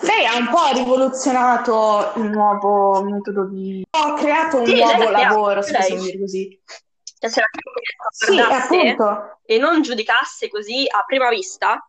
lei 0.03 0.27
ha 0.27 0.37
un 0.37 0.51
po' 0.51 0.71
rivoluzionato 0.75 2.13
il 2.17 2.25
nuovo 2.25 3.03
metodo 3.03 3.47
di... 3.47 3.83
Ha 3.93 4.13
creato 4.13 4.59
un 4.59 4.67
Sì, 4.67 4.75
nuovo 4.77 5.09
lavoro, 5.09 5.63
se 5.63 5.73
possiamo 5.75 6.03
dire 6.03 6.19
così. 6.19 6.63
Cioè, 7.19 7.31
se 7.31 7.41
la 7.41 7.47
Sì, 8.11 8.39
appunto. 8.39 9.39
e 9.47 9.57
non 9.57 9.81
giudicasse 9.81 10.51
così 10.51 10.85
a 10.87 11.03
prima 11.07 11.31
vista, 11.31 11.83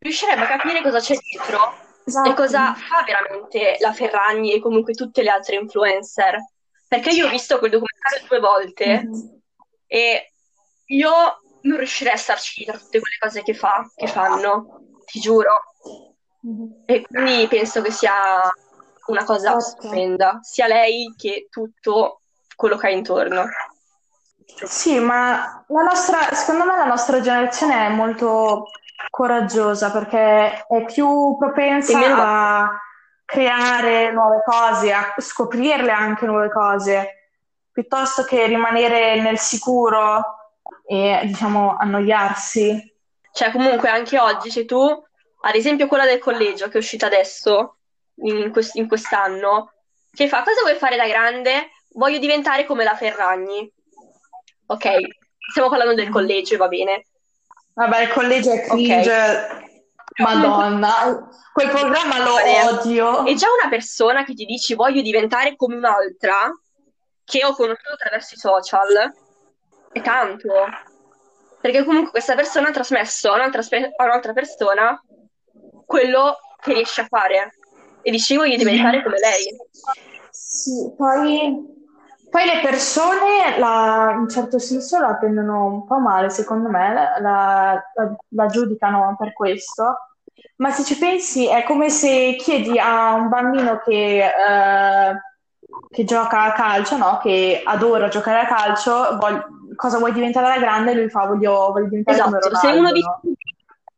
riuscirebbe 0.00 0.42
a 0.42 0.48
capire 0.48 0.82
cosa 0.82 1.00
c'è 1.00 1.16
dietro 1.16 1.72
e 2.04 2.04
Esatto. 2.04 2.34
cosa 2.34 2.74
fa 2.74 3.04
veramente 3.06 3.78
la 3.80 3.94
Ferragni 3.94 4.52
e 4.52 4.60
comunque 4.60 4.92
tutte 4.92 5.22
le 5.22 5.30
altre 5.30 5.56
influencer. 5.56 6.36
Perché 6.88 7.08
io 7.08 7.26
ho 7.26 7.30
visto 7.30 7.58
quel 7.58 7.70
documentario 7.70 8.26
due 8.28 8.38
volte 8.38 9.02
Mhm. 9.04 9.40
E 9.92 10.32
io 10.86 11.10
non 11.64 11.76
riuscirei 11.76 12.14
a 12.14 12.16
starci 12.16 12.64
dietro 12.64 12.80
tutte 12.80 12.98
quelle 12.98 13.18
cose 13.20 13.42
che 13.42 13.52
fa, 13.52 13.86
che 13.94 14.06
fanno, 14.06 14.80
ti 15.04 15.20
giuro. 15.20 15.50
E 16.86 17.06
quindi 17.06 17.46
penso 17.46 17.82
che 17.82 17.90
sia 17.90 18.14
una 19.08 19.24
cosa 19.24 19.60
stupenda, 19.60 20.38
sia 20.40 20.66
lei 20.66 21.12
che 21.14 21.48
tutto 21.50 22.22
quello 22.56 22.78
che 22.78 22.86
ha 22.86 22.90
intorno. 22.90 23.44
Sì, 24.64 24.98
ma 24.98 25.62
la 25.68 25.82
nostra, 25.82 26.32
secondo 26.32 26.64
me 26.64 26.74
la 26.74 26.86
nostra 26.86 27.20
generazione 27.20 27.86
è 27.86 27.90
molto 27.90 28.68
coraggiosa 29.10 29.90
perché 29.90 30.64
è 30.66 30.84
più 30.86 31.36
propensa 31.38 31.98
meno 31.98 32.16
a 32.18 32.80
creare 33.26 34.10
nuove 34.10 34.42
cose, 34.42 34.90
a 34.90 35.12
scoprirle 35.18 35.90
anche 35.90 36.24
nuove 36.24 36.48
cose, 36.50 37.21
piuttosto 37.72 38.24
che 38.24 38.46
rimanere 38.46 39.20
nel 39.20 39.38
sicuro 39.38 40.52
e, 40.86 41.22
diciamo, 41.24 41.76
annoiarsi. 41.76 42.94
Cioè, 43.32 43.50
comunque, 43.50 43.88
anche 43.88 44.18
oggi, 44.18 44.50
se 44.50 44.64
tu, 44.64 44.78
ad 45.44 45.54
esempio 45.54 45.86
quella 45.86 46.04
del 46.04 46.18
collegio 46.18 46.68
che 46.68 46.74
è 46.74 46.78
uscita 46.78 47.06
adesso, 47.06 47.78
in, 48.16 48.52
quest- 48.52 48.76
in 48.76 48.86
quest'anno, 48.86 49.72
che 50.12 50.28
fa, 50.28 50.42
cosa 50.42 50.60
vuoi 50.60 50.76
fare 50.76 50.96
da 50.96 51.06
grande? 51.06 51.70
Voglio 51.94 52.18
diventare 52.18 52.66
come 52.66 52.84
la 52.84 52.94
Ferragni. 52.94 53.70
Ok, 54.66 54.88
stiamo 55.50 55.68
parlando 55.68 55.94
del 55.94 56.10
collegio, 56.10 56.56
va 56.58 56.68
bene. 56.68 57.06
Vabbè, 57.74 58.02
il 58.02 58.08
collegio 58.10 58.52
è 58.52 58.66
cringe, 58.66 59.70
madonna, 60.16 61.28
quel 61.52 61.70
programma 61.70 62.18
lo 62.22 62.34
odio. 62.70 63.24
E 63.24 63.34
già 63.34 63.46
una 63.50 63.70
persona 63.70 64.24
che 64.24 64.34
ti 64.34 64.44
dici 64.44 64.74
voglio 64.74 65.00
diventare 65.00 65.56
come 65.56 65.76
un'altra, 65.76 66.50
che 67.32 67.46
ho 67.46 67.54
conosciuto 67.54 67.94
attraverso 67.94 68.34
i 68.34 68.38
social, 68.38 69.14
è 69.90 70.02
tanto. 70.02 70.52
Perché 71.62 71.82
comunque 71.82 72.10
questa 72.10 72.34
persona 72.34 72.68
ha 72.68 72.72
trasmesso 72.72 73.30
a 73.30 73.36
un'altra, 73.36 73.62
spe- 73.62 73.92
a 73.96 74.04
un'altra 74.04 74.34
persona 74.34 75.00
quello 75.86 76.36
che 76.60 76.74
riesce 76.74 77.00
a 77.00 77.06
fare. 77.06 77.54
E 78.02 78.10
dici 78.10 78.36
voglio 78.36 78.56
diventare 78.56 79.02
come 79.02 79.18
lei. 79.18 79.56
Sì, 80.30 80.92
poi 80.94 81.80
Poi 82.28 82.44
le 82.44 82.60
persone, 82.62 83.58
la, 83.58 84.14
in 84.18 84.28
certo 84.28 84.58
senso, 84.58 84.98
la 84.98 85.16
prendono 85.16 85.66
un 85.66 85.86
po' 85.86 85.98
male, 85.98 86.28
secondo 86.30 86.68
me, 86.68 86.92
la, 86.92 87.18
la- 87.20 88.16
la 88.28 88.46
giudicano 88.46 89.14
per 89.18 89.32
questo. 89.32 90.08
Ma 90.56 90.70
se 90.70 90.84
ci 90.84 90.98
pensi, 90.98 91.48
è 91.48 91.62
come 91.64 91.88
se 91.90 92.36
chiedi 92.38 92.78
a 92.78 93.14
un 93.14 93.28
bambino 93.28 93.78
che, 93.80 94.24
eh, 94.26 95.14
che 95.90 96.04
gioca 96.04 96.42
a 96.44 96.52
calcio, 96.52 96.96
no? 96.96 97.18
Che 97.22 97.62
adora 97.64 98.08
giocare 98.08 98.40
a 98.40 98.46
calcio, 98.46 99.16
vuoi- 99.18 99.40
cosa 99.76 99.98
vuoi 99.98 100.12
diventare 100.12 100.46
da 100.54 100.58
grande? 100.60 100.94
Lui 100.94 101.08
fa, 101.08 101.26
voglio, 101.26 101.70
voglio 101.72 101.88
diventare 101.88 102.16
Esatto, 102.18 102.40
se 102.42 102.48
Ronaldo, 102.48 102.78
uno 102.78 102.92
dice 102.92 103.06
no? 103.06 103.20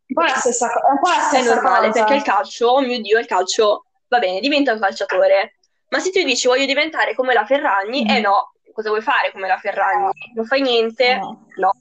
Un 0.07 0.15
po' 0.15 0.21
la 0.23 0.29
stessa, 0.37 0.67
è 0.69 0.91
un 0.91 0.99
po' 1.01 1.09
la 1.09 1.17
è 1.17 1.21
stessa 1.21 1.55
normale, 1.55 1.87
cosa. 1.89 1.99
perché 2.05 2.15
il 2.17 2.23
calcio, 2.23 2.67
oh 2.69 2.81
mio 2.81 3.01
Dio, 3.01 3.19
il 3.19 3.27
calcio 3.27 3.85
va 4.09 4.19
bene, 4.19 4.41
diventa 4.41 4.73
un 4.73 4.79
calciatore. 4.81 5.55
Ma 5.89 5.99
se 5.99 6.11
tu 6.11 6.23
dici 6.23 6.47
voglio 6.47 6.67
diventare 6.67 7.15
come 7.15 7.33
la 7.35 7.45
Ferragni, 7.45 8.07
eh 8.09 8.19
Mm. 8.19 8.23
no, 8.23 8.53
cosa 8.73 8.89
vuoi 8.91 9.01
fare 9.03 9.31
come 9.33 9.47
la 9.49 9.59
Ferragni? 9.59 10.11
Non 10.35 10.45
fai 10.45 10.61
niente? 10.61 11.17
No. 11.17 11.47
No. 11.57 11.73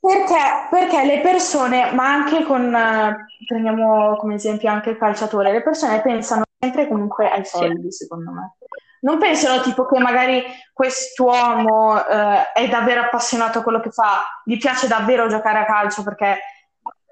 Perché, 0.00 0.66
perché 0.70 1.04
le 1.04 1.20
persone, 1.20 1.92
ma 1.92 2.06
anche 2.10 2.42
con, 2.44 2.74
eh, 2.74 3.26
prendiamo 3.46 4.16
come 4.16 4.34
esempio 4.34 4.70
anche 4.70 4.90
il 4.90 4.98
calciatore, 4.98 5.52
le 5.52 5.62
persone 5.62 6.00
pensano 6.00 6.44
sempre 6.58 6.88
comunque 6.88 7.30
ai 7.30 7.44
soldi, 7.44 7.92
secondo 7.92 8.30
me. 8.30 8.54
Non 9.02 9.18
pensano 9.18 9.60
tipo 9.60 9.86
che 9.86 9.98
magari 9.98 10.42
quest'uomo 10.72 12.06
eh, 12.06 12.52
è 12.52 12.68
davvero 12.68 13.02
appassionato 13.02 13.58
a 13.58 13.62
quello 13.62 13.80
che 13.80 13.90
fa, 13.90 14.22
gli 14.44 14.56
piace 14.56 14.86
davvero 14.86 15.28
giocare 15.28 15.58
a 15.58 15.64
calcio 15.66 16.02
perché 16.02 16.38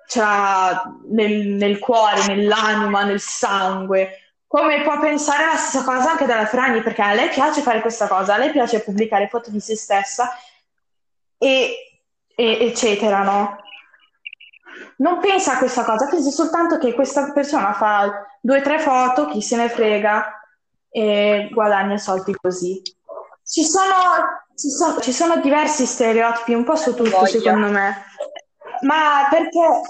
ce 0.07 0.21
l'ha 0.21 0.83
nel, 1.11 1.49
nel 1.49 1.79
cuore, 1.79 2.27
nell'anima, 2.27 3.05
nel 3.05 3.21
sangue. 3.21 4.33
Come 4.47 4.81
può 4.81 4.99
pensare 4.99 5.45
la 5.45 5.57
stessa 5.57 5.85
cosa 5.85 6.13
anche 6.13 6.25
della 6.25 6.47
Ferragni, 6.47 6.83
perché 6.83 7.03
a 7.03 7.13
lei 7.13 7.29
piace 7.29 7.61
fare 7.61 7.83
questa 7.83 8.09
cosa, 8.09 8.35
a 8.35 8.39
lei 8.39 8.51
piace 8.51 8.83
pubblicare 8.83 9.29
foto 9.29 9.51
di 9.51 9.61
se 9.61 9.77
stessa 9.77 10.31
e, 11.37 11.88
e- 12.41 12.59
eccetera, 12.61 13.25
no? 13.25 13.59
Non 14.99 15.19
pensa 15.19 15.55
a 15.55 15.59
questa 15.59 15.83
cosa, 15.83 16.07
pensi 16.07 16.31
soltanto 16.31 16.79
che 16.79 16.95
questa 16.95 17.33
persona 17.33 17.73
fa 17.73 18.27
due 18.41 18.59
o 18.59 18.63
tre 18.63 18.79
foto, 18.79 19.27
chi 19.27 19.43
se 19.43 19.57
ne 19.57 19.69
frega, 19.69 20.41
e 20.89 21.49
guadagna 21.53 21.99
soldi 21.99 22.33
così. 22.35 22.81
Ci 23.45 23.65
sono, 23.65 23.93
ci 24.55 24.71
sono, 24.71 25.01
ci 25.01 25.13
sono 25.13 25.41
diversi 25.41 25.85
stereotipi 25.85 26.55
un 26.55 26.63
po' 26.63 26.77
su 26.77 26.95
tutto, 26.95 27.27
secondo 27.27 27.71
me, 27.71 28.05
ma 28.83 29.27
perché 29.29 29.81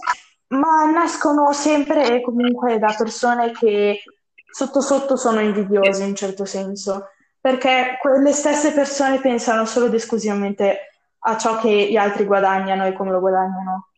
ma 0.48 0.90
nascono 0.90 1.52
sempre 1.52 2.14
e 2.14 2.22
comunque 2.22 2.78
da 2.78 2.94
persone 2.96 3.52
che 3.52 4.00
sotto 4.50 4.80
sotto 4.80 5.16
sono 5.16 5.40
invidiose 5.40 6.02
in 6.02 6.10
un 6.10 6.14
certo 6.14 6.46
senso, 6.46 7.10
perché 7.38 7.98
quelle 8.00 8.32
stesse 8.32 8.72
persone 8.72 9.20
pensano 9.20 9.66
solo 9.66 9.86
ed 9.86 9.94
esclusivamente 9.94 10.97
a 11.20 11.36
ciò 11.36 11.58
che 11.58 11.88
gli 11.90 11.96
altri 11.96 12.24
guadagnano 12.24 12.86
e 12.86 12.92
come 12.92 13.10
lo 13.10 13.20
guadagnano. 13.20 13.88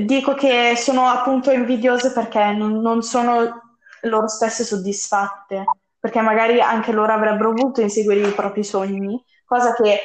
Dico 0.00 0.34
che 0.34 0.74
sono 0.76 1.06
appunto 1.06 1.50
invidiose 1.50 2.12
perché 2.12 2.52
non, 2.52 2.80
non 2.80 3.02
sono 3.02 3.62
loro 4.02 4.28
stesse 4.28 4.64
soddisfatte, 4.64 5.64
perché 5.98 6.20
magari 6.20 6.60
anche 6.60 6.92
loro 6.92 7.12
avrebbero 7.12 7.52
voluto 7.52 7.80
inseguire 7.80 8.28
i 8.28 8.32
propri 8.32 8.64
sogni, 8.64 9.22
cosa 9.44 9.74
che 9.74 10.00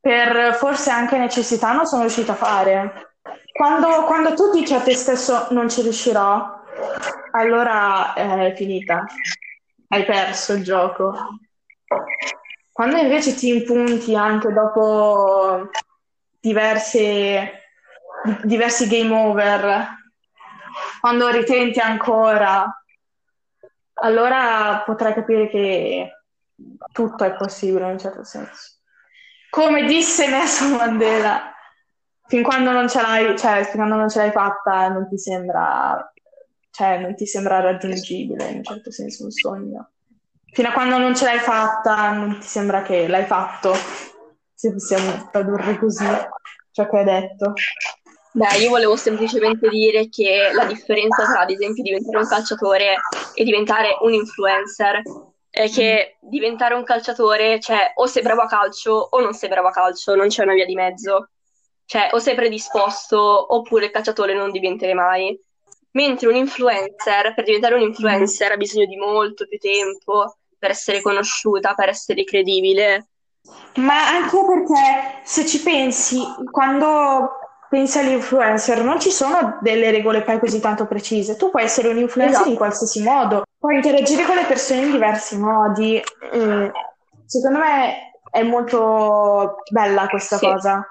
per 0.00 0.54
forse 0.54 0.90
anche 0.90 1.18
necessità 1.18 1.72
non 1.72 1.86
sono 1.86 2.02
riuscita 2.02 2.32
a 2.32 2.36
fare. 2.36 3.12
Quando, 3.52 4.04
quando 4.04 4.34
tu 4.34 4.50
dici 4.52 4.72
a 4.74 4.80
te 4.80 4.94
stesso 4.94 5.48
non 5.50 5.68
ci 5.68 5.82
riuscirò, 5.82 6.56
allora 7.32 8.14
è 8.14 8.54
finita, 8.56 9.04
hai 9.88 10.04
perso 10.04 10.54
il 10.54 10.62
gioco. 10.62 11.14
Quando 12.78 12.98
invece 12.98 13.34
ti 13.34 13.48
impunti 13.48 14.14
anche 14.14 14.52
dopo 14.52 15.68
diverse, 16.38 17.50
diversi 18.44 18.86
game 18.86 19.12
over, 19.12 19.88
quando 21.00 21.28
ritenti 21.28 21.80
ancora, 21.80 22.72
allora 23.94 24.84
potrai 24.86 25.12
capire 25.12 25.48
che 25.48 26.22
tutto 26.92 27.24
è 27.24 27.34
possibile 27.34 27.86
in 27.86 27.90
un 27.90 27.98
certo 27.98 28.22
senso. 28.22 28.76
Come 29.50 29.82
disse 29.82 30.28
Nelson 30.28 30.76
Mandela, 30.76 31.52
fin 32.28 32.44
quando 32.44 32.70
non 32.70 32.88
ce 32.88 33.00
l'hai, 33.00 33.36
cioè, 33.36 33.64
fin 33.64 33.74
quando 33.74 33.96
non 33.96 34.08
ce 34.08 34.20
l'hai 34.20 34.30
fatta, 34.30 34.86
non 34.86 35.08
ti 35.08 35.18
sembra, 35.18 36.12
cioè, 36.70 37.00
non 37.00 37.16
ti 37.16 37.26
sembra 37.26 37.58
raggiungibile 37.58 38.50
in 38.50 38.56
un 38.58 38.62
certo 38.62 38.92
senso 38.92 39.24
un 39.24 39.32
sogno. 39.32 39.90
Fino 40.58 40.70
a 40.70 40.72
quando 40.72 40.98
non 40.98 41.14
ce 41.14 41.24
l'hai 41.24 41.38
fatta, 41.38 42.10
non 42.10 42.40
ti 42.40 42.46
sembra 42.48 42.82
che 42.82 43.06
l'hai 43.06 43.26
fatto, 43.26 43.72
se 44.52 44.72
possiamo 44.72 45.28
tradurre 45.30 45.78
così 45.78 46.04
ciò 46.72 46.88
che 46.88 46.96
hai 46.96 47.04
detto. 47.04 47.52
Beh, 48.32 48.56
io 48.56 48.68
volevo 48.68 48.96
semplicemente 48.96 49.68
dire 49.68 50.08
che 50.08 50.50
la 50.52 50.64
differenza 50.64 51.26
tra, 51.26 51.42
ad 51.42 51.50
esempio, 51.50 51.84
diventare 51.84 52.18
un 52.18 52.26
calciatore 52.26 52.96
e 53.34 53.44
diventare 53.44 53.98
un 54.00 54.12
influencer 54.14 55.02
è 55.48 55.70
che 55.70 56.16
diventare 56.22 56.74
un 56.74 56.82
calciatore, 56.82 57.60
cioè, 57.60 57.92
o 57.94 58.06
sei 58.06 58.24
bravo 58.24 58.40
a 58.40 58.46
calcio 58.48 58.94
o 59.10 59.20
non 59.20 59.34
sei 59.34 59.48
bravo 59.48 59.68
a 59.68 59.70
calcio, 59.70 60.16
non 60.16 60.26
c'è 60.26 60.42
una 60.42 60.54
via 60.54 60.66
di 60.66 60.74
mezzo. 60.74 61.28
Cioè, 61.84 62.08
o 62.10 62.18
sei 62.18 62.34
predisposto 62.34 63.54
oppure 63.54 63.84
il 63.84 63.90
calciatore 63.92 64.34
non 64.34 64.50
diventerai 64.50 64.94
mai. 64.94 65.40
Mentre 65.92 66.26
un 66.26 66.34
influencer, 66.34 67.32
per 67.32 67.44
diventare 67.44 67.76
un 67.76 67.82
influencer, 67.82 68.50
ha 68.50 68.56
bisogno 68.56 68.86
di 68.86 68.96
molto 68.96 69.46
più 69.46 69.56
tempo 69.58 70.32
per 70.58 70.70
essere 70.70 71.00
conosciuta, 71.00 71.74
per 71.74 71.88
essere 71.88 72.24
credibile. 72.24 73.08
Ma 73.76 74.08
anche 74.08 74.36
perché 74.36 75.20
se 75.24 75.46
ci 75.46 75.62
pensi, 75.62 76.20
quando 76.50 77.38
pensi 77.68 77.98
all'influencer, 77.98 78.82
non 78.82 78.98
ci 78.98 79.10
sono 79.10 79.58
delle 79.60 79.90
regole 79.90 80.22
poi 80.22 80.38
così 80.38 80.60
tanto 80.60 80.86
precise. 80.86 81.36
Tu 81.36 81.50
puoi 81.50 81.64
essere 81.64 81.88
un 81.88 81.98
influencer 81.98 82.34
Esatto. 82.36 82.50
in 82.50 82.56
qualsiasi 82.56 83.02
modo, 83.02 83.42
puoi 83.58 83.76
interagire 83.76 84.24
con 84.24 84.36
le 84.36 84.44
persone 84.44 84.80
in 84.82 84.90
diversi 84.90 85.36
modi. 85.38 86.02
Mm, 86.34 86.68
Secondo 87.26 87.58
me 87.58 88.12
è 88.30 88.42
molto 88.42 89.62
bella 89.70 90.08
questa 90.08 90.38
Sì. 90.38 90.46
cosa. 90.46 90.86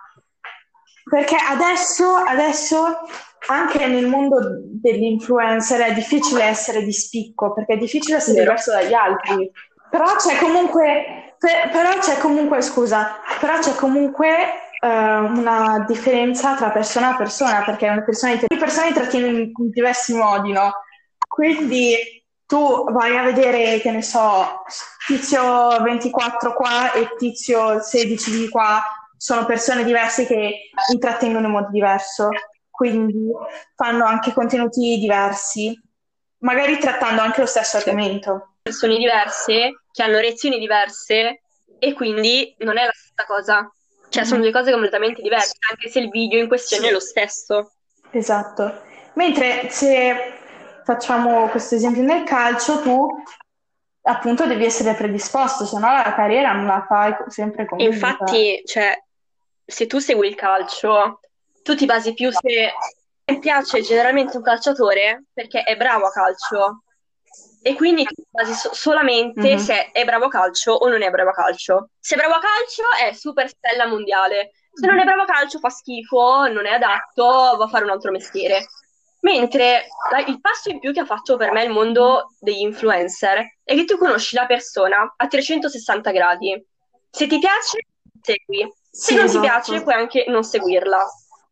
Perché 1.10 1.36
adesso, 1.36 2.16
adesso 2.16 3.00
anche 3.48 3.86
nel 3.88 4.08
mondo 4.08 4.40
dell'influencer 4.82 5.82
è 5.82 5.94
difficile 5.94 6.44
essere 6.44 6.84
di 6.84 6.92
spicco, 6.92 7.54
perché 7.54 7.74
è 7.74 7.78
difficile 7.78 8.18
essere 8.18 8.40
Vero. 8.40 8.50
diverso 8.50 8.72
dagli 8.72 8.94
altri. 8.94 9.52
Però 9.90 10.16
c'è 10.16 10.38
comunque, 10.40 11.36
per- 11.38 11.70
però 11.72 11.98
c'è 12.00 12.18
comunque, 12.18 12.62
scusa, 12.62 13.18
però 13.40 13.58
c'è 13.60 13.74
comunque 13.76 14.28
eh, 14.80 14.88
una 14.88 15.86
differenza 15.88 16.56
tra 16.56 16.72
persona 16.72 17.14
a 17.14 17.16
persona, 17.16 17.64
perché 17.64 17.88
una 17.88 18.04
persona, 18.04 18.34
le 18.34 18.58
persone 18.58 18.88
intrattiene 18.88 19.28
in 19.28 19.52
in 19.56 19.70
diversi 19.70 20.14
modi, 20.14 20.52
no? 20.52 20.74
Quindi 21.28 21.96
tu 22.46 22.86
vai 22.92 23.18
a 23.18 23.24
vedere, 23.24 23.80
che 23.80 23.92
ne 23.92 24.02
so, 24.02 24.64
tizio 25.06 25.82
24 25.82 26.54
qua 26.54 26.94
e 26.94 27.10
tizio 27.18 27.82
16 27.82 28.32
di 28.32 28.50
qua, 28.50 28.82
sono 29.18 29.46
persone 29.46 29.84
diverse 29.84 30.26
che 30.26 30.70
intrattengono 30.92 31.48
in 31.48 31.52
modo 31.52 31.70
diverso, 31.72 32.30
quindi 32.78 33.32
fanno 33.76 34.06
anche 34.06 34.34
contenuti 34.34 35.00
diversi, 35.00 35.76
magari 36.42 36.78
trattando 36.78 37.24
anche 37.24 37.40
lo 37.40 37.48
stesso 37.48 37.78
argomento. 37.78 38.58
persone 38.62 38.98
diverse, 38.98 39.82
che 39.92 40.04
hanno 40.04 40.20
reazioni 40.20 40.60
diverse 40.60 41.42
e 41.80 41.94
quindi 41.94 42.54
non 42.60 42.78
è 42.78 42.86
la 42.86 42.92
stessa 42.94 43.26
cosa. 43.26 43.72
Cioè, 44.10 44.26
sono 44.26 44.42
due 44.42 44.52
cose 44.52 44.72
completamente 44.72 45.24
diverse, 45.24 45.54
anche 45.72 45.90
se 45.90 46.00
il 46.00 46.10
video 46.10 46.40
in 46.40 46.48
questione 46.48 46.90
è 46.90 46.92
lo 46.92 47.00
stesso. 47.00 47.72
Esatto. 48.12 48.84
Mentre 49.14 49.72
se 49.72 50.34
facciamo 50.84 51.48
questo 51.48 51.74
esempio 51.74 52.04
nel 52.04 52.24
calcio, 52.24 52.80
tu 52.82 53.08
appunto 54.04 54.46
devi 54.46 54.66
essere 54.66 54.94
predisposto, 54.94 55.66
se 55.66 55.80
no 55.80 55.92
la 55.92 56.14
carriera 56.16 56.54
non 56.54 56.68
la 56.68 56.86
fai 56.88 57.16
sempre 57.28 57.64
E 57.64 57.66
comunque. 57.66 57.94
infatti, 57.94 58.62
cioè, 58.66 58.96
se 59.66 59.88
tu 59.88 59.98
segui 59.98 60.28
il 60.28 60.36
calcio, 60.36 61.20
tu 61.68 61.76
ti 61.76 61.84
basi 61.86 62.14
più 62.14 62.32
se 62.32 62.72
ti 63.26 63.40
piace 63.40 63.82
generalmente 63.82 64.38
un 64.38 64.44
calciatore 64.44 65.26
perché 65.34 65.64
è 65.64 65.76
bravo 65.76 66.06
a 66.06 66.12
calcio. 66.12 66.84
E 67.62 67.76
quindi 67.76 68.06
tu 68.06 68.14
ti 68.16 68.24
basi 68.32 68.54
so- 68.54 68.74
solamente 68.74 69.56
Mhm. 69.56 69.58
se 69.58 69.92
è 69.92 70.06
bravo 70.06 70.26
a 70.26 70.30
calcio 70.30 70.72
o 70.72 70.88
non 70.88 71.02
è 71.02 71.10
bravo 71.10 71.32
a 71.32 71.34
calcio. 71.34 71.90
Se 72.00 72.16
è 72.16 72.18
bravo 72.18 72.36
a 72.36 72.40
calcio 72.40 72.84
è 73.06 73.12
super 73.12 73.50
stella 73.50 73.86
mondiale. 73.86 74.52
Se 74.72 74.88
non 74.88 74.98
è 75.00 75.04
bravo 75.04 75.24
a 75.24 75.26
calcio 75.26 75.60
fa 75.60 75.68
schifo, 75.70 76.48
non 76.48 76.66
è 76.66 76.72
adatto, 76.72 77.26
va 77.58 77.66
a 77.66 77.68
fare 77.68 77.84
un 77.84 77.90
altro 77.90 78.12
mestiere. 78.12 78.66
Mentre 79.22 79.88
la- 80.10 80.20
il 80.26 80.40
passo 80.40 80.70
in 80.70 80.80
più 80.80 80.94
che 80.94 81.02
ha 81.02 81.06
fatto 81.06 81.36
per 81.36 81.52
me 81.52 81.64
il 81.64 81.70
mondo 81.72 82.28
degli 82.40 82.62
influencer 82.62 83.58
è 83.62 83.76
che 83.76 83.84
tu 83.84 83.98
conosci 83.98 84.36
la 84.36 84.46
persona 84.46 85.16
a 85.18 85.28
360 85.28 86.12
gradi. 86.12 86.66
Se 87.10 87.28
ti 87.28 87.40
piace, 87.40 87.80
segui. 88.22 88.72
Se 88.90 89.12
Sì, 89.12 89.16
non 89.16 89.26
esatto. 89.26 89.42
ti 89.42 89.48
piace, 89.48 89.82
puoi 89.84 89.96
anche 89.96 90.24
non 90.30 90.46
seguirla. 90.46 91.06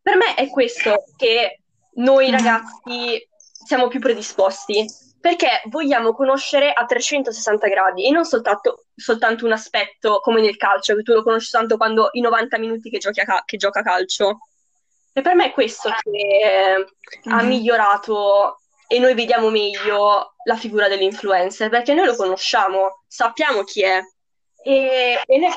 Per 0.06 0.16
me 0.16 0.34
è 0.36 0.48
questo 0.50 1.02
che 1.16 1.62
noi 1.94 2.30
ragazzi 2.30 3.28
siamo 3.50 3.88
più 3.88 3.98
predisposti. 3.98 4.86
perché 5.20 5.62
vogliamo 5.64 6.12
conoscere 6.12 6.72
a 6.72 6.84
360 6.84 7.66
gradi 7.66 8.06
e 8.06 8.12
non 8.12 8.24
soltanto, 8.24 8.84
soltanto 8.94 9.44
un 9.44 9.50
aspetto 9.50 10.20
come 10.20 10.40
nel 10.40 10.56
calcio, 10.56 10.94
che 10.94 11.02
tu 11.02 11.12
lo 11.12 11.24
conosci 11.24 11.50
tanto 11.50 11.76
quando 11.76 12.10
i 12.12 12.20
90 12.20 12.58
minuti 12.58 12.88
che, 12.88 12.98
a, 12.98 13.42
che 13.44 13.56
gioca 13.56 13.80
a 13.80 13.82
calcio. 13.82 14.38
E 15.12 15.22
per 15.22 15.34
me 15.34 15.46
è 15.46 15.50
questo 15.50 15.90
che 16.00 16.76
mm-hmm. 16.76 17.36
ha 17.36 17.42
migliorato 17.42 18.60
e 18.86 19.00
noi 19.00 19.14
vediamo 19.14 19.50
meglio 19.50 20.34
la 20.44 20.54
figura 20.54 20.86
dell'influencer, 20.86 21.68
perché 21.68 21.94
noi 21.94 22.06
lo 22.06 22.14
conosciamo, 22.14 23.02
sappiamo 23.08 23.64
chi 23.64 23.82
è. 23.82 24.00
E, 24.66 25.20
e 25.24 25.38
noi 25.38 25.50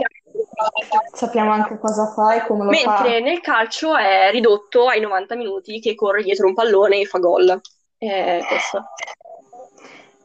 sappiamo 1.14 1.52
anche 1.52 1.80
cosa 1.80 2.12
fa 2.14 2.36
e 2.36 2.46
come 2.46 2.66
lo 2.66 2.70
Mentre 2.70 2.86
fa. 2.86 3.02
Mentre 3.02 3.22
nel 3.22 3.42
calcio 3.42 3.98
è 3.98 4.30
ridotto 4.30 4.88
ai 4.88 5.02
90 5.02 5.36
minuti 5.36 5.80
che 5.80 5.96
corre 5.96 6.22
dietro 6.22 6.46
un 6.46 6.54
pallone 6.54 7.00
e 7.00 7.06
fa 7.06 7.18
gol. 7.18 7.60
Questo. 7.98 8.84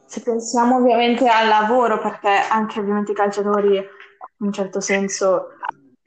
Se 0.05 0.21
pensiamo 0.21 0.77
ovviamente 0.77 1.27
al 1.27 1.47
lavoro, 1.47 1.99
perché 1.99 2.29
anche 2.29 2.79
ovviamente 2.79 3.13
i 3.13 3.15
calciatori 3.15 3.75
in 3.77 3.85
un 4.37 4.53
certo 4.53 4.79
senso 4.79 5.47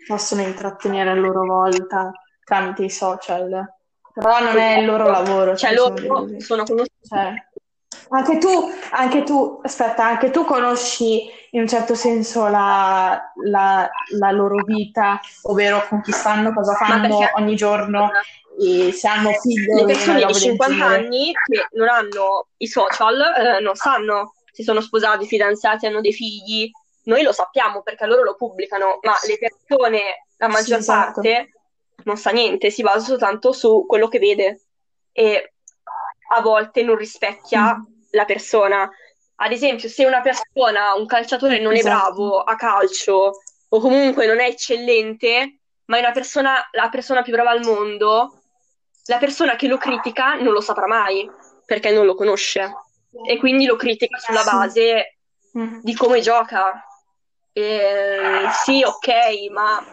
possono 0.07 0.43
intrattenere 0.43 1.11
a 1.11 1.15
loro 1.15 1.45
volta 1.45 2.13
tramite 2.45 2.85
i 2.85 2.91
social, 2.91 3.75
però 4.15 4.41
non 4.41 4.57
è 4.57 4.79
il 4.79 4.87
loro 4.87 5.09
lavoro. 5.09 5.57
Cioè, 5.57 5.75
loro 5.75 5.97
sono 6.39 6.63
conosciuti. 6.63 6.91
Cioè, 7.03 7.48
anche 8.11 8.39
tu, 8.39 8.73
anche 8.91 9.23
tu, 9.23 9.61
aspetta, 9.63 10.07
anche 10.07 10.31
tu 10.31 10.45
conosci 10.45 11.31
in 11.51 11.61
un 11.61 11.69
certo 11.69 11.95
senso 11.95 12.49
la, 12.49 13.33
la, 13.45 13.89
la 14.19 14.31
loro 14.31 14.63
vita, 14.65 15.21
ovvero 15.43 15.87
con 15.89 16.03
chi 16.03 16.13
stanno, 16.13 16.53
cosa 16.53 16.75
fanno 16.75 17.19
ogni 17.35 17.57
giorno 17.57 18.11
e 18.61 18.93
se 18.93 19.09
hanno 19.09 19.33
figli. 19.33 19.73
Le 19.73 19.85
persone 19.85 20.25
di 20.25 20.35
50 20.35 20.85
anni 20.85 21.33
che 21.33 21.69
non 21.73 21.89
hanno 21.89 22.49
i 22.59 22.67
social 22.67 23.21
eh, 23.21 23.61
non 23.61 23.75
sanno 23.75 24.35
se 24.53 24.63
sono 24.63 24.81
sposati, 24.81 25.27
fidanzati, 25.27 25.87
hanno 25.87 26.01
dei 26.01 26.13
figli. 26.13 26.71
Noi 27.05 27.23
lo 27.23 27.33
sappiamo 27.33 27.83
perché 27.83 28.07
loro 28.07 28.23
lo 28.23 28.35
pubblicano, 28.35 28.99
ma 29.03 29.15
le 29.27 29.39
persone, 29.39 30.27
la 30.37 30.49
maggior 30.49 30.65
sì, 30.65 30.91
esatto. 30.91 31.21
parte, 31.21 31.51
non 32.05 32.17
sa 32.17 32.31
niente, 32.31 32.71
si 32.71 32.83
basa 32.83 33.01
soltanto 33.01 33.53
su 33.53 33.85
quello 33.87 34.09
che 34.09 34.19
vede 34.19 34.61
e 35.13 35.53
a 36.31 36.43
volte 36.43 36.83
non 36.83 36.97
rispecchia 36.97 37.77
mm. 37.77 37.98
La 38.11 38.25
persona. 38.25 38.89
Ad 39.41 39.53
esempio, 39.53 39.89
se 39.89 40.05
una 40.05 40.21
persona, 40.21 40.95
un 40.95 41.07
calciatore 41.07 41.61
non 41.61 41.75
esatto. 41.75 41.89
è 41.89 41.91
bravo 41.91 42.43
a 42.43 42.55
calcio 42.57 43.33
o 43.69 43.81
comunque 43.81 44.27
non 44.27 44.41
è 44.41 44.47
eccellente, 44.47 45.59
ma 45.87 45.97
è 45.97 46.01
una 46.01 46.13
persona, 46.13 46.69
la 46.73 46.89
persona 46.89 47.23
più 47.23 47.33
brava 47.33 47.51
al 47.51 47.65
mondo, 47.65 48.43
la 49.07 49.19
persona 49.19 49.57
che 49.57 49.69
lo 49.69 49.79
critica 49.79 50.35
non 50.35 50.53
lo 50.53 50.61
saprà 50.61 50.87
mai 50.87 51.31
perché 51.65 51.91
non 51.91 52.05
lo 52.05 52.15
conosce 52.15 52.71
e 53.27 53.39
quindi 53.39 53.65
lo 53.65 53.77
critica 53.77 54.19
sulla 54.19 54.43
base 54.45 55.19
mm. 55.57 55.81
di 55.83 55.95
come 55.95 56.21
gioca. 56.21 56.85
E, 57.53 58.43
sì, 58.65 58.83
ok, 58.83 59.51
ma 59.51 59.85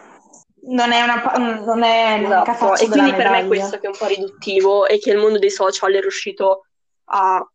non 0.68 0.92
è 0.92 1.02
una 1.02 1.22
non 1.64 1.82
è 1.82 2.22
esatto. 2.22 2.74
e 2.76 2.88
quindi 2.88 3.12
per 3.14 3.30
me 3.30 3.46
questo 3.46 3.78
che 3.78 3.86
è 3.86 3.90
un 3.90 3.96
po' 3.96 4.06
riduttivo 4.06 4.86
e 4.86 4.98
che 4.98 5.10
il 5.10 5.18
mondo 5.18 5.38
dei 5.38 5.50
social 5.50 5.92
è 5.92 6.00
riuscito 6.00 6.66
a 7.06 7.46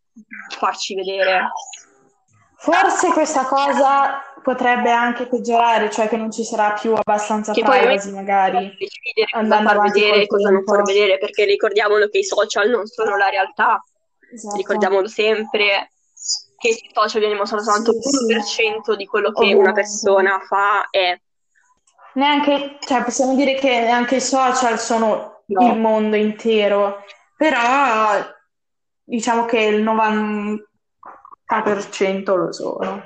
farci 0.57 0.95
vedere. 0.95 1.49
Forse 2.57 3.11
questa 3.11 3.45
cosa 3.45 4.21
potrebbe 4.43 4.91
anche 4.91 5.27
peggiorare, 5.27 5.89
cioè 5.89 6.07
che 6.07 6.17
non 6.17 6.31
ci 6.31 6.43
sarà 6.43 6.73
più 6.73 6.93
abbastanza 6.93 7.53
che 7.53 7.63
privacy 7.63 8.11
magari 8.11 8.77
andando 9.33 9.69
a 9.69 9.73
far 9.73 9.91
vedere 9.91 10.27
cosa 10.27 10.49
non 10.49 10.63
far 10.63 10.83
vedere, 10.83 11.17
perché 11.17 11.45
ricordiamolo 11.45 12.07
che 12.07 12.19
i 12.19 12.23
social 12.23 12.69
non 12.69 12.85
sono 12.85 13.17
la 13.17 13.29
realtà, 13.29 13.83
esatto. 14.33 14.57
ricordiamolo 14.57 15.07
sempre 15.07 15.91
che 16.57 16.69
i 16.69 16.91
social 16.93 17.19
viene 17.19 17.35
mostrato 17.35 17.63
soltanto 17.63 17.93
sì, 17.99 18.33
l'1% 18.33 18.95
di 18.95 19.05
quello 19.07 19.31
che 19.31 19.41
Ovviamente. 19.41 19.63
una 19.63 19.73
persona 19.73 20.39
fa 20.39 20.87
è 20.91 21.19
neanche, 22.13 22.77
cioè 22.81 23.03
possiamo 23.03 23.35
dire 23.35 23.55
che 23.55 23.79
neanche 23.79 24.17
i 24.17 24.21
social 24.21 24.79
sono 24.79 25.43
no. 25.45 25.67
il 25.67 25.79
mondo 25.79 26.15
intero, 26.15 27.03
però 27.35 28.23
diciamo 29.11 29.45
che 29.45 29.59
il 29.59 29.83
90% 29.83 32.35
lo 32.35 32.51
sono. 32.53 33.03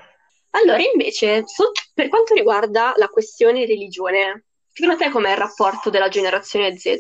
Allora, 0.52 0.78
invece, 0.78 1.48
so, 1.48 1.72
per 1.94 2.08
quanto 2.10 2.36
riguarda 2.36 2.94
la 2.96 3.08
questione 3.08 3.66
religione, 3.66 4.46
secondo 4.72 4.98
te 4.98 5.10
com'è 5.10 5.32
il 5.32 5.38
rapporto 5.38 5.90
della 5.90 6.08
generazione 6.08 6.78
Z? 6.78 6.96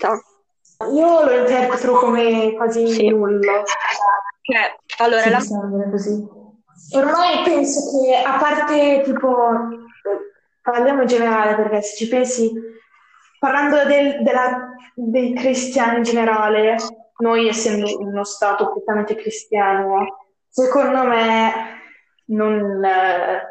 Io 0.91 1.23
lo 1.23 1.37
interpreto 1.37 1.93
come 1.93 2.53
quasi 2.55 2.89
sì. 2.89 3.07
nullo. 3.07 3.63
Cioè, 4.41 4.75
allora, 4.97 5.21
sì, 5.21 5.29
la... 5.29 5.41
così. 5.89 6.27
Ormai 6.93 7.43
penso 7.43 7.79
che, 7.91 8.17
a 8.17 8.37
parte 8.37 9.01
tipo 9.05 9.33
parliamo 10.61 11.03
in 11.03 11.07
generale 11.07 11.55
perché 11.55 11.81
se 11.83 11.95
ci 11.95 12.07
pensi, 12.07 12.51
parlando 13.39 13.85
del, 13.85 14.21
della, 14.23 14.71
dei 14.95 15.33
cristiani 15.33 15.97
in 15.97 16.03
generale, 16.03 16.75
noi 17.17 17.47
essendo 17.47 17.99
uno 17.99 18.23
Stato 18.23 18.71
prettamente 18.71 19.15
cristiano, 19.15 20.29
secondo 20.49 21.03
me 21.03 21.51
non, 22.25 22.83
eh, 22.83 23.41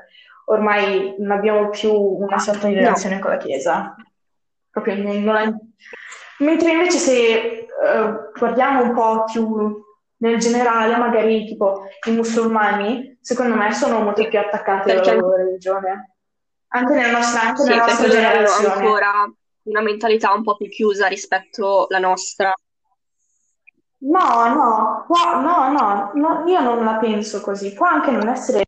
ormai 0.46 1.14
non 1.18 1.30
abbiamo 1.30 1.68
più 1.70 1.92
una 1.92 2.38
sorta 2.38 2.66
di 2.66 2.74
relazione 2.74 3.16
no. 3.16 3.20
con 3.20 3.30
la 3.30 3.36
Chiesa. 3.36 3.94
Proprio 4.70 4.96
non, 4.96 5.36
è... 5.36 5.52
Mentre 6.38 6.72
invece 6.72 6.98
se 6.98 7.32
eh, 7.32 7.66
guardiamo 8.36 8.82
un 8.82 8.92
po' 8.92 9.24
più 9.24 9.82
nel 10.16 10.38
generale, 10.38 10.96
magari 10.96 11.44
tipo 11.44 11.86
i 12.06 12.10
musulmani, 12.12 13.18
secondo 13.20 13.54
me 13.54 13.72
sono 13.72 14.00
molto 14.00 14.26
più 14.26 14.38
attaccati 14.38 14.90
alla 14.90 15.14
loro 15.14 15.36
religione. 15.36 16.16
Anche 16.68 16.94
nella 16.94 17.18
nostra, 17.18 17.42
anche 17.42 17.62
sì, 17.62 17.68
nella 17.68 17.84
nostra 17.84 18.08
generazione. 18.08 18.74
ancora 18.74 19.32
una 19.62 19.80
mentalità 19.80 20.32
un 20.32 20.42
po' 20.42 20.56
più 20.56 20.68
chiusa 20.68 21.06
rispetto 21.06 21.86
alla 21.88 21.98
nostra. 22.00 22.52
No, 24.06 24.54
no, 24.54 25.04
può, 25.06 25.40
no, 25.40 25.72
no, 25.72 26.10
no, 26.14 26.44
io 26.46 26.60
non 26.60 26.84
la 26.84 26.96
penso 26.96 27.40
così. 27.40 27.72
Può 27.72 27.86
anche 27.86 28.10
non 28.10 28.28
essere... 28.28 28.62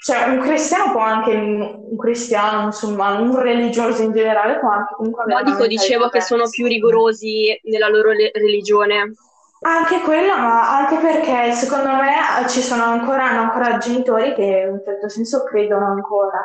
Cioè, 0.00 0.28
un 0.28 0.38
cristiano 0.38 0.92
può 0.92 1.00
anche, 1.00 1.32
un 1.32 1.96
cristiano, 1.96 2.66
musulmano, 2.66 3.20
un 3.20 3.36
religioso 3.36 4.02
in 4.02 4.12
generale 4.12 4.60
può 4.60 4.70
anche 4.70 4.94
comunque 4.94 5.24
avere... 5.24 5.42
No, 5.42 5.50
dico, 5.50 5.66
dicevo 5.66 6.08
che 6.08 6.20
sono 6.20 6.48
più 6.48 6.66
rigorosi 6.66 7.60
nella 7.64 7.88
loro 7.88 8.12
le- 8.12 8.30
religione. 8.32 9.14
Anche 9.62 10.00
quello, 10.02 10.36
ma 10.36 10.78
anche 10.78 10.98
perché 10.98 11.50
secondo 11.50 11.90
me 11.94 12.48
ci 12.48 12.60
sono 12.60 12.84
ancora, 12.84 13.24
hanno 13.24 13.40
ancora 13.40 13.78
genitori 13.78 14.34
che 14.34 14.64
in 14.66 14.74
un 14.74 14.80
certo 14.84 15.08
senso 15.08 15.42
credono 15.42 15.86
ancora 15.86 16.44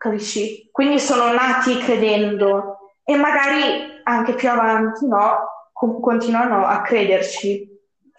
capisci? 0.00 0.70
Quindi 0.72 0.98
sono 0.98 1.30
nati 1.30 1.76
credendo 1.78 2.78
e 3.04 3.16
magari 3.16 4.00
anche 4.04 4.32
più 4.32 4.48
avanti, 4.48 5.06
no, 5.06 5.49
continuano 6.00 6.66
a 6.66 6.80
crederci, 6.82 7.68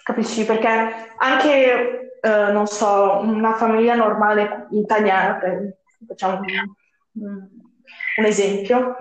capisci? 0.04 0.46
Perché 0.46 0.68
anche, 1.18 2.18
eh, 2.20 2.52
non 2.52 2.68
so, 2.68 3.20
una 3.24 3.54
famiglia 3.54 3.96
normale 3.96 4.68
italiana, 4.72 5.40
facciamo 6.08 6.40
un, 7.14 7.48
un 8.18 8.26
esempio, 8.26 8.96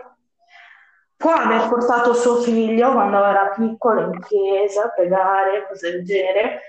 può 1.16 1.32
aver 1.32 1.68
portato 1.68 2.14
suo 2.14 2.36
figlio 2.36 2.92
quando 2.92 3.22
era 3.24 3.52
piccolo 3.54 4.12
in 4.12 4.20
chiesa 4.20 4.84
a 4.84 4.88
pregare, 4.88 5.66
cose 5.68 5.90
del 5.92 6.04
genere, 6.04 6.60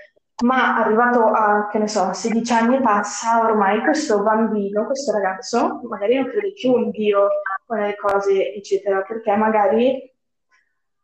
ma 0.44 0.76
arrivato 0.76 1.24
a, 1.24 1.68
che 1.70 1.78
ne 1.78 1.88
so, 1.88 2.12
16 2.12 2.52
anni 2.52 2.80
passa, 2.80 3.40
ormai 3.40 3.80
questo 3.80 4.22
bambino, 4.22 4.84
questo 4.86 5.12
ragazzo, 5.12 5.80
magari 5.88 6.16
non 6.16 6.26
crede 6.28 6.52
più 6.52 6.76
in 6.76 6.90
Dio 6.90 7.28
o 7.66 7.74
nelle 7.74 7.96
cose, 7.96 8.52
eccetera, 8.54 9.00
perché 9.02 9.34
magari 9.36 10.11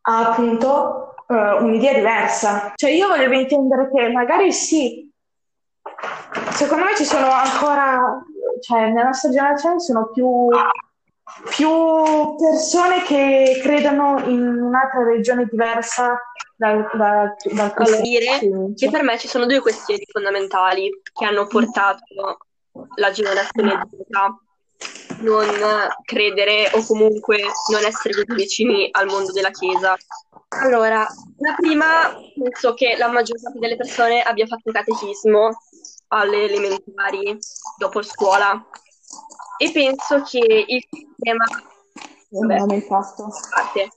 ha 0.02 0.28
appunto 0.30 1.14
uh, 1.26 1.62
un'idea 1.62 1.94
diversa. 1.94 2.72
Cioè 2.74 2.90
io 2.90 3.08
volevo 3.08 3.34
intendere 3.34 3.90
che 3.92 4.10
magari 4.10 4.52
sì, 4.52 5.10
secondo 6.50 6.84
me 6.84 6.96
ci 6.96 7.04
sono 7.04 7.30
ancora, 7.30 8.22
cioè 8.60 8.88
nella 8.90 9.04
nostra 9.04 9.30
generazione 9.30 9.80
sono 9.80 10.10
più, 10.12 10.48
più 11.50 12.36
persone 12.36 13.02
che 13.02 13.60
credono 13.62 14.20
in 14.26 14.40
un'altra 14.42 15.04
religione 15.04 15.46
diversa 15.50 16.18
dal, 16.56 16.88
da, 16.94 17.34
da 17.52 17.72
allora, 17.76 18.00
dire 18.00 18.38
che 18.74 18.90
per 18.90 19.02
me 19.02 19.18
ci 19.18 19.28
sono 19.28 19.46
due 19.46 19.60
questioni 19.60 20.02
fondamentali 20.10 20.90
che 21.12 21.24
hanno 21.24 21.46
portato 21.46 22.38
la 22.96 23.10
generazione 23.10 23.80
Z. 23.88 24.16
a 24.16 24.38
non 25.20 25.48
credere 26.04 26.70
o 26.72 26.84
comunque 26.84 27.40
non 27.70 27.84
essere 27.84 28.14
così 28.14 28.34
vicini 28.34 28.88
al 28.90 29.06
mondo 29.06 29.32
della 29.32 29.50
Chiesa. 29.50 29.96
Allora, 30.48 31.06
la 31.38 31.54
prima, 31.56 32.14
penso 32.34 32.74
che 32.74 32.96
la 32.96 33.08
maggior 33.08 33.40
parte 33.40 33.58
delle 33.58 33.76
persone 33.76 34.22
abbia 34.22 34.46
fatto 34.46 34.70
catechismo 34.70 35.50
alle 36.08 36.44
elementari 36.44 37.38
dopo 37.76 38.02
scuola 38.02 38.66
e 39.58 39.70
penso 39.72 40.22
che 40.22 40.64
il 40.66 40.86
sistema... 40.90 41.44
Fatto. 42.86 43.28
Parte, 43.54 43.88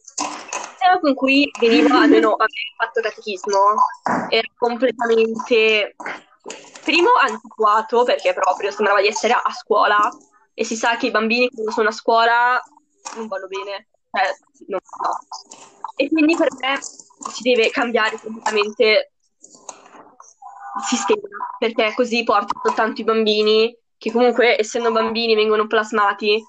sistema 0.81 0.99
con 0.99 1.13
cui 1.13 1.49
veniva, 1.59 1.99
almeno 1.99 2.31
avevo 2.31 2.73
fatto 2.77 3.01
catechismo, 3.01 3.59
era 4.29 4.47
completamente, 4.57 5.95
primo, 6.83 7.09
antiquato, 7.21 8.03
perché 8.03 8.33
proprio 8.33 8.71
sembrava 8.71 9.01
di 9.01 9.07
essere 9.07 9.33
a 9.33 9.51
scuola, 9.53 10.09
e 10.53 10.63
si 10.63 10.75
sa 10.75 10.97
che 10.97 11.07
i 11.07 11.11
bambini 11.11 11.49
quando 11.49 11.71
sono 11.71 11.89
a 11.89 11.93
scuola 11.93 12.61
non 13.15 13.27
vanno 13.27 13.47
bene, 13.47 13.89
cioè, 14.11 14.29
non, 14.67 14.79
no. 15.01 15.19
E 15.95 16.09
quindi 16.09 16.35
per 16.35 16.49
me 16.59 16.79
si 16.81 17.41
deve 17.41 17.69
cambiare 17.69 18.19
completamente 18.19 19.11
il 20.77 20.83
sistema, 20.83 21.27
perché 21.59 21.93
così 21.95 22.23
porta 22.23 22.59
soltanto 22.63 23.01
i 23.01 23.03
bambini, 23.03 23.77
che 23.97 24.11
comunque 24.11 24.59
essendo 24.59 24.91
bambini 24.91 25.35
vengono 25.35 25.67
plasmati, 25.67 26.43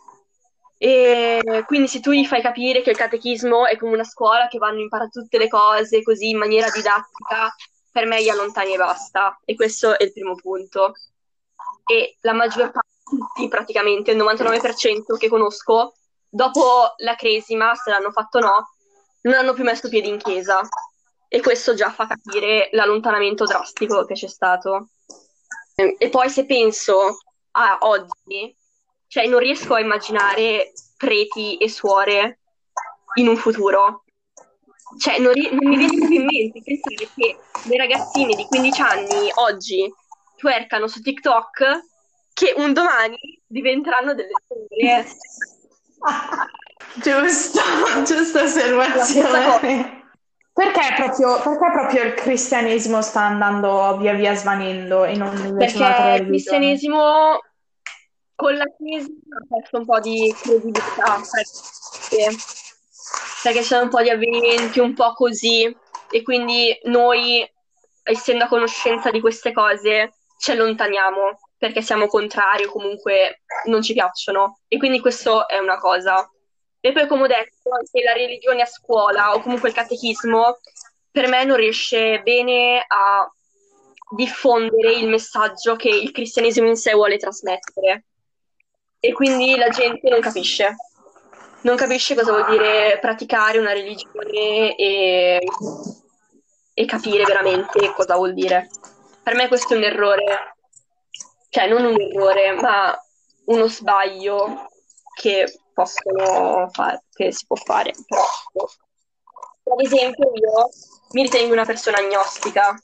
e 0.79 1.63
quindi 1.67 1.87
se 1.87 2.01
tu 2.01 2.11
gli 2.11 2.27
fai 2.27 2.43
capire 2.43 2.83
che 2.83 2.91
il 2.91 2.97
catechismo 2.97 3.67
è 3.67 3.77
come 3.79 3.93
una 3.93 4.05
scuola 4.05 4.49
che 4.49 4.59
vanno 4.59 4.79
a 4.79 4.83
imparare 4.83 5.11
tutte 5.11 5.39
le 5.39 5.47
cose 5.47 6.03
così 6.03 6.31
in 6.31 6.39
maniera 6.39 6.69
didattica, 6.71 7.55
per 7.93 8.07
me 8.07 8.21
gli 8.21 8.29
allontani 8.29 8.75
e 8.75 8.79
basta. 8.79 9.39
E 9.45 9.55
questo 9.55 9.97
è 9.97 10.03
il 10.03 10.13
primo 10.13 10.35
punto. 10.35 10.95
E 11.85 12.17
la 12.23 12.33
maggior 12.33 12.73
parte, 12.73 12.89
tutti 13.13 13.49
praticamente, 13.49 14.13
il 14.13 14.19
99% 14.19 15.17
che 15.19 15.29
conosco, 15.29 15.95
dopo 16.29 16.95
la 16.99 17.15
cresima, 17.15 17.75
se 17.75 17.91
l'hanno 17.91 18.11
fatto 18.11 18.39
o 18.39 18.41
no, 18.41 18.69
non 19.23 19.35
hanno 19.35 19.53
più 19.53 19.65
messo 19.65 19.89
piedi 19.89 20.09
in 20.09 20.19
chiesa. 20.19 20.61
E 21.29 21.41
questo 21.41 21.75
già 21.75 21.91
fa 21.91 22.07
capire 22.07 22.69
l'allontanamento 22.73 23.45
drastico 23.45 24.05
che 24.05 24.15
c'è 24.15 24.29
stato. 24.29 24.89
E 25.75 26.09
poi 26.11 26.29
se 26.29 26.45
penso 26.45 27.19
a 27.53 27.79
oggi, 27.81 28.55
cioè 29.09 29.27
non 29.27 29.41
riesco 29.41 29.75
a 29.75 29.81
immaginare 29.81 30.73
preti 30.97 31.57
e 31.57 31.69
suore 31.69 32.41
in 33.15 33.29
un 33.29 33.37
futuro. 33.37 34.05
Cioè 34.99 35.19
non, 35.19 35.33
ri- 35.33 35.49
non 35.51 35.69
mi 35.69 35.77
viene 35.79 35.97
proprio 35.97 36.21
in 36.21 36.27
mente 36.27 36.61
pensare 36.63 37.09
che 37.15 37.39
le 37.65 37.77
ragazzine 37.79 38.35
di 38.35 38.45
15 38.45 38.81
anni 38.83 39.31
oggi 39.37 39.91
twerkano 40.37 40.87
su 40.87 41.01
TikTok 41.01 41.92
che 42.33 42.55
un 42.57 42.73
domani 42.73 43.41
diventeranno 43.47 44.15
delle 44.15 44.31
suore. 44.47 45.07
giusto, 47.03 47.61
giusta 48.05 48.43
osservazione. 48.43 50.01
Perché 50.55 50.95
proprio, 50.97 51.41
perché 51.41 51.71
proprio 51.73 52.03
il 52.03 52.15
cristianesimo 52.15 53.01
sta 53.01 53.23
andando 53.23 53.97
via 53.97 54.13
via 54.13 54.35
svanendo 54.35 55.05
e 55.05 55.17
non 55.17 55.35
invece 55.37 55.79
Perché 55.79 56.23
il 56.23 56.27
cristianesimo 56.27 57.41
con 58.35 58.57
la 58.57 58.67
Chiesa 58.77 59.07
ha 59.07 59.47
perso 59.49 59.79
un 59.79 59.87
po' 59.87 60.01
di 60.01 60.35
credibilità, 60.43 61.21
perché, 61.31 62.37
perché 63.43 63.59
ci 63.61 63.65
sono 63.65 63.85
un 63.85 63.89
po' 63.89 64.03
di 64.03 64.11
avvenimenti 64.11 64.79
un 64.79 64.93
po' 64.93 65.15
così 65.15 65.75
e 66.11 66.23
quindi 66.23 66.79
noi, 66.85 67.49
essendo 68.03 68.45
a 68.45 68.49
conoscenza 68.49 69.11
di 69.11 69.21
queste 69.21 69.53
cose, 69.53 70.13
ci 70.39 70.51
allontaniamo 70.51 71.39
perché 71.63 71.81
siamo 71.81 72.09
contrari 72.09 72.65
o 72.65 72.73
comunque 72.73 73.43
non 73.67 73.83
ci 73.83 73.93
piacciono 73.93 74.59
e 74.67 74.79
quindi 74.79 74.99
questo 74.99 75.47
è 75.47 75.59
una 75.59 75.79
cosa. 75.79 76.29
E 76.81 76.91
poi, 76.91 77.07
come 77.07 77.23
ho 77.23 77.27
detto, 77.29 77.71
anche 77.71 78.03
la 78.03 78.15
religione 78.15 78.63
a 78.63 78.67
scuola 78.67 79.33
o 79.33 79.41
comunque 79.41 79.69
il 79.69 79.75
catechismo 79.77 80.59
per 81.09 81.29
me 81.29 81.45
non 81.45 81.57
riesce 81.57 82.21
bene 82.23 82.85
a 82.85 83.31
diffondere 84.17 84.95
il 84.95 85.07
messaggio 85.07 85.77
che 85.77 85.89
il 85.89 86.11
cristianesimo 86.11 86.67
in 86.67 86.75
sé 86.75 86.95
vuole 86.95 87.17
trasmettere 87.17 88.07
e 88.99 89.13
quindi 89.13 89.55
la 89.55 89.69
gente 89.69 90.11
non 90.11 90.19
capisce. 90.19 90.75
Non 91.61 91.77
capisce 91.77 92.17
cosa 92.17 92.33
vuol 92.33 92.51
dire 92.51 92.99
praticare 93.01 93.61
una 93.61 93.73
religione 93.73 94.75
e, 94.75 95.39
e 96.75 96.85
capire 96.87 97.23
veramente 97.23 97.93
cosa 97.95 98.17
vuol 98.17 98.35
dire. 98.35 98.69
Per 99.23 99.37
me 99.37 99.47
questo 99.47 99.75
è 99.75 99.77
un 99.77 99.85
errore, 99.85 100.57
cioè 101.53 101.69
non 101.69 101.85
un 101.85 102.01
errore, 102.01 102.53
ma 102.53 102.99
uno 103.45 103.69
sbaglio 103.69 104.69
che 105.15 105.61
possono 105.75 106.71
fare, 106.73 107.05
che 107.13 107.31
si 107.31 107.45
può 107.47 107.57
fare. 107.57 107.93
Però, 108.07 108.25
ad 109.75 109.85
esempio, 109.85 110.31
io 110.33 110.71
mi 111.11 111.23
ritengo 111.23 111.53
una 111.53 111.67
persona 111.67 111.99
agnostica, 111.99 112.75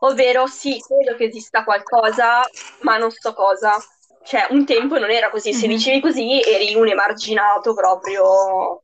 ovvero 0.00 0.46
sì, 0.46 0.78
credo 0.86 1.16
che 1.16 1.24
esista 1.24 1.64
qualcosa, 1.64 2.42
ma 2.80 2.98
non 2.98 3.10
so 3.10 3.32
cosa 3.32 3.82
cioè 4.22 4.48
un 4.50 4.66
tempo 4.66 4.98
non 4.98 5.10
era 5.10 5.30
così, 5.30 5.54
se 5.54 5.66
mhm. 5.66 5.72
dicevi 5.72 6.00
così 6.00 6.42
eri 6.42 6.74
un 6.74 6.88
emarginato 6.88 7.72
proprio. 7.72 8.82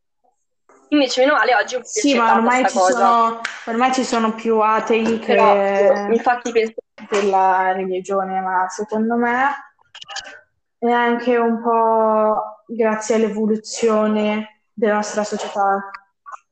Invece, 0.89 1.21
meno 1.23 1.35
male, 1.35 1.55
oggi 1.55 1.77
è 1.77 1.81
Sì, 1.83 2.17
ma 2.17 2.35
ormai 2.35 2.67
ci, 2.69 2.79
sono, 2.79 3.41
ormai 3.67 3.93
ci, 3.93 4.05
sono, 4.05 4.35
più 4.35 4.61
atei 4.61 5.19
che 5.19 5.35
Però, 5.35 6.13
infatti 6.13 6.53
penso 6.53 6.75
della 7.09 7.73
religione, 7.73 8.41
ma 8.41 8.69
secondo 8.69 9.17
me 9.17 9.51
è 10.79 10.91
anche 10.91 11.37
un 11.37 11.63
po' 11.63 12.63
grazie 12.67 13.17
all'evoluzione 13.17 14.63
della 14.73 14.95
nostra 14.95 15.25
società 15.25 15.91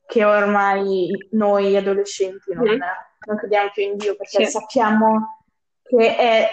che 0.05 0.23
ormai 0.23 1.07
noi 1.31 1.75
adolescenti 1.75 2.53
non, 2.53 2.75
mm. 2.75 2.81
non 3.27 3.37
crediamo 3.37 3.69
più 3.73 3.83
in 3.83 3.97
Dio 3.97 4.15
perché 4.15 4.45
sì. 4.45 4.51
sappiamo 4.51 5.45
che 5.83 6.15
è 6.15 6.49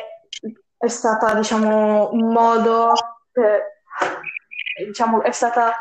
è 0.82 0.88
stata, 0.88 1.32
diciamo, 1.34 2.10
un 2.10 2.32
modo 2.32 2.92
per, 3.30 3.84
diciamo, 4.84 5.22
è 5.22 5.30
stata 5.30 5.72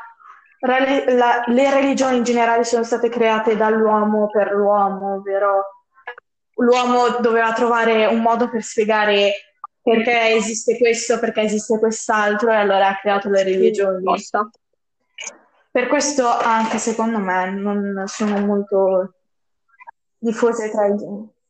la, 0.61 1.43
le 1.47 1.69
religioni 1.71 2.17
in 2.17 2.23
generale 2.23 2.63
sono 2.63 2.83
state 2.83 3.09
create 3.09 3.55
dall'uomo 3.55 4.27
per 4.29 4.51
l'uomo, 4.51 5.15
ovvero 5.15 5.65
l'uomo 6.55 7.19
doveva 7.19 7.51
trovare 7.53 8.05
un 8.05 8.21
modo 8.21 8.49
per 8.49 8.61
spiegare 8.61 9.31
perché 9.81 10.35
esiste 10.35 10.77
questo, 10.77 11.19
perché 11.19 11.41
esiste 11.41 11.79
quest'altro, 11.79 12.51
e 12.51 12.55
allora 12.55 12.89
ha 12.89 12.97
creato 12.99 13.29
le 13.29 13.43
religioni. 13.43 14.03
Per 15.71 15.87
questo 15.87 16.27
anche 16.27 16.77
secondo 16.77 17.17
me 17.17 17.49
non 17.49 18.03
sono 18.05 18.45
molto 18.45 19.13
diffuse 20.17 20.69
tra 20.69 20.85
i 20.85 20.95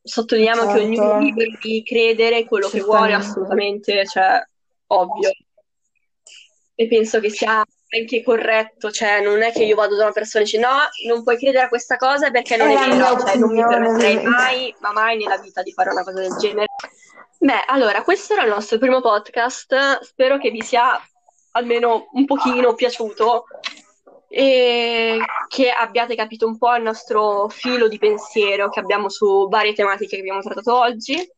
sottolineiamo 0.03 0.62
certo. 0.62 0.78
che 0.78 0.84
ognuno 0.84 1.18
è 1.18 1.20
libero 1.20 1.57
di 1.62 1.84
credere 1.84 2.45
quello 2.45 2.70
che 2.70 2.80
vuole, 2.82 3.14
assolutamente, 3.14 4.05
cioè, 4.05 4.41
ovvio. 4.88 5.32
E 6.74 6.88
penso 6.88 7.20
che 7.20 7.30
sia 7.30 7.64
anche 8.00 8.24
corretto, 8.24 8.89
cioè 8.89 9.22
non 9.22 9.42
è 9.42 9.52
che 9.52 9.64
io 9.64 9.76
vado 9.76 9.96
da 9.96 10.04
una 10.04 10.14
persona 10.14 10.44
e 10.44 10.46
dice 10.46 10.60
no, 10.60 10.78
non 11.08 11.24
puoi 11.24 11.38
credere 11.38 11.66
a 11.66 11.70
questa 11.70 11.98
cosa 11.98 12.32
perché 12.32 12.56
non 12.56 12.70
è, 12.70 12.86
è 12.86 12.89
vero, 12.89 13.20
cioè 13.20 13.36
non 13.36 13.54
mi 13.54 13.66
permetterei 13.66 14.24
mai, 14.24 14.74
ma 14.80 14.92
mai 14.94 15.18
nella 15.18 15.38
vita 15.38 15.62
di 15.62 15.74
fare 15.74 15.92
una 15.92 16.04
cosa 16.04 16.22
del 16.22 16.36
genere. 16.38 16.68
Beh, 17.38 17.64
allora, 17.68 18.04
questo 18.04 18.34
era 18.34 18.44
il 18.44 18.50
nostro 18.50 18.78
primo 18.78 19.02
podcast, 19.02 20.02
spero 20.04 20.38
che 20.38 20.52
vi 20.52 20.62
sia 20.62 20.98
almeno 21.52 22.08
un 22.14 22.26
pochino 22.26 22.76
piaciuto 22.76 23.46
e 24.30 25.18
che 25.50 25.70
abbiate 25.70 26.16
capito 26.16 26.48
un 26.48 26.58
po' 26.58 26.74
il 26.76 26.84
nostro 26.84 27.50
filo 27.50 27.89
di 27.89 27.98
pensiero 27.98 28.70
che 28.70 28.80
abbiamo 28.80 29.10
su 29.10 29.50
varie 29.50 29.74
tematiche 29.74 30.16
che 30.16 30.22
abbiamo 30.22 30.39
trattato 30.39 30.78
oggi. 30.78 31.30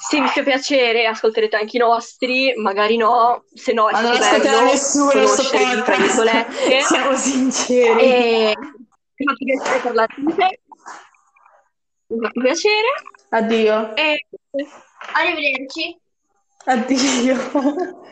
Se 0.00 0.20
vi 0.20 0.28
fa 0.28 0.42
piacere, 0.42 1.06
ascolterete 1.06 1.56
anche 1.56 1.76
i 1.76 1.80
nostri, 1.80 2.54
magari 2.56 2.96
no, 2.96 3.44
se 3.52 3.72
no 3.72 3.88
è 3.88 3.92
Ma 3.92 4.00
non 4.00 4.12
ascolterà 4.12 4.62
nessuno 4.62 5.10
tra 5.10 5.96
virgolette. 5.96 6.80
Siamo 6.86 7.16
sinceri. 7.16 8.00
E 8.00 8.54
mi 8.56 9.26
fa 9.26 9.34
piacere 9.34 9.78
parlare 9.80 10.14
con 10.14 10.34
te. 10.36 10.60
Mi 12.06 12.20
fa 12.20 12.30
piacere. 12.30 12.88
Addio. 13.30 13.96
E 13.96 14.26
arrivederci. 15.14 16.00
Addio. 16.66 18.06